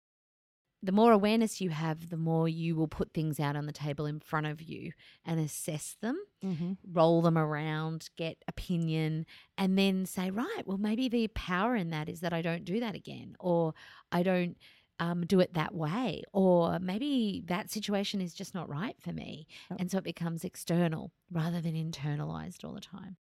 the 0.82 0.92
more 0.92 1.10
awareness 1.12 1.60
you 1.60 1.70
have, 1.70 2.10
the 2.10 2.16
more 2.16 2.48
you 2.48 2.76
will 2.76 2.86
put 2.88 3.12
things 3.12 3.40
out 3.40 3.56
on 3.56 3.66
the 3.66 3.72
table 3.72 4.06
in 4.06 4.20
front 4.20 4.46
of 4.46 4.60
you 4.62 4.92
and 5.24 5.40
assess 5.40 5.96
them, 6.00 6.16
Mm-hmm. 6.44 6.72
roll 6.92 7.22
them 7.22 7.36
around, 7.38 8.08
get 8.16 8.36
opinion, 8.46 9.26
and 9.58 9.76
then 9.76 10.06
say, 10.06 10.30
right, 10.30 10.62
well, 10.64 10.78
maybe 10.78 11.08
the 11.08 11.26
power 11.28 11.74
in 11.74 11.90
that 11.90 12.08
is 12.08 12.20
that 12.20 12.32
I 12.32 12.42
don't 12.42 12.64
do 12.64 12.78
that 12.80 12.94
again, 12.94 13.34
or 13.40 13.74
I 14.12 14.22
don't 14.22 14.56
um, 15.00 15.26
do 15.26 15.40
it 15.40 15.54
that 15.54 15.74
way, 15.74 16.22
or 16.32 16.78
maybe 16.78 17.42
that 17.46 17.70
situation 17.70 18.20
is 18.20 18.32
just 18.32 18.54
not 18.54 18.68
right 18.68 18.96
for 19.00 19.12
me. 19.12 19.46
And 19.78 19.90
so 19.90 19.98
it 19.98 20.04
becomes 20.04 20.44
external 20.44 21.10
rather 21.30 21.60
than 21.60 21.74
internalized 21.74 22.64
all 22.64 22.72
the 22.74 22.80
time. 22.80 23.16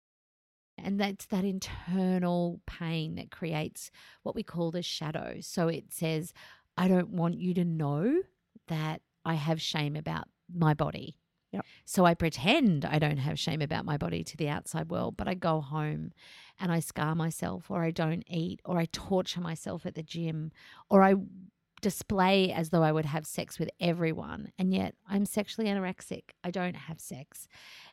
And 0.78 1.00
that's 1.00 1.26
that 1.28 1.46
internal 1.46 2.60
pain 2.68 3.16
that 3.16 3.32
creates 3.32 3.92
what 4.24 4.36
we 4.36 4.44
call 4.44 4.72
the 4.72 4.84
shadow. 4.84 5.38
So 5.42 5.68
it 5.68 5.86
says, 5.94 6.34
I 6.78 6.88
don't 6.88 7.10
want 7.10 7.38
you 7.38 7.54
to 7.56 7.66
know 7.66 8.22
that 8.68 9.02
I 9.24 9.36
have 9.36 9.62
shame 9.62 9.96
about 9.96 10.28
my 10.54 10.74
body. 10.74 11.18
Yep. 11.52 11.66
So 11.86 12.06
I 12.06 12.14
pretend 12.16 12.84
I 12.84 13.00
don't 13.00 13.18
have 13.18 13.40
shame 13.40 13.62
about 13.62 13.86
my 13.86 13.98
body 13.98 14.24
to 14.26 14.36
the 14.38 14.50
outside 14.50 14.90
world, 14.90 15.16
but 15.16 15.28
I 15.28 15.36
go 15.36 15.62
home 15.62 16.12
and 16.60 16.72
I 16.72 16.80
scar 16.82 17.16
myself, 17.16 17.72
or 17.72 17.84
I 17.84 17.92
don't 17.92 18.24
eat, 18.28 18.62
or 18.66 18.78
I 18.78 18.86
torture 18.92 19.42
myself 19.42 19.86
at 19.86 19.96
the 19.96 20.04
gym, 20.04 20.52
or 20.90 21.02
I 21.02 21.16
display 21.82 22.52
as 22.52 22.72
though 22.72 22.84
I 22.84 22.92
would 22.92 23.06
have 23.06 23.26
sex 23.26 23.58
with 23.58 23.70
everyone. 23.80 24.52
And 24.60 24.74
yet 24.74 24.96
I'm 25.08 25.26
sexually 25.26 25.70
anorexic. 25.70 26.32
I 26.44 26.52
don't 26.52 26.76
have 26.76 27.00
sex. 27.00 27.48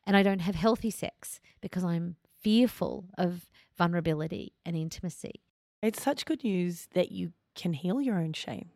And 0.06 0.16
I 0.16 0.22
don't 0.22 0.40
have 0.40 0.54
healthy 0.54 0.90
sex 0.90 1.40
because 1.60 1.84
I'm 1.84 2.16
fearful 2.40 3.10
of 3.16 3.48
vulnerability 3.78 4.54
and 4.64 4.76
intimacy. 4.76 5.42
It's 5.82 6.02
such 6.02 6.24
good 6.24 6.42
news 6.42 6.88
that 6.94 7.12
you 7.12 7.32
can 7.54 7.74
heal 7.74 8.00
your 8.00 8.18
own 8.18 8.32
shame. 8.32 8.70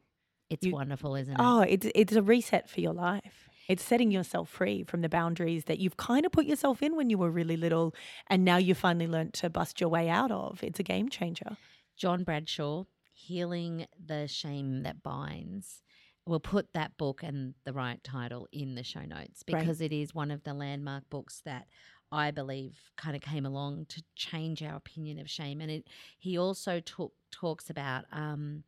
It's 0.51 0.67
You- 0.67 0.73
wonderful, 0.73 1.17
isn't 1.17 1.35
it? 1.35 1.41
Oh, 1.41 1.61
it's 1.61 1.87
it's 1.95 2.13
a 2.15 2.23
reset 2.23 2.69
for 2.69 2.81
your 2.81 2.93
life. 2.93 3.49
It's 3.69 3.83
setting 3.83 4.13
yourself 4.13 4.49
free 4.49 4.85
from 4.85 5.01
the 5.01 5.09
boundaries 5.09 5.65
that 5.65 5.81
you've 5.81 5.97
kind 5.97 6.25
of 6.25 6.31
put 6.31 6.47
yourself 6.47 6.83
in 6.83 6.95
when 6.95 7.11
you 7.11 7.19
were 7.19 7.31
really 7.31 7.57
little 7.57 7.95
and 8.29 8.45
now 8.45 8.59
you 8.59 8.75
finally 8.77 9.09
learnt 9.09 9.33
to 9.35 9.51
bust 9.51 9.81
your 9.81 9.91
way 9.91 10.09
out 10.09 10.31
of. 10.31 10.63
It's 10.63 10.79
a 10.79 10.85
game 10.85 11.09
changer. 11.09 11.57
John 11.97 12.23
Bradshaw, 12.23 12.85
Healing 13.13 13.87
the 13.99 14.29
Shame 14.29 14.85
That 14.85 15.03
Binds. 15.03 15.83
We'll 16.27 16.41
put 16.41 16.73
that 16.75 16.97
book 16.97 17.23
and 17.23 17.55
the 17.65 17.73
right 17.73 18.03
title 18.05 18.47
in 18.53 18.75
the 18.77 18.83
show 18.85 19.03
notes 19.03 19.43
because 19.43 19.81
it 19.81 19.93
is 19.93 20.15
one 20.15 20.31
of 20.31 20.45
the 20.45 20.55
landmark 20.55 21.09
books 21.11 21.41
that 21.45 21.67
I 22.13 22.31
believe 22.31 22.79
kind 22.97 23.17
of 23.17 23.23
came 23.23 23.47
along 23.47 23.87
to 23.91 24.03
change 24.15 24.63
our 24.63 24.77
opinion 24.77 25.19
of 25.19 25.29
shame. 25.31 25.61
And 25.61 25.71
it, 25.71 25.89
he 26.19 26.39
also 26.39 26.81
talk, 26.81 27.13
talks 27.31 27.71
about 27.71 28.05
um, 28.13 28.65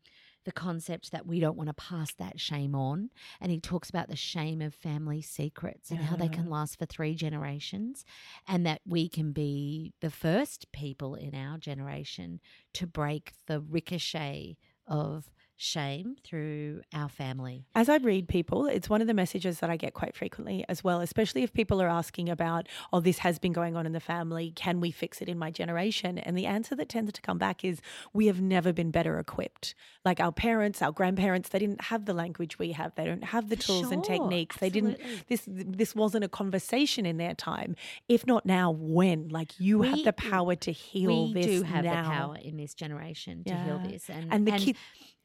the 0.48 0.52
concept 0.52 1.12
that 1.12 1.26
we 1.26 1.40
don't 1.40 1.58
want 1.58 1.68
to 1.68 1.74
pass 1.74 2.14
that 2.14 2.40
shame 2.40 2.74
on. 2.74 3.10
And 3.38 3.52
he 3.52 3.60
talks 3.60 3.90
about 3.90 4.08
the 4.08 4.16
shame 4.16 4.62
of 4.62 4.72
family 4.72 5.20
secrets 5.20 5.90
and 5.90 6.00
how 6.00 6.16
they 6.16 6.28
can 6.28 6.48
last 6.48 6.78
for 6.78 6.86
three 6.86 7.14
generations, 7.14 8.06
and 8.46 8.64
that 8.64 8.80
we 8.86 9.10
can 9.10 9.32
be 9.32 9.92
the 10.00 10.10
first 10.10 10.72
people 10.72 11.14
in 11.14 11.34
our 11.34 11.58
generation 11.58 12.40
to 12.72 12.86
break 12.86 13.34
the 13.46 13.60
ricochet 13.60 14.56
of 14.86 15.30
shame 15.58 16.16
through 16.24 16.80
our 16.94 17.08
family. 17.08 17.66
As 17.74 17.88
I 17.88 17.96
read 17.96 18.28
people, 18.28 18.66
it's 18.66 18.88
one 18.88 19.00
of 19.00 19.08
the 19.08 19.12
messages 19.14 19.58
that 19.58 19.68
I 19.68 19.76
get 19.76 19.92
quite 19.92 20.14
frequently 20.16 20.64
as 20.68 20.84
well, 20.84 21.00
especially 21.00 21.42
if 21.42 21.52
people 21.52 21.82
are 21.82 21.88
asking 21.88 22.28
about, 22.28 22.68
oh, 22.92 23.00
this 23.00 23.18
has 23.18 23.40
been 23.40 23.52
going 23.52 23.76
on 23.76 23.84
in 23.84 23.92
the 23.92 24.00
family. 24.00 24.52
Can 24.54 24.80
we 24.80 24.92
fix 24.92 25.20
it 25.20 25.28
in 25.28 25.36
my 25.36 25.50
generation? 25.50 26.16
And 26.16 26.38
the 26.38 26.46
answer 26.46 26.76
that 26.76 26.88
tends 26.88 27.12
to 27.12 27.20
come 27.20 27.38
back 27.38 27.64
is 27.64 27.80
we 28.12 28.26
have 28.28 28.40
never 28.40 28.72
been 28.72 28.92
better 28.92 29.18
equipped. 29.18 29.74
Like 30.04 30.20
our 30.20 30.30
parents, 30.32 30.80
our 30.80 30.92
grandparents, 30.92 31.48
they 31.48 31.58
didn't 31.58 31.82
have 31.82 32.04
the 32.04 32.14
language 32.14 32.58
we 32.58 32.72
have. 32.72 32.94
They 32.94 33.04
don't 33.04 33.24
have 33.24 33.48
the 33.48 33.56
For 33.56 33.62
tools 33.64 33.90
and 33.90 34.06
sure, 34.06 34.14
techniques. 34.16 34.56
They 34.58 34.70
didn't 34.70 34.98
this 35.28 35.42
this 35.48 35.94
wasn't 35.94 36.22
a 36.24 36.28
conversation 36.28 37.04
in 37.04 37.16
their 37.16 37.34
time. 37.34 37.74
If 38.08 38.26
not 38.26 38.46
now, 38.46 38.70
when? 38.70 39.28
Like 39.28 39.58
you 39.58 39.82
have 39.82 40.04
the 40.04 40.12
power 40.12 40.54
to 40.54 40.70
heal 40.72 41.26
we 41.26 41.34
this 41.34 41.46
We 41.46 41.52
do 41.58 41.62
have 41.64 41.84
now. 41.84 42.02
the 42.04 42.08
power 42.08 42.36
in 42.40 42.56
this 42.56 42.74
generation 42.74 43.42
to 43.44 43.54
heal 43.56 43.80
this, 43.84 44.08
and 44.08 44.32
And 44.32 44.46
the 44.46 44.52
kid- 44.52 44.76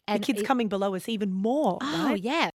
and 0.08 0.22
the 0.22 0.26
kids 0.26 0.42
it- 0.42 0.46
coming 0.46 0.68
below 0.68 0.96
us 0.96 1.08
even 1.10 1.32
more. 1.34 1.78
Oh 1.82 2.10
right? 2.12 2.22
yeah, 2.22 2.50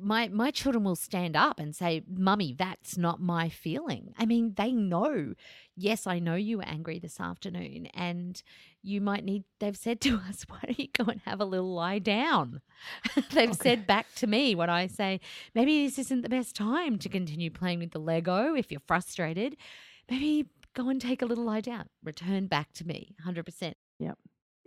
My 0.00 0.28
my 0.28 0.50
children 0.50 0.84
will 0.84 0.96
stand 0.96 1.36
up 1.36 1.60
and 1.60 1.74
say, 1.74 2.02
"Mummy, 2.08 2.52
that's 2.52 2.96
not 2.98 3.20
my 3.20 3.48
feeling." 3.48 4.12
I 4.18 4.26
mean, 4.26 4.54
they 4.56 4.72
know. 4.72 5.34
Yes, 5.76 6.06
I 6.06 6.18
know 6.18 6.34
you 6.34 6.58
were 6.58 6.64
angry 6.64 6.98
this 6.98 7.20
afternoon, 7.20 7.86
and 7.94 8.42
you 8.82 9.00
might 9.00 9.24
need. 9.24 9.44
They've 9.60 9.76
said 9.76 10.00
to 10.02 10.16
us, 10.28 10.44
"Why 10.48 10.58
don't 10.66 10.78
you 10.78 10.88
go 10.92 11.04
and 11.10 11.20
have 11.22 11.40
a 11.40 11.44
little 11.44 11.72
lie 11.74 12.00
down?" 12.00 12.60
they've 13.32 13.50
oh, 13.50 13.52
said 13.52 13.86
back 13.86 14.06
to 14.16 14.26
me 14.26 14.54
when 14.54 14.68
I 14.70 14.88
say, 14.88 15.20
"Maybe 15.54 15.84
this 15.86 15.98
isn't 15.98 16.22
the 16.22 16.28
best 16.28 16.56
time 16.56 16.98
to 16.98 17.08
continue 17.08 17.50
playing 17.50 17.78
with 17.80 17.92
the 17.92 18.00
Lego 18.00 18.54
if 18.54 18.70
you're 18.72 18.82
frustrated. 18.86 19.56
Maybe 20.10 20.48
go 20.74 20.88
and 20.88 21.00
take 21.00 21.22
a 21.22 21.26
little 21.26 21.44
lie 21.44 21.60
down." 21.60 21.88
Return 22.02 22.46
back 22.48 22.72
to 22.74 22.86
me, 22.86 23.14
hundred 23.24 23.44
percent. 23.44 23.76
Yep. 24.00 24.18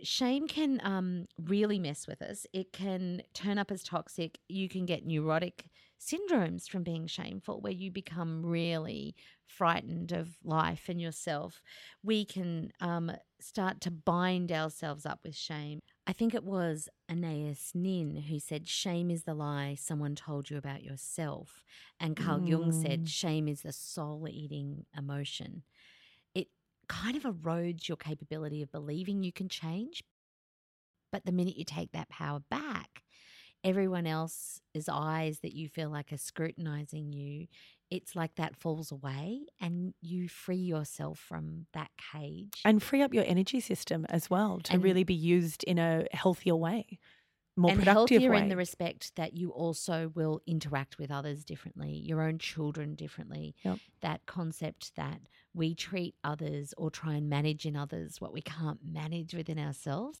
Shame 0.02 0.46
can 0.46 0.80
um, 0.84 1.26
really 1.42 1.78
mess 1.78 2.06
with 2.06 2.22
us. 2.22 2.46
It 2.52 2.72
can 2.72 3.22
turn 3.34 3.58
up 3.58 3.70
as 3.70 3.82
toxic. 3.82 4.38
You 4.48 4.68
can 4.68 4.86
get 4.86 5.06
neurotic 5.06 5.64
syndromes 6.00 6.68
from 6.68 6.84
being 6.84 7.06
shameful, 7.06 7.60
where 7.60 7.72
you 7.72 7.90
become 7.90 8.46
really 8.46 9.16
frightened 9.46 10.12
of 10.12 10.36
life 10.44 10.88
and 10.88 11.00
yourself. 11.00 11.62
We 12.02 12.24
can 12.24 12.70
um, 12.80 13.10
start 13.40 13.80
to 13.82 13.90
bind 13.90 14.52
ourselves 14.52 15.04
up 15.04 15.20
with 15.24 15.34
shame. 15.34 15.80
I 16.06 16.12
think 16.12 16.34
it 16.34 16.44
was 16.44 16.88
Anais 17.10 17.56
Nin 17.74 18.16
who 18.28 18.38
said, 18.38 18.68
Shame 18.68 19.10
is 19.10 19.24
the 19.24 19.34
lie 19.34 19.76
someone 19.78 20.14
told 20.14 20.50
you 20.50 20.56
about 20.56 20.82
yourself. 20.82 21.64
And 21.98 22.16
Carl 22.16 22.46
Jung 22.46 22.72
said, 22.72 23.08
Shame 23.08 23.48
is 23.48 23.62
the 23.62 23.72
soul 23.72 24.26
eating 24.30 24.86
emotion 24.96 25.64
kind 26.88 27.16
of 27.16 27.22
erodes 27.24 27.88
your 27.88 27.96
capability 27.96 28.62
of 28.62 28.72
believing 28.72 29.22
you 29.22 29.32
can 29.32 29.48
change. 29.48 30.02
But 31.12 31.24
the 31.24 31.32
minute 31.32 31.56
you 31.56 31.64
take 31.64 31.92
that 31.92 32.08
power 32.08 32.40
back, 32.50 33.02
everyone 33.64 34.06
else's 34.06 34.88
eyes 34.90 35.40
that 35.40 35.54
you 35.54 35.68
feel 35.68 35.90
like 35.90 36.12
are 36.12 36.18
scrutinizing 36.18 37.12
you, 37.12 37.46
it's 37.90 38.14
like 38.14 38.34
that 38.34 38.54
falls 38.54 38.92
away 38.92 39.40
and 39.60 39.94
you 40.02 40.28
free 40.28 40.56
yourself 40.56 41.18
from 41.18 41.66
that 41.72 41.90
cage. 42.12 42.60
And 42.64 42.82
free 42.82 43.00
up 43.00 43.14
your 43.14 43.24
energy 43.26 43.60
system 43.60 44.04
as 44.10 44.28
well 44.28 44.60
to 44.64 44.74
And- 44.74 44.82
really 44.84 45.04
be 45.04 45.14
used 45.14 45.64
in 45.64 45.78
a 45.78 46.06
healthier 46.12 46.56
way, 46.56 46.98
more 47.58 47.72
and 47.72 47.80
productive 47.80 48.22
healthier 48.22 48.30
way. 48.30 48.38
in 48.38 48.48
the 48.48 48.56
respect 48.56 49.16
that 49.16 49.34
you 49.34 49.50
also 49.50 50.12
will 50.14 50.40
interact 50.46 50.98
with 50.98 51.10
others 51.10 51.44
differently, 51.44 51.90
your 51.92 52.22
own 52.22 52.38
children 52.38 52.94
differently. 52.94 53.54
Yep. 53.64 53.78
That 54.00 54.26
concept 54.26 54.94
that 54.96 55.20
we 55.52 55.74
treat 55.74 56.14
others 56.22 56.72
or 56.78 56.90
try 56.90 57.14
and 57.14 57.28
manage 57.28 57.66
in 57.66 57.76
others 57.76 58.20
what 58.20 58.32
we 58.32 58.40
can't 58.40 58.78
manage 58.84 59.34
within 59.34 59.58
ourselves. 59.58 60.20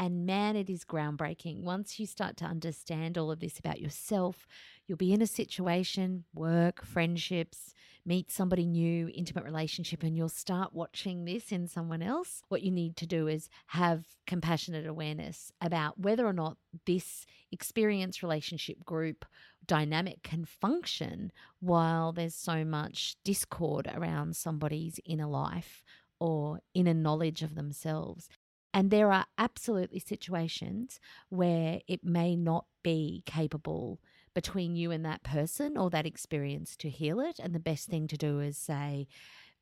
And 0.00 0.26
man, 0.26 0.54
it 0.54 0.70
is 0.70 0.84
groundbreaking. 0.84 1.62
Once 1.62 1.98
you 1.98 2.06
start 2.06 2.36
to 2.38 2.44
understand 2.44 3.18
all 3.18 3.32
of 3.32 3.40
this 3.40 3.58
about 3.58 3.80
yourself, 3.80 4.46
you'll 4.86 4.96
be 4.96 5.12
in 5.12 5.22
a 5.22 5.26
situation, 5.26 6.24
work, 6.32 6.84
friendships, 6.84 7.74
meet 8.08 8.30
somebody 8.30 8.66
new, 8.66 9.10
intimate 9.14 9.44
relationship, 9.44 10.02
and 10.02 10.16
you'll 10.16 10.30
start 10.30 10.72
watching 10.72 11.26
this 11.26 11.52
in 11.52 11.68
someone 11.68 12.00
else. 12.00 12.42
What 12.48 12.62
you 12.62 12.70
need 12.70 12.96
to 12.96 13.06
do 13.06 13.28
is 13.28 13.50
have 13.66 14.06
compassionate 14.26 14.86
awareness 14.86 15.52
about 15.60 16.00
whether 16.00 16.26
or 16.26 16.32
not 16.32 16.56
this 16.86 17.26
experience, 17.52 18.22
relationship, 18.22 18.82
group 18.82 19.26
dynamic 19.66 20.22
can 20.22 20.46
function 20.46 21.30
while 21.60 22.12
there's 22.12 22.34
so 22.34 22.64
much 22.64 23.16
discord 23.24 23.86
around 23.94 24.34
somebody's 24.34 24.98
inner 25.04 25.26
life 25.26 25.84
or 26.18 26.60
inner 26.72 26.94
knowledge 26.94 27.42
of 27.42 27.56
themselves. 27.56 28.30
And 28.72 28.90
there 28.90 29.12
are 29.12 29.26
absolutely 29.36 29.98
situations 29.98 30.98
where 31.28 31.80
it 31.86 32.02
may 32.02 32.36
not 32.36 32.64
be 32.82 33.22
capable 33.26 34.00
between 34.34 34.76
you 34.76 34.90
and 34.90 35.04
that 35.04 35.22
person 35.22 35.76
or 35.76 35.90
that 35.90 36.06
experience 36.06 36.76
to 36.76 36.88
heal 36.88 37.20
it. 37.20 37.38
And 37.38 37.54
the 37.54 37.60
best 37.60 37.88
thing 37.88 38.06
to 38.08 38.16
do 38.16 38.40
is 38.40 38.56
say, 38.56 39.08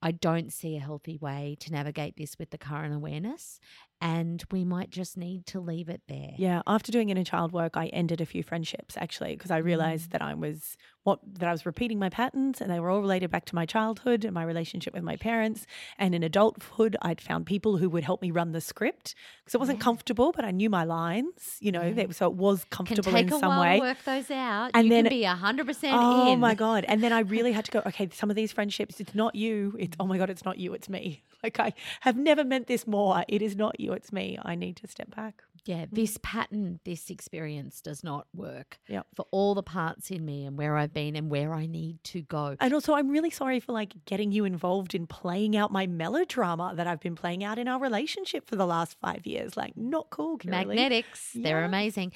I 0.02 0.12
don't 0.12 0.52
see 0.52 0.76
a 0.76 0.80
healthy 0.80 1.16
way 1.16 1.56
to 1.60 1.72
navigate 1.72 2.16
this 2.16 2.38
with 2.38 2.50
the 2.50 2.58
current 2.58 2.94
awareness. 2.94 3.58
And 4.00 4.44
we 4.50 4.64
might 4.64 4.90
just 4.90 5.16
need 5.16 5.46
to 5.46 5.60
leave 5.60 5.88
it 5.88 6.02
there. 6.06 6.32
Yeah, 6.36 6.60
after 6.66 6.92
doing 6.92 7.08
inner 7.08 7.24
child 7.24 7.52
work, 7.52 7.76
I 7.78 7.86
ended 7.86 8.20
a 8.20 8.26
few 8.26 8.42
friendships 8.42 8.94
actually 8.98 9.34
because 9.36 9.50
I 9.50 9.60
Mm. 9.62 9.64
realized 9.64 10.10
that 10.10 10.20
I 10.20 10.34
was 10.34 10.76
what 11.02 11.20
that 11.38 11.48
I 11.48 11.52
was 11.52 11.64
repeating 11.64 11.98
my 12.00 12.08
patterns 12.10 12.60
and 12.60 12.68
they 12.70 12.80
were 12.80 12.90
all 12.90 13.00
related 13.00 13.30
back 13.30 13.44
to 13.46 13.54
my 13.54 13.64
childhood 13.64 14.24
and 14.24 14.34
my 14.34 14.42
relationship 14.42 14.92
with 14.92 15.04
my 15.04 15.16
parents. 15.16 15.64
And 15.98 16.14
in 16.16 16.22
adulthood, 16.24 16.96
I'd 17.00 17.20
found 17.20 17.46
people 17.46 17.76
who 17.78 17.88
would 17.88 18.02
help 18.04 18.20
me 18.20 18.30
run 18.32 18.50
the 18.52 18.60
script 18.60 19.14
because 19.40 19.54
it 19.54 19.58
wasn't 19.58 19.80
comfortable, 19.80 20.32
but 20.32 20.44
I 20.44 20.50
knew 20.50 20.68
my 20.68 20.82
lines, 20.84 21.56
you 21.60 21.70
know, 21.72 21.92
they, 21.92 22.10
so 22.10 22.26
it 22.26 22.34
was 22.34 22.64
Can 22.64 22.70
comfortable 22.86 23.12
take 23.12 23.28
in 23.28 23.32
a 23.32 23.38
some 23.38 23.48
while 23.50 23.60
way. 23.60 23.74
to 23.78 23.80
work 23.86 24.04
those 24.04 24.30
out. 24.32 24.72
And 24.74 24.88
you 24.88 24.90
then- 24.94 25.08
be 25.08 25.22
hundred 25.22 25.66
percent 25.66 25.94
Oh 25.96 26.32
in. 26.32 26.40
my 26.40 26.54
god! 26.54 26.84
And 26.88 27.02
then 27.02 27.12
I 27.12 27.20
really 27.36 27.52
had 27.52 27.64
to 27.66 27.70
go. 27.70 27.82
Okay, 27.86 28.08
some 28.12 28.28
of 28.28 28.36
these 28.36 28.52
friendships, 28.52 29.00
it's 29.00 29.14
not 29.14 29.34
you. 29.36 29.74
It's 29.78 29.96
oh 30.00 30.06
my 30.06 30.18
god, 30.18 30.28
it's 30.28 30.44
not 30.44 30.58
you. 30.58 30.74
It's 30.74 30.88
me. 30.88 31.22
Like 31.46 31.60
I 31.60 31.72
have 32.00 32.16
never 32.16 32.44
meant 32.44 32.66
this 32.66 32.86
more. 32.86 33.24
It 33.28 33.40
is 33.40 33.54
not 33.54 33.78
you. 33.78 33.92
It's 33.92 34.12
me. 34.12 34.36
I 34.42 34.56
need 34.56 34.76
to 34.78 34.88
step 34.88 35.14
back. 35.14 35.42
Yeah, 35.64 35.86
hmm. 35.86 35.94
this 35.94 36.18
pattern, 36.22 36.80
this 36.84 37.10
experience 37.10 37.80
does 37.80 38.04
not 38.04 38.26
work 38.34 38.78
Yep. 38.88 39.06
for 39.14 39.26
all 39.30 39.54
the 39.54 39.62
parts 39.62 40.10
in 40.10 40.24
me 40.24 40.44
and 40.44 40.56
where 40.56 40.76
I've 40.76 40.92
been 40.92 41.16
and 41.16 41.28
where 41.30 41.52
I 41.54 41.66
need 41.66 42.02
to 42.04 42.22
go. 42.22 42.56
And 42.60 42.72
also, 42.72 42.94
I'm 42.94 43.08
really 43.08 43.30
sorry 43.30 43.58
for 43.60 43.72
like 43.72 43.92
getting 44.04 44.30
you 44.32 44.44
involved 44.44 44.94
in 44.94 45.06
playing 45.06 45.56
out 45.56 45.72
my 45.72 45.86
melodrama 45.86 46.72
that 46.76 46.86
I've 46.86 47.00
been 47.00 47.16
playing 47.16 47.42
out 47.42 47.58
in 47.58 47.68
our 47.68 47.80
relationship 47.80 48.48
for 48.48 48.56
the 48.56 48.66
last 48.66 48.96
five 49.00 49.26
years. 49.26 49.56
Like, 49.56 49.76
not 49.76 50.10
cool. 50.10 50.38
Magnetics, 50.44 51.32
they're 51.34 51.64
amazing. 51.64 52.12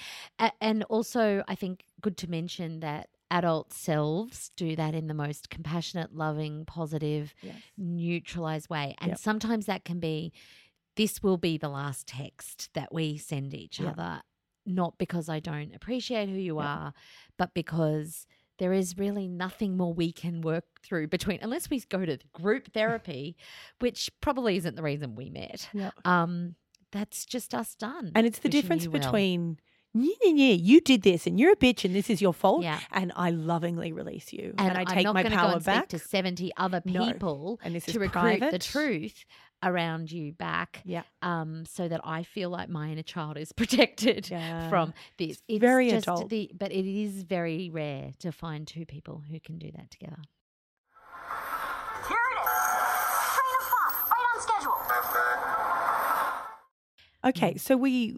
And 0.61 0.85
also, 0.85 1.43
I 1.49 1.55
think 1.55 1.85
good 2.01 2.17
to 2.19 2.31
mention 2.31 2.81
that 2.81 3.09
adult 3.31 3.73
selves 3.73 4.51
do 4.57 4.75
that 4.77 4.95
in 4.95 5.07
the 5.07 5.15
most 5.15 5.51
compassionate, 5.51 6.15
loving, 6.15 6.65
positive, 6.65 7.35
Yes. 7.43 7.57
neutralized 7.77 8.69
way. 8.69 8.95
And 9.01 9.11
Yep. 9.11 9.19
sometimes 9.19 9.67
that 9.67 9.85
can 9.85 10.01
be 10.01 10.33
this 10.97 11.23
will 11.23 11.39
be 11.39 11.57
the 11.57 11.69
last 11.69 12.07
text 12.09 12.69
that 12.75 12.93
we 12.93 13.17
send 13.17 13.55
each 13.55 13.81
Yep. 13.81 13.93
other, 13.93 14.23
not 14.67 14.99
because 14.99 15.29
I 15.29 15.41
don't 15.41 15.75
appreciate 15.75 16.29
who 16.29 16.35
you 16.37 16.57
Yep. 16.57 16.65
are, 16.67 16.95
but 17.39 17.55
because 17.55 18.27
there 18.59 18.73
is 18.75 18.99
really 18.99 19.27
nothing 19.27 19.77
more 19.77 19.95
we 19.95 20.13
can 20.13 20.43
work 20.43 20.65
through 20.83 21.07
between 21.09 21.39
unless 21.41 21.71
we 21.71 21.81
go 21.81 22.05
to 22.05 22.19
group 22.33 22.73
therapy, 22.75 23.37
which 23.79 24.11
probably 24.21 24.57
isn't 24.57 24.75
the 24.75 24.83
reason 24.83 25.15
we 25.15 25.31
met. 25.31 25.71
Um, 26.05 26.57
that's 26.93 27.25
just 27.25 27.55
us 27.55 27.75
done. 27.77 28.13
And 28.15 28.27
it's 28.27 28.41
the 28.41 28.49
Wishing 28.49 28.61
difference 28.63 28.87
between 28.89 29.47
well. 29.47 29.57
Between. 29.93 30.09
Yeah, 30.21 30.45
yeah, 30.45 30.47
yeah, 30.49 30.55
you 30.55 30.81
did 30.81 31.03
this 31.03 31.27
and 31.27 31.39
you're 31.39 31.53
a 31.53 31.57
bitch 31.57 31.85
and 31.85 31.95
this 31.95 32.09
is 32.11 32.21
your 32.23 32.33
fault. 32.35 32.63
Yeah. 32.63 32.81
And 32.93 33.13
I 33.17 33.31
lovingly 33.31 33.93
release 33.93 34.33
you. 34.33 34.55
and, 34.59 34.77
I 34.79 34.81
I'm 34.83 34.87
take 34.87 35.05
not 35.05 35.15
my 35.15 35.23
gonna 35.23 35.35
power 35.35 35.49
go 35.51 35.57
and 35.57 35.65
back. 35.65 35.85
speak 35.91 36.01
to 36.01 36.07
70 36.07 36.53
other 36.57 36.83
No. 36.85 37.07
people 37.13 37.61
And 37.63 37.75
this 37.75 37.85
to 37.87 37.91
is 37.93 37.97
recruit 37.99 38.41
the 38.51 38.59
truth 38.59 39.25
around 39.63 40.11
you 40.11 40.33
back 40.33 40.81
Yeah. 40.87 41.03
um, 41.21 41.65
so 41.67 41.87
that 41.87 42.01
I 42.05 42.23
feel 42.23 42.49
like 42.51 42.69
my 42.71 42.89
inner 42.91 43.03
child 43.03 43.37
is 43.37 43.53
protected 43.61 44.31
Yeah. 44.31 44.69
from 44.71 44.95
this. 45.19 45.43
It's 45.49 45.61
very 45.61 45.91
just 45.91 46.05
adult. 46.07 46.31
The, 46.31 46.51
but 46.57 46.73
it 46.73 46.87
is 46.87 47.23
very 47.25 47.69
rare 47.71 48.13
to 48.21 48.33
find 48.33 48.67
two 48.67 48.87
people 48.87 49.23
who 49.31 49.39
can 49.41 49.59
do 49.59 49.71
that 49.73 49.91
together. 49.91 50.17
Here 52.09 52.17
it 52.17 52.41
is. 52.41 52.49
Train 53.35 53.55
of 53.59 53.65
thought, 53.69 53.95
right 54.11 54.27
on 54.35 54.41
schedule. 54.41 54.75
Okay, 57.23 57.57
so 57.59 57.77
we 57.77 58.17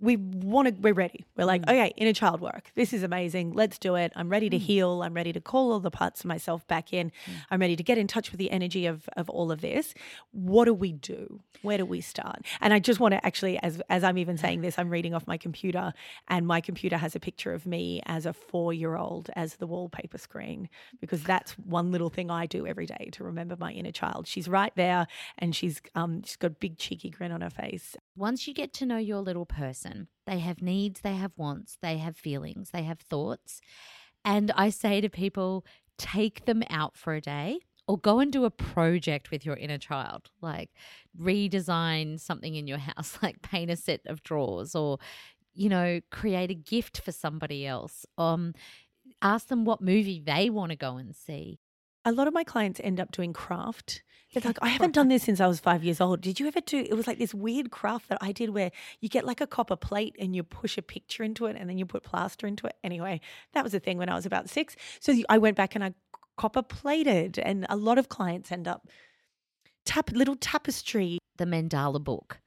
we 0.00 0.16
want 0.16 0.68
to 0.68 0.74
we're 0.80 0.94
ready. 0.94 1.26
We're 1.36 1.44
like, 1.44 1.62
mm. 1.62 1.70
okay, 1.70 1.92
inner 1.96 2.12
child 2.12 2.40
work. 2.40 2.72
This 2.74 2.92
is 2.92 3.02
amazing. 3.02 3.52
Let's 3.52 3.78
do 3.78 3.94
it. 3.94 4.12
I'm 4.16 4.28
ready 4.28 4.48
to 4.50 4.56
mm. 4.56 4.60
heal. 4.60 5.02
I'm 5.02 5.14
ready 5.14 5.32
to 5.32 5.40
call 5.40 5.72
all 5.72 5.80
the 5.80 5.90
parts 5.90 6.20
of 6.20 6.26
myself 6.26 6.66
back 6.66 6.92
in. 6.92 7.08
Mm. 7.08 7.32
I'm 7.50 7.60
ready 7.60 7.76
to 7.76 7.82
get 7.82 7.98
in 7.98 8.06
touch 8.06 8.30
with 8.30 8.38
the 8.38 8.50
energy 8.50 8.86
of 8.86 9.08
of 9.16 9.28
all 9.28 9.52
of 9.52 9.60
this. 9.60 9.94
What 10.32 10.64
do 10.64 10.74
we 10.74 10.92
do? 10.92 11.40
Where 11.62 11.76
do 11.76 11.84
we 11.84 12.00
start? 12.00 12.46
And 12.60 12.72
I 12.72 12.78
just 12.78 13.00
want 13.00 13.12
to 13.12 13.24
actually 13.24 13.58
as 13.58 13.82
as 13.90 14.02
I'm 14.02 14.18
even 14.18 14.38
saying 14.38 14.62
this, 14.62 14.78
I'm 14.78 14.90
reading 14.90 15.14
off 15.14 15.26
my 15.26 15.36
computer 15.36 15.92
and 16.28 16.46
my 16.46 16.60
computer 16.60 16.96
has 16.96 17.14
a 17.14 17.20
picture 17.20 17.52
of 17.52 17.66
me 17.66 18.00
as 18.06 18.24
a 18.26 18.34
4-year-old 18.52 19.30
as 19.36 19.56
the 19.56 19.66
wallpaper 19.66 20.18
screen 20.18 20.68
because 21.00 21.22
that's 21.22 21.52
one 21.52 21.92
little 21.92 22.08
thing 22.08 22.30
I 22.30 22.46
do 22.46 22.66
every 22.66 22.86
day 22.86 23.10
to 23.12 23.24
remember 23.24 23.56
my 23.58 23.72
inner 23.72 23.92
child. 23.92 24.26
She's 24.26 24.48
right 24.48 24.72
there 24.76 25.06
and 25.38 25.54
she's 25.54 25.82
um 25.94 26.22
she's 26.24 26.36
got 26.36 26.48
a 26.48 26.54
big 26.54 26.78
cheeky 26.78 27.10
grin 27.10 27.32
on 27.32 27.42
her 27.42 27.50
face 27.50 27.96
Once 28.20 28.46
you 28.46 28.52
get 28.52 28.74
to 28.74 28.84
know 28.84 28.98
your 28.98 29.20
little 29.20 29.46
person, 29.46 30.06
they 30.26 30.40
have 30.40 30.60
needs, 30.60 31.00
they 31.00 31.14
have 31.14 31.32
wants, 31.38 31.78
they 31.80 31.96
have 31.96 32.14
feelings, 32.14 32.68
they 32.70 32.82
have 32.82 33.00
thoughts. 33.00 33.62
And 34.26 34.52
I 34.54 34.68
say 34.68 35.00
to 35.00 35.08
people, 35.08 35.64
take 35.96 36.44
them 36.44 36.62
out 36.68 36.98
for 36.98 37.14
a 37.14 37.22
day 37.22 37.60
or 37.88 37.96
go 37.96 38.20
and 38.20 38.30
do 38.30 38.44
a 38.44 38.50
project 38.50 39.30
with 39.30 39.46
your 39.46 39.56
inner 39.56 39.78
child, 39.78 40.28
like 40.42 40.68
redesign 41.18 42.20
something 42.20 42.54
in 42.54 42.66
your 42.66 42.78
house, 42.94 43.18
like 43.22 43.40
paint 43.40 43.70
a 43.70 43.76
set 43.76 44.02
of 44.04 44.22
drawers 44.22 44.74
or, 44.74 44.98
you 45.54 45.70
know, 45.70 46.02
create 46.10 46.50
a 46.50 46.54
gift 46.54 47.00
for 47.00 47.12
somebody 47.12 47.66
else. 47.66 48.04
Um, 48.18 48.52
ask 49.22 49.48
them 49.48 49.64
what 49.64 49.80
movie 49.80 50.20
they 50.20 50.50
want 50.50 50.72
to 50.72 50.76
go 50.76 50.98
and 50.98 51.16
see. 51.16 51.58
A 52.04 52.12
lot 52.12 52.28
of 52.28 52.34
my 52.34 52.44
clients 52.44 52.80
end 52.82 53.00
up 53.00 53.12
doing 53.12 53.32
craft. 53.32 54.02
It's 54.32 54.46
like, 54.46 54.58
I 54.62 54.68
haven't 54.68 54.94
done 54.94 55.08
this 55.08 55.24
since 55.24 55.40
I 55.40 55.48
was 55.48 55.58
five 55.58 55.82
years 55.82 56.00
old. 56.00 56.20
Did 56.20 56.38
you 56.38 56.46
ever 56.46 56.60
do 56.60 56.78
it 56.78 56.96
was 56.96 57.08
like 57.08 57.18
this 57.18 57.34
weird 57.34 57.72
craft 57.72 58.08
that 58.10 58.18
I 58.20 58.30
did 58.30 58.50
where 58.50 58.70
you 59.00 59.08
get 59.08 59.26
like 59.26 59.40
a 59.40 59.46
copper 59.46 59.74
plate 59.74 60.14
and 60.20 60.36
you 60.36 60.44
push 60.44 60.78
a 60.78 60.82
picture 60.82 61.24
into 61.24 61.46
it 61.46 61.56
and 61.58 61.68
then 61.68 61.78
you 61.78 61.84
put 61.84 62.04
plaster 62.04 62.46
into 62.46 62.66
it. 62.68 62.76
Anyway, 62.84 63.20
that 63.54 63.64
was 63.64 63.74
a 63.74 63.80
thing 63.80 63.98
when 63.98 64.08
I 64.08 64.14
was 64.14 64.26
about 64.26 64.48
six. 64.48 64.76
So 65.00 65.12
I 65.28 65.38
went 65.38 65.56
back 65.56 65.74
and 65.74 65.82
I 65.82 65.94
copper 66.36 66.62
plated 66.62 67.38
and 67.40 67.66
a 67.68 67.76
lot 67.76 67.98
of 67.98 68.08
clients 68.08 68.52
end 68.52 68.68
up 68.68 68.86
tap 69.84 70.10
little 70.12 70.36
tapestry. 70.36 71.18
the 71.36 71.44
mandala 71.44 72.02
book 72.02 72.40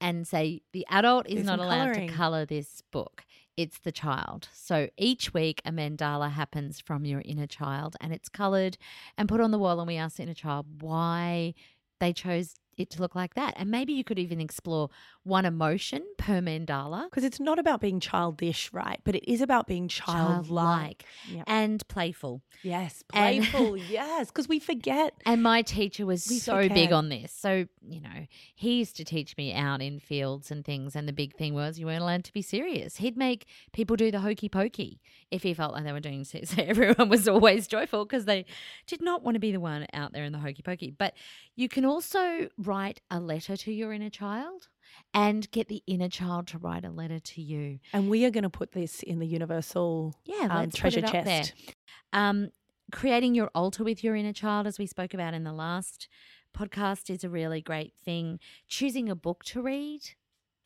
and 0.00 0.26
say 0.26 0.62
the 0.72 0.86
adult 0.90 1.28
is 1.28 1.44
not 1.44 1.60
allowed 1.60 1.94
to 1.94 2.06
color 2.08 2.46
this 2.46 2.82
book. 2.90 3.24
It's 3.58 3.80
the 3.80 3.90
child. 3.90 4.48
So 4.52 4.88
each 4.96 5.34
week 5.34 5.60
a 5.64 5.72
mandala 5.72 6.30
happens 6.30 6.78
from 6.78 7.04
your 7.04 7.22
inner 7.24 7.48
child 7.48 7.96
and 8.00 8.12
it's 8.12 8.28
colored 8.28 8.78
and 9.16 9.28
put 9.28 9.40
on 9.40 9.50
the 9.50 9.58
wall 9.58 9.80
and 9.80 9.88
we 9.88 9.96
ask 9.96 10.18
the 10.18 10.22
inner 10.22 10.32
child 10.32 10.80
why 10.80 11.54
they 11.98 12.12
chose 12.12 12.54
it 12.78 12.90
to 12.90 13.00
look 13.00 13.14
like 13.14 13.34
that. 13.34 13.54
And 13.56 13.70
maybe 13.70 13.92
you 13.92 14.04
could 14.04 14.18
even 14.18 14.40
explore 14.40 14.90
one 15.24 15.44
emotion 15.44 16.02
per 16.16 16.40
mandala. 16.40 17.04
Because 17.04 17.24
it's 17.24 17.40
not 17.40 17.58
about 17.58 17.80
being 17.80 18.00
childish, 18.00 18.72
right? 18.72 19.00
But 19.04 19.14
it 19.14 19.30
is 19.30 19.40
about 19.40 19.66
being 19.66 19.88
childlike. 19.88 20.48
Childlike 20.48 21.04
Yeah. 21.30 21.42
and 21.46 21.86
playful. 21.88 22.42
Yes, 22.62 23.02
And- 23.12 23.44
playful. 23.44 23.76
yes, 23.90 24.28
because 24.28 24.48
we 24.48 24.58
forget. 24.58 25.14
And 25.26 25.42
my 25.42 25.62
teacher 25.62 26.06
was 26.06 26.22
so 26.24 26.68
big 26.68 26.92
on 26.92 27.08
this. 27.08 27.32
So, 27.32 27.66
you 27.88 28.00
know, 28.00 28.26
he 28.54 28.78
used 28.78 28.96
to 28.96 29.04
teach 29.04 29.36
me 29.36 29.52
out 29.54 29.82
in 29.82 29.98
fields 30.00 30.50
and 30.50 30.64
things. 30.64 30.94
And 30.96 31.06
the 31.08 31.12
big 31.12 31.34
thing 31.36 31.54
was 31.54 31.78
you 31.78 31.86
weren't 31.86 32.02
allowed 32.02 32.24
to 32.24 32.32
be 32.32 32.42
serious. 32.42 32.96
He'd 32.96 33.16
make 33.16 33.46
people 33.72 33.96
do 33.96 34.10
the 34.10 34.20
hokey 34.20 34.48
pokey 34.48 35.00
if 35.30 35.42
he 35.42 35.52
felt 35.54 35.72
like 35.74 35.84
they 35.84 35.92
were 35.92 36.00
doing 36.00 36.24
so. 36.24 36.38
So 36.48 36.62
everyone 36.62 37.08
was 37.08 37.28
always 37.28 37.66
joyful 37.66 38.04
because 38.04 38.24
they 38.24 38.46
did 38.86 39.02
not 39.02 39.22
want 39.22 39.34
to 39.34 39.38
be 39.40 39.52
the 39.52 39.60
one 39.60 39.86
out 39.92 40.12
there 40.12 40.24
in 40.24 40.32
the 40.32 40.38
hokey 40.38 40.62
pokey. 40.62 40.90
But 40.90 41.14
you 41.56 41.68
can 41.68 41.84
also 41.84 42.48
write 42.68 43.00
a 43.10 43.18
letter 43.18 43.56
to 43.56 43.72
your 43.72 43.92
inner 43.94 44.10
child 44.10 44.68
and 45.14 45.50
get 45.50 45.68
the 45.68 45.82
inner 45.86 46.08
child 46.08 46.46
to 46.48 46.58
write 46.58 46.84
a 46.84 46.90
letter 46.90 47.18
to 47.18 47.40
you. 47.40 47.78
And 47.94 48.10
we 48.10 48.26
are 48.26 48.30
going 48.30 48.44
to 48.44 48.50
put 48.50 48.72
this 48.72 49.02
in 49.02 49.18
the 49.18 49.26
universal 49.26 50.14
Yeah, 50.24 50.48
um, 50.50 50.70
treasure 50.70 51.00
put 51.00 51.14
it 51.14 51.16
up 51.16 51.24
chest. 51.24 51.54
Um, 52.12 52.50
creating 52.92 53.34
your 53.34 53.50
altar 53.54 53.84
with 53.84 54.04
your 54.04 54.14
inner 54.14 54.34
child, 54.34 54.66
as 54.66 54.78
we 54.78 54.86
spoke 54.86 55.14
about 55.14 55.32
in 55.32 55.44
the 55.44 55.52
last 55.52 56.08
podcast, 56.56 57.08
is 57.08 57.24
a 57.24 57.30
really 57.30 57.62
great 57.62 57.94
thing. 58.04 58.38
Choosing 58.68 59.08
a 59.08 59.14
book 59.14 59.44
to 59.44 59.62
read. 59.62 60.02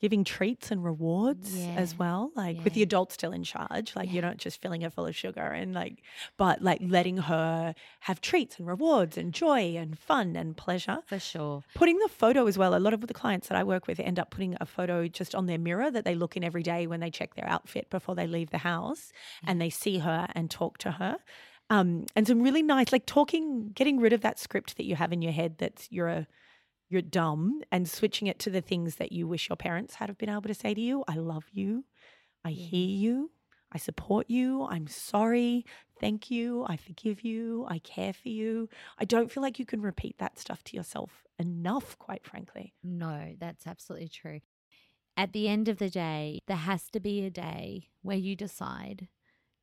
Giving 0.03 0.25
treats 0.25 0.69
and 0.69 0.83
rewards 0.83 1.55
as 1.77 1.97
well, 1.97 2.29
like 2.35 2.61
with 2.65 2.73
the 2.73 2.81
adult 2.83 3.13
still 3.13 3.31
in 3.31 3.45
charge. 3.45 3.95
Like 3.95 4.07
Yeah. 4.07 4.13
you're 4.15 4.21
not 4.29 4.35
just 4.35 4.61
filling 4.61 4.81
her 4.81 4.89
full 4.89 5.05
of 5.05 5.15
sugar 5.15 5.39
and 5.59 5.73
like, 5.73 6.03
but 6.35 6.61
like 6.61 6.81
letting 6.83 7.15
her 7.31 7.73
have 8.01 8.19
treats 8.19 8.59
and 8.59 8.67
rewards 8.67 9.17
and 9.17 9.33
joy 9.33 9.77
and 9.77 9.97
fun 9.97 10.35
and 10.35 10.57
pleasure. 10.57 10.99
For 11.05 11.19
sure. 11.19 11.63
Putting 11.73 11.99
the 11.99 12.09
photo 12.09 12.47
as 12.47 12.57
well. 12.57 12.75
A 12.75 12.79
lot 12.79 12.93
of 12.93 12.99
the 13.07 13.13
clients 13.13 13.47
that 13.47 13.57
I 13.57 13.63
work 13.63 13.87
with 13.87 13.97
end 14.01 14.19
up 14.19 14.29
putting 14.29 14.57
a 14.59 14.65
photo 14.65 15.07
just 15.07 15.33
on 15.33 15.45
their 15.45 15.57
mirror 15.57 15.89
that 15.89 16.03
they 16.03 16.15
look 16.15 16.35
in 16.35 16.43
every 16.43 16.63
day 16.63 16.85
when 16.85 16.99
they 16.99 17.09
check 17.09 17.35
their 17.35 17.47
outfit 17.47 17.89
before 17.89 18.13
they 18.13 18.27
leave 18.27 18.49
the 18.49 18.57
house 18.57 19.13
and 19.47 19.61
they 19.61 19.69
see 19.69 19.99
her 19.99 20.27
and 20.35 20.51
talk 20.51 20.77
to 20.79 20.91
her. 20.91 21.15
Um, 21.69 22.07
and 22.13 22.27
some 22.27 22.41
really 22.41 22.61
nice, 22.61 22.91
like 22.91 23.05
talking, 23.05 23.69
getting 23.73 24.01
rid 24.01 24.11
of 24.11 24.19
that 24.19 24.37
script 24.37 24.75
that 24.75 24.83
you 24.85 24.97
have 24.97 25.13
in 25.13 25.21
your 25.21 25.31
head 25.31 25.59
that's 25.59 25.87
you're 25.89 26.09
a 26.09 26.27
you're 26.89 27.01
dumb 27.01 27.61
and 27.71 27.89
switching 27.89 28.27
it 28.27 28.39
to 28.39 28.49
the 28.49 28.61
things 28.61 28.95
that 28.95 29.11
you 29.11 29.27
wish 29.27 29.49
your 29.49 29.55
parents 29.55 29.95
had 29.95 30.09
have 30.09 30.17
been 30.17 30.29
able 30.29 30.41
to 30.41 30.53
say 30.53 30.73
to 30.73 30.81
you. 30.81 31.03
I 31.07 31.15
love 31.15 31.45
you. 31.51 31.85
I 32.45 32.51
hear 32.51 32.87
you. 32.87 33.31
I 33.71 33.77
support 33.77 34.29
you. 34.29 34.65
I'm 34.65 34.87
sorry. 34.87 35.65
Thank 35.99 36.29
you. 36.29 36.65
I 36.67 36.77
forgive 36.77 37.23
you. 37.23 37.65
I 37.67 37.79
care 37.79 38.13
for 38.13 38.29
you. 38.29 38.69
I 38.99 39.05
don't 39.05 39.31
feel 39.31 39.41
like 39.41 39.57
you 39.57 39.65
can 39.65 39.81
repeat 39.81 40.17
that 40.19 40.37
stuff 40.37 40.63
to 40.65 40.75
yourself 40.75 41.23
enough, 41.39 41.97
quite 41.97 42.25
frankly. 42.25 42.73
No, 42.83 43.33
that's 43.39 43.65
absolutely 43.65 44.09
true. 44.09 44.41
At 45.17 45.33
the 45.33 45.47
end 45.47 45.67
of 45.67 45.77
the 45.77 45.89
day, 45.89 46.39
there 46.47 46.57
has 46.57 46.89
to 46.91 46.99
be 46.99 47.23
a 47.23 47.29
day 47.31 47.89
where 48.01 48.17
you 48.17 48.35
decide 48.35 49.07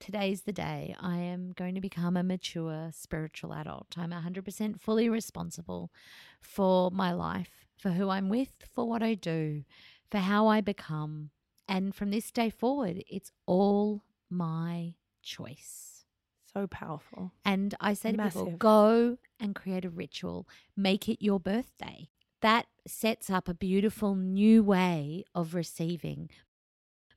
today's 0.00 0.42
the 0.42 0.52
day 0.52 0.96
I 0.98 1.18
am 1.18 1.52
going 1.54 1.74
to 1.74 1.80
become 1.80 2.16
a 2.16 2.22
mature 2.22 2.90
spiritual 2.92 3.52
adult. 3.52 3.94
I'm 3.96 4.10
100% 4.10 4.80
fully 4.80 5.08
responsible 5.08 5.92
for 6.40 6.90
my 6.90 7.12
life, 7.12 7.66
for 7.76 7.90
who 7.90 8.08
I'm 8.08 8.28
with, 8.28 8.52
for 8.74 8.88
what 8.88 9.02
I 9.02 9.14
do, 9.14 9.64
for 10.10 10.18
how 10.18 10.48
I 10.48 10.60
become. 10.60 11.30
And 11.68 11.94
from 11.94 12.10
this 12.10 12.30
day 12.32 12.50
forward, 12.50 13.04
it's 13.08 13.30
all 13.46 14.02
my 14.28 14.94
choice. 15.22 16.04
So 16.52 16.66
powerful. 16.66 17.32
And 17.44 17.74
I 17.80 17.94
say 17.94 18.12
to 18.12 18.22
people, 18.22 18.54
go 18.58 19.18
and 19.38 19.54
create 19.54 19.84
a 19.84 19.90
ritual, 19.90 20.48
make 20.76 21.08
it 21.08 21.22
your 21.22 21.38
birthday. 21.38 22.08
That 22.40 22.66
sets 22.86 23.30
up 23.30 23.48
a 23.48 23.54
beautiful 23.54 24.14
new 24.14 24.64
way 24.64 25.24
of 25.34 25.54
receiving. 25.54 26.30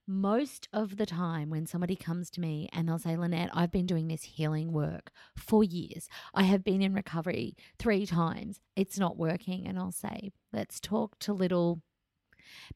Most 0.05 0.67
of 0.73 0.97
the 0.97 1.05
time, 1.05 1.49
when 1.49 1.65
somebody 1.65 1.95
comes 1.95 2.29
to 2.31 2.41
me 2.41 2.67
and 2.73 2.87
they'll 2.87 2.99
say, 2.99 3.15
Lynette, 3.15 3.51
I've 3.53 3.71
been 3.71 3.85
doing 3.85 4.09
this 4.09 4.23
healing 4.23 4.73
work 4.73 5.11
for 5.37 5.63
years. 5.63 6.09
I 6.33 6.43
have 6.43 6.63
been 6.63 6.81
in 6.81 6.93
recovery 6.93 7.55
three 7.79 8.05
times. 8.05 8.59
It's 8.75 8.99
not 8.99 9.17
working. 9.17 9.65
And 9.65 9.79
I'll 9.79 9.93
say, 9.93 10.33
let's 10.51 10.81
talk 10.81 11.17
to 11.19 11.31
little 11.33 11.81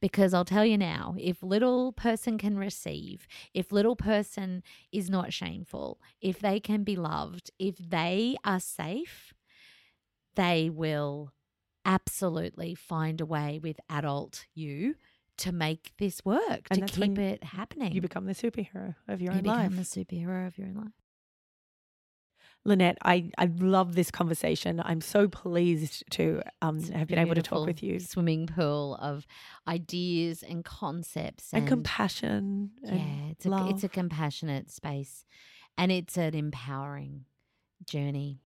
because 0.00 0.32
I'll 0.32 0.46
tell 0.46 0.64
you 0.64 0.78
now, 0.78 1.14
if 1.18 1.42
little 1.42 1.92
person 1.92 2.38
can 2.38 2.56
receive, 2.56 3.26
if 3.52 3.72
little 3.72 3.96
person 3.96 4.62
is 4.90 5.10
not 5.10 5.32
shameful, 5.32 6.00
if 6.20 6.38
they 6.40 6.60
can 6.60 6.84
be 6.84 6.96
loved, 6.96 7.50
if 7.58 7.76
they 7.76 8.36
are 8.44 8.60
safe, 8.60 9.34
they 10.36 10.70
will 10.70 11.32
absolutely 11.84 12.74
find 12.74 13.20
a 13.20 13.26
way 13.26 13.58
with 13.62 13.80
adult 13.88 14.46
you 14.54 14.94
to 15.38 15.52
make 15.52 15.92
this 15.98 16.24
work, 16.24 16.66
And 16.70 16.86
to 16.86 16.92
keep 16.92 17.18
it 17.18 17.42
happening. 17.44 17.92
You 17.92 18.00
become 18.00 18.26
the 18.26 18.34
superhero 18.34 18.94
of 19.06 19.20
your 19.22 19.32
You 19.32 19.38
own 19.38 19.42
become 19.44 19.76
life. 19.76 19.90
the 19.92 20.04
superhero 20.04 20.46
of 20.46 20.58
your 20.58 20.68
own 20.68 20.74
life. 20.74 20.92
Lynette, 22.64 22.98
I, 23.02 23.30
I 23.38 23.46
love 23.46 23.94
this 23.94 24.10
conversation. 24.10 24.82
I'm 24.84 25.00
so 25.00 25.28
pleased 25.28 26.04
to 26.10 26.42
um, 26.60 26.82
have 26.92 27.08
been 27.08 27.18
able 27.18 27.34
to 27.34 27.42
talk 27.42 27.66
with 27.66 27.82
you. 27.82 27.98
Swimming 28.00 28.46
pool 28.46 28.96
of 29.00 29.26
ideas 29.66 30.42
and 30.42 30.64
concepts 30.64 31.52
And 31.52 31.66
compassion. 31.66 32.72
Yeah, 32.82 32.92
and 32.92 33.30
it's 33.30 33.46
a, 33.46 33.66
it's 33.70 33.84
a 33.84 33.88
compassionate 33.88 34.70
space 34.70 35.24
and 35.78 35.90
it's 35.92 36.16
an 36.18 36.34
empowering 36.34 37.24
journey. 37.86 38.42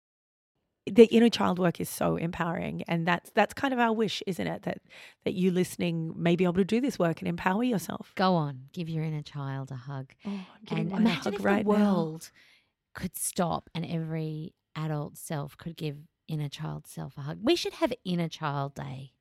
The 0.92 1.06
inner 1.06 1.30
child 1.30 1.60
work 1.60 1.80
is 1.80 1.90
so 1.90 2.16
empowering 2.16 2.84
and 2.88 3.08
that's 3.08 3.30
that's 3.32 3.54
kind 3.54 3.74
of 3.74 3.80
our 3.80 3.94
wish 3.94 4.22
isn't 4.28 4.48
it 4.48 4.64
that 4.64 4.80
that 5.26 5.34
you 5.34 5.52
listening 5.52 6.14
may 6.16 6.36
be 6.36 6.44
able 6.44 6.54
to 6.54 6.66
do 6.66 6.80
this 6.82 6.98
work 7.00 7.20
and 7.22 7.28
empower 7.28 7.64
yourself 7.64 8.12
Go 8.16 8.36
on, 8.36 8.64
give 8.74 8.90
your 8.90 9.04
inner 9.04 9.22
child 9.22 9.72
a 9.72 9.76
hug. 9.76 10.14
oh, 10.26 10.46
and 10.70 10.92
imagine 10.92 11.14
hug 11.14 11.34
if 11.36 11.44
right 11.46 11.66
the 11.66 11.74
now. 11.74 11.94
world 11.94 12.32
could 12.94 13.16
stop 13.18 13.70
and 13.76 13.86
every 13.86 14.54
adult 14.76 15.18
self 15.18 15.58
could 15.58 15.76
give 15.76 15.98
inner 16.28 16.50
child 16.50 16.86
self 16.88 17.18
a 17.18 17.22
hug. 17.22 17.40
We 17.42 17.56
should 17.56 17.74
have 17.74 17.94
Inner 18.04 18.28
Child 18.28 18.76
Day. 18.76 19.12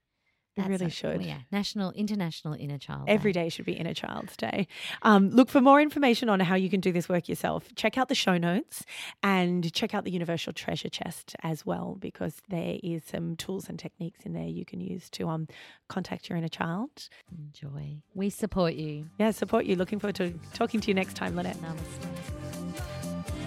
That's 0.57 0.69
really 0.69 0.91
should. 0.91 1.23
Yeah, 1.23 1.39
National 1.53 1.93
International 1.93 2.55
Inner 2.55 2.79
Child 2.79 3.05
Every 3.09 3.33
day 3.33 3.49
should 3.49 3.67
be 3.67 3.75
Inner 3.75 3.95
Child's 3.95 4.37
Day. 4.37 4.67
Um, 5.03 5.31
look 5.31 5.51
for 5.51 5.61
more 5.61 5.81
information 5.81 6.29
on 6.29 6.41
how 6.41 6.55
you 6.55 6.71
can 6.71 6.81
do 6.81 6.93
this 6.93 7.09
work 7.09 7.29
yourself. 7.29 7.69
Check 7.77 7.99
out 7.99 8.09
the 8.09 8.15
show 8.15 8.39
notes 8.39 8.85
and 9.23 9.73
check 9.73 9.95
out 9.95 10.05
the 10.05 10.11
Universal 10.11 10.55
Treasure 10.55 10.89
Chest 10.89 11.37
as 11.43 11.67
well, 11.67 11.97
because 12.01 12.41
there 12.49 12.79
is 12.83 13.05
some 13.05 13.37
tools 13.37 13.69
and 13.69 13.79
techniques 13.79 14.21
in 14.25 14.33
there 14.33 14.47
you 14.47 14.65
can 14.65 14.81
use 14.81 15.11
to 15.11 15.29
um, 15.29 15.47
contact 15.89 16.29
your 16.29 16.39
inner 16.39 16.49
child. 16.49 17.09
Enjoy. 17.31 17.99
We 18.15 18.31
support 18.31 18.75
you. 18.75 19.09
Yeah, 19.19 19.33
support 19.33 19.67
you. 19.67 19.77
Looking 19.77 19.99
forward 19.99 20.17
to 20.17 20.33
talking 20.55 20.81
to 20.81 20.89
you 20.89 20.95
next 20.95 21.15
time, 21.15 21.37
Lynette. 21.37 21.57
Namaste. 21.57 22.46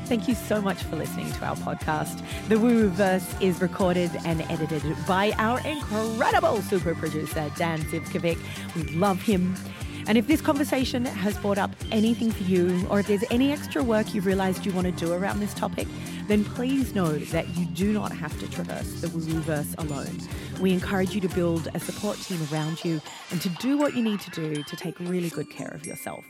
Thank 0.10 0.28
you 0.28 0.34
so 0.34 0.60
much 0.60 0.82
for 0.82 0.95
listening 0.95 1.32
to 1.34 1.45
our 1.45 1.55
podcast. 1.57 2.26
The 2.47 2.57
Woo 2.57 2.74
Woo 2.74 2.89
Verse 2.89 3.36
is 3.39 3.62
recorded 3.62 4.10
and 4.26 4.41
edited 4.49 4.82
by 5.05 5.34
our 5.38 5.60
incredible 5.60 6.64
super 6.64 6.95
producer, 6.95 7.51
Dan 7.57 7.80
Zivkovic. 7.82 8.39
We 8.76 8.86
love 8.95 9.22
him. 9.22 9.55
And 10.07 10.18
if 10.18 10.26
this 10.26 10.41
conversation 10.41 11.05
has 11.05 11.38
brought 11.38 11.60
up 11.60 11.70
anything 11.91 12.32
for 12.32 12.41
you, 12.41 12.88
or 12.89 13.01
if 13.01 13.05
there's 13.05 13.24
any 13.30 13.51
extra 13.51 13.84
work 13.84 14.16
you've 14.16 14.26
realized 14.26 14.66
you 14.66 14.72
want 14.72 14.86
to 14.86 14.91
do 14.91 15.14
around 15.14 15.41
this 15.41 15.53
topic, 15.53 15.88
then 16.28 16.43
please 16.43 16.95
know 16.95 17.12
that 17.16 17.47
you 17.55 17.66
do 17.68 17.93
not 17.93 18.12
have 18.12 18.38
to 18.39 18.49
traverse 18.49 19.01
the 19.01 19.10
Woo 19.10 19.24
Woo 19.24 19.41
Verse 19.41 19.76
alone. 19.78 20.18
We 20.60 20.74
encourage 20.74 21.14
you 21.14 21.22
to 21.22 21.30
build 21.30 21.68
a 21.76 21.80
support 21.80 22.18
team 22.18 22.39
around 22.51 22.84
you 22.84 22.99
and 23.30 23.39
to 23.43 23.49
do 23.62 23.78
what 23.78 23.95
you 23.95 24.01
need 24.01 24.22
to 24.22 24.32
do 24.32 24.64
to 24.64 24.76
take 24.76 24.99
really 24.99 25.30
good 25.30 25.51
care 25.51 25.70
of 25.70 25.86
yourself 25.86 26.26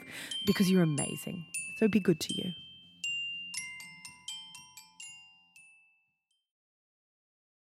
because 0.45 0.69
you're 0.69 0.83
amazing. 0.83 1.45
So 1.77 1.87
be 1.87 2.01
good 2.01 2.19
to 2.19 2.33
you. 2.35 2.51